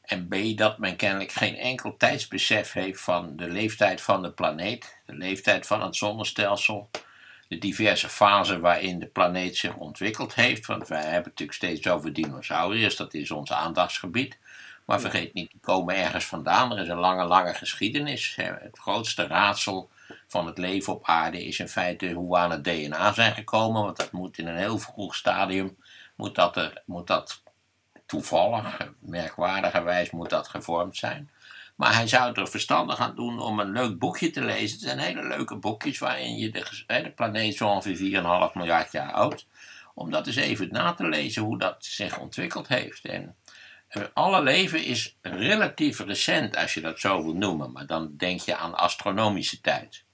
En 0.02 0.28
B. 0.28 0.58
Dat 0.58 0.78
men 0.78 0.96
kennelijk 0.96 1.32
geen 1.32 1.56
enkel 1.56 1.96
tijdsbesef 1.96 2.72
heeft 2.72 3.00
van 3.00 3.36
de 3.36 3.48
leeftijd 3.48 4.00
van 4.00 4.22
de 4.22 4.32
planeet, 4.32 5.00
de 5.06 5.14
leeftijd 5.14 5.66
van 5.66 5.82
het 5.82 5.96
zonnestelsel 5.96 6.90
de 7.50 7.58
diverse 7.58 8.08
fasen 8.08 8.60
waarin 8.60 8.98
de 8.98 9.06
planeet 9.06 9.56
zich 9.56 9.74
ontwikkeld 9.74 10.34
heeft. 10.34 10.66
Want 10.66 10.88
wij 10.88 11.02
hebben 11.02 11.16
het 11.16 11.24
natuurlijk 11.24 11.58
steeds 11.58 11.88
over 11.88 12.12
dinosauriërs, 12.12 12.96
dat 12.96 13.14
is 13.14 13.30
ons 13.30 13.52
aandachtsgebied. 13.52 14.38
Maar 14.84 15.00
vergeet 15.00 15.34
niet, 15.34 15.50
die 15.50 15.60
komen 15.60 15.94
ergens 15.96 16.24
vandaan. 16.24 16.72
Er 16.72 16.78
is 16.78 16.88
een 16.88 16.98
lange, 16.98 17.24
lange 17.24 17.54
geschiedenis. 17.54 18.36
Het 18.36 18.78
grootste 18.78 19.26
raadsel 19.26 19.90
van 20.28 20.46
het 20.46 20.58
leven 20.58 20.92
op 20.92 21.06
aarde 21.06 21.44
is 21.44 21.58
in 21.58 21.68
feite 21.68 22.12
hoe 22.12 22.30
we 22.32 22.38
aan 22.38 22.50
het 22.50 22.64
DNA 22.64 23.12
zijn 23.12 23.34
gekomen. 23.34 23.82
Want 23.82 23.96
dat 23.96 24.12
moet 24.12 24.38
in 24.38 24.46
een 24.46 24.56
heel 24.56 24.78
vroeg 24.78 25.14
stadium, 25.14 25.76
moet 26.16 26.34
dat, 26.34 26.56
er, 26.56 26.82
moet 26.84 27.06
dat 27.06 27.42
toevallig, 28.06 28.90
merkwaardigerwijs 28.98 30.10
moet 30.10 30.30
dat 30.30 30.48
gevormd 30.48 30.96
zijn. 30.96 31.30
Maar 31.80 31.94
hij 31.94 32.06
zou 32.06 32.32
er 32.32 32.48
verstandig 32.48 32.98
aan 32.98 33.14
doen 33.14 33.40
om 33.40 33.60
een 33.60 33.72
leuk 33.72 33.98
boekje 33.98 34.30
te 34.30 34.44
lezen. 34.44 34.78
Het 34.78 34.80
zijn 34.80 34.98
hele 34.98 35.26
leuke 35.26 35.56
boekjes 35.56 35.98
waarin 35.98 36.36
je 36.36 36.50
de, 36.50 36.84
de 36.86 37.10
planeet 37.10 37.56
zo 37.56 37.68
ongeveer 37.68 38.22
4,5 38.50 38.52
miljard 38.54 38.92
jaar 38.92 39.12
oud. 39.12 39.46
Om 39.94 40.10
dat 40.10 40.26
eens 40.26 40.36
even 40.36 40.68
na 40.70 40.92
te 40.92 41.08
lezen 41.08 41.42
hoe 41.42 41.58
dat 41.58 41.84
zich 41.84 42.18
ontwikkeld 42.18 42.68
heeft. 42.68 43.04
En 43.04 43.36
eh, 43.88 44.02
alle 44.12 44.42
leven 44.42 44.84
is 44.84 45.16
relatief 45.20 45.98
recent, 45.98 46.56
als 46.56 46.74
je 46.74 46.80
dat 46.80 47.00
zo 47.00 47.22
wil 47.22 47.34
noemen. 47.34 47.72
Maar 47.72 47.86
dan 47.86 48.16
denk 48.16 48.40
je 48.40 48.56
aan 48.56 48.74
astronomische 48.74 49.60
tijd. 49.60 50.04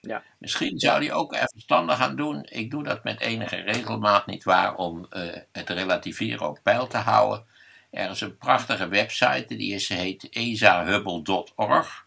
Ja. 0.00 0.22
Misschien 0.38 0.78
zou 0.78 1.00
die 1.00 1.12
ook 1.12 1.34
er 1.34 1.48
verstandig 1.52 2.00
aan 2.00 2.16
doen. 2.16 2.46
Ik 2.48 2.70
doe 2.70 2.82
dat 2.82 3.04
met 3.04 3.20
enige 3.20 3.56
regelmaat 3.56 4.26
niet 4.26 4.44
waar 4.44 4.74
om 4.74 5.06
eh, 5.10 5.36
het 5.52 5.70
relativeren 5.70 6.48
op 6.48 6.60
peil 6.62 6.86
te 6.86 6.98
houden. 6.98 7.46
Er 7.94 8.10
is 8.10 8.20
een 8.20 8.36
prachtige 8.36 8.88
website, 8.88 9.56
die 9.56 9.74
is, 9.74 9.88
heet 9.88 10.26
ezahubble.org. 10.30 12.06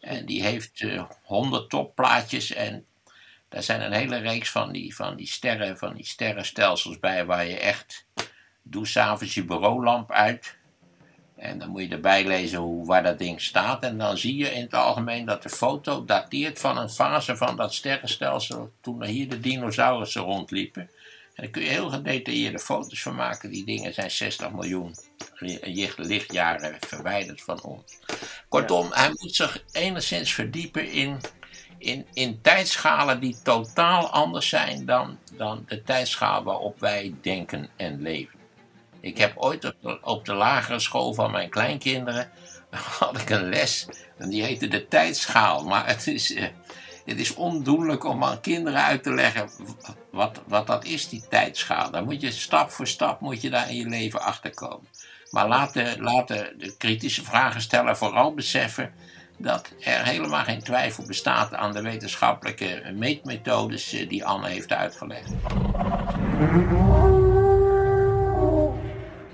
En 0.00 0.26
die 0.26 0.42
heeft 0.42 0.80
eh 0.80 1.04
100 1.22 1.70
topplaatjes 1.70 2.52
en 2.52 2.86
daar 3.48 3.62
zijn 3.62 3.82
een 3.82 3.92
hele 3.92 4.16
reeks 4.16 4.50
van 4.50 4.72
die, 4.72 4.94
van 4.94 5.16
die 5.16 5.26
sterren, 5.26 5.78
van 5.78 5.94
die 5.94 6.06
sterrenstelsels 6.06 6.98
bij 6.98 7.26
waar 7.26 7.46
je 7.46 7.58
echt, 7.58 8.06
doe 8.62 8.86
s'avonds 8.86 9.34
je 9.34 9.44
bureaulamp 9.44 10.12
uit. 10.12 10.56
En 11.36 11.58
dan 11.58 11.68
moet 11.68 11.82
je 11.82 11.88
erbij 11.88 12.26
lezen 12.26 12.58
hoe, 12.58 12.86
waar 12.86 13.02
dat 13.02 13.18
ding 13.18 13.40
staat. 13.40 13.82
En 13.82 13.98
dan 13.98 14.18
zie 14.18 14.36
je 14.36 14.50
in 14.50 14.62
het 14.62 14.74
algemeen 14.74 15.24
dat 15.24 15.42
de 15.42 15.48
foto 15.48 16.04
dateert 16.04 16.60
van 16.60 16.78
een 16.78 16.90
fase 16.90 17.36
van 17.36 17.56
dat 17.56 17.74
sterrenstelsel 17.74 18.72
toen 18.80 19.02
er 19.02 19.08
hier 19.08 19.28
de 19.28 19.40
dinosaurussen 19.40 20.22
rondliepen. 20.22 20.90
En 21.38 21.44
daar 21.44 21.52
kun 21.52 21.62
je 21.62 21.68
heel 21.68 21.90
gedetailleerde 21.90 22.58
foto's 22.58 23.02
van 23.02 23.14
maken. 23.14 23.50
Die 23.50 23.64
dingen 23.64 23.94
zijn 23.94 24.10
60 24.10 24.50
miljoen 24.50 24.94
li- 25.38 25.92
lichtjaren 25.96 26.76
verwijderd 26.80 27.42
van 27.42 27.62
ons. 27.62 27.98
Kortom, 28.48 28.88
hij 28.90 29.08
moet 29.08 29.34
zich 29.34 29.64
enigszins 29.72 30.34
verdiepen 30.34 30.90
in, 30.90 31.20
in, 31.78 32.06
in 32.12 32.40
tijdschalen 32.40 33.20
die 33.20 33.36
totaal 33.42 34.08
anders 34.08 34.48
zijn 34.48 34.86
dan, 34.86 35.18
dan 35.32 35.64
de 35.68 35.82
tijdschaal 35.82 36.42
waarop 36.42 36.80
wij 36.80 37.14
denken 37.20 37.68
en 37.76 38.02
leven. 38.02 38.38
Ik 39.00 39.18
heb 39.18 39.32
ooit 39.36 39.64
op 39.64 39.74
de, 39.80 39.98
op 40.02 40.24
de 40.24 40.34
lagere 40.34 40.80
school 40.80 41.14
van 41.14 41.30
mijn 41.30 41.50
kleinkinderen 41.50 42.30
had 42.98 43.20
ik 43.20 43.30
een 43.30 43.48
les 43.48 43.86
en 44.16 44.28
die 44.28 44.42
heette 44.42 44.68
de 44.68 44.88
tijdschaal. 44.88 45.64
Maar 45.64 45.86
het 45.86 46.06
is, 46.06 46.34
eh, 46.34 46.46
het 47.08 47.18
is 47.18 47.34
ondoenlijk 47.34 48.04
om 48.04 48.24
aan 48.24 48.40
kinderen 48.40 48.82
uit 48.82 49.02
te 49.02 49.14
leggen 49.14 49.50
wat, 50.10 50.40
wat 50.46 50.66
dat 50.66 50.84
is, 50.84 51.08
die 51.08 51.24
tijdschaal. 51.28 51.90
Dan 51.90 52.04
moet 52.04 52.20
je 52.20 52.30
stap 52.30 52.70
voor 52.70 52.86
stap 52.86 53.20
moet 53.20 53.40
je 53.40 53.50
daar 53.50 53.70
in 53.70 53.76
je 53.76 53.88
leven 53.88 54.20
achter 54.20 54.54
komen. 54.54 54.88
Maar 55.30 55.48
laat 55.48 55.72
de, 55.72 56.54
de 56.58 56.74
kritische 56.78 57.24
vragen 57.24 57.60
stellen 57.60 57.96
vooral 57.96 58.34
beseffen 58.34 58.92
dat 59.38 59.72
er 59.80 60.04
helemaal 60.04 60.44
geen 60.44 60.62
twijfel 60.62 61.06
bestaat 61.06 61.54
aan 61.54 61.72
de 61.72 61.82
wetenschappelijke 61.82 62.92
meetmethodes 62.94 63.92
eh, 63.92 64.08
die 64.08 64.24
Anne 64.24 64.48
heeft 64.48 64.72
uitgelegd. 64.72 65.30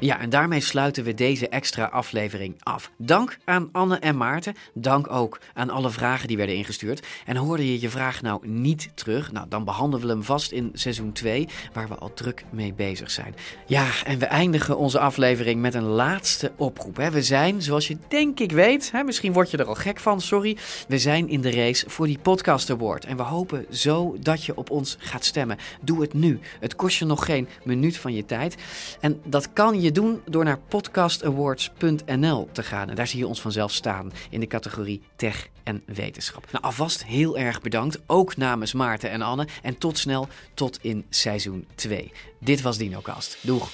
Ja, 0.04 0.20
en 0.20 0.30
daarmee 0.30 0.60
sluiten 0.60 1.04
we 1.04 1.14
deze 1.14 1.48
extra 1.48 1.84
aflevering 1.84 2.54
af. 2.62 2.90
Dank 2.96 3.38
aan 3.44 3.68
Anne 3.72 3.98
en 3.98 4.16
Maarten. 4.16 4.54
Dank 4.74 5.10
ook 5.10 5.40
aan 5.54 5.70
alle 5.70 5.90
vragen 5.90 6.28
die 6.28 6.36
werden 6.36 6.56
ingestuurd. 6.56 7.06
En 7.26 7.36
hoorde 7.36 7.72
je 7.72 7.80
je 7.80 7.88
vraag 7.88 8.22
nou 8.22 8.48
niet 8.48 8.90
terug? 8.94 9.32
Nou, 9.32 9.46
dan 9.48 9.64
behandelen 9.64 10.06
we 10.06 10.12
hem 10.12 10.22
vast 10.22 10.52
in 10.52 10.70
seizoen 10.72 11.12
2, 11.12 11.48
waar 11.72 11.88
we 11.88 11.94
al 11.94 12.14
druk 12.14 12.44
mee 12.50 12.72
bezig 12.72 13.10
zijn. 13.10 13.34
Ja, 13.66 13.86
en 14.04 14.18
we 14.18 14.26
eindigen 14.26 14.76
onze 14.76 14.98
aflevering 14.98 15.60
met 15.60 15.74
een 15.74 15.82
laatste 15.82 16.52
oproep. 16.56 16.96
Hè. 16.96 17.10
We 17.10 17.22
zijn, 17.22 17.62
zoals 17.62 17.88
je 17.88 17.96
denk 18.08 18.40
ik 18.40 18.52
weet, 18.52 18.90
hè, 18.92 19.02
misschien 19.02 19.32
word 19.32 19.50
je 19.50 19.56
er 19.56 19.66
al 19.66 19.74
gek 19.74 20.00
van, 20.00 20.20
sorry. 20.20 20.56
We 20.88 20.98
zijn 20.98 21.28
in 21.28 21.40
de 21.40 21.50
race 21.50 21.90
voor 21.90 22.06
die 22.06 22.18
Podcast 22.18 22.70
Award. 22.70 23.04
En 23.04 23.16
we 23.16 23.22
hopen 23.22 23.66
zo 23.70 24.16
dat 24.20 24.44
je 24.44 24.56
op 24.56 24.70
ons 24.70 24.96
gaat 24.98 25.24
stemmen. 25.24 25.58
Doe 25.80 26.00
het 26.00 26.12
nu. 26.12 26.40
Het 26.60 26.76
kost 26.76 26.98
je 26.98 27.04
nog 27.04 27.24
geen 27.24 27.48
minuut 27.62 27.96
van 27.96 28.14
je 28.14 28.24
tijd. 28.24 28.56
En 29.00 29.20
dat 29.24 29.52
kan 29.52 29.80
je 29.80 29.92
doen 29.94 30.22
door 30.26 30.44
naar 30.44 30.58
podcastawards.nl 30.58 32.48
te 32.52 32.62
gaan. 32.62 32.90
En 32.90 32.94
daar 32.94 33.06
zie 33.06 33.18
je 33.18 33.26
ons 33.26 33.40
vanzelf 33.40 33.72
staan 33.72 34.12
in 34.30 34.40
de 34.40 34.46
categorie 34.46 35.02
tech 35.16 35.48
en 35.62 35.82
wetenschap. 35.86 36.46
Nou, 36.52 36.64
alvast 36.64 37.04
heel 37.04 37.38
erg 37.38 37.60
bedankt, 37.60 38.00
ook 38.06 38.36
namens 38.36 38.72
Maarten 38.72 39.10
en 39.10 39.22
Anne. 39.22 39.46
En 39.62 39.78
tot 39.78 39.98
snel, 39.98 40.28
tot 40.54 40.78
in 40.82 41.04
seizoen 41.08 41.66
2. 41.74 42.12
Dit 42.38 42.62
was 42.62 42.78
DinoCast. 42.78 43.38
Doeg! 43.40 43.70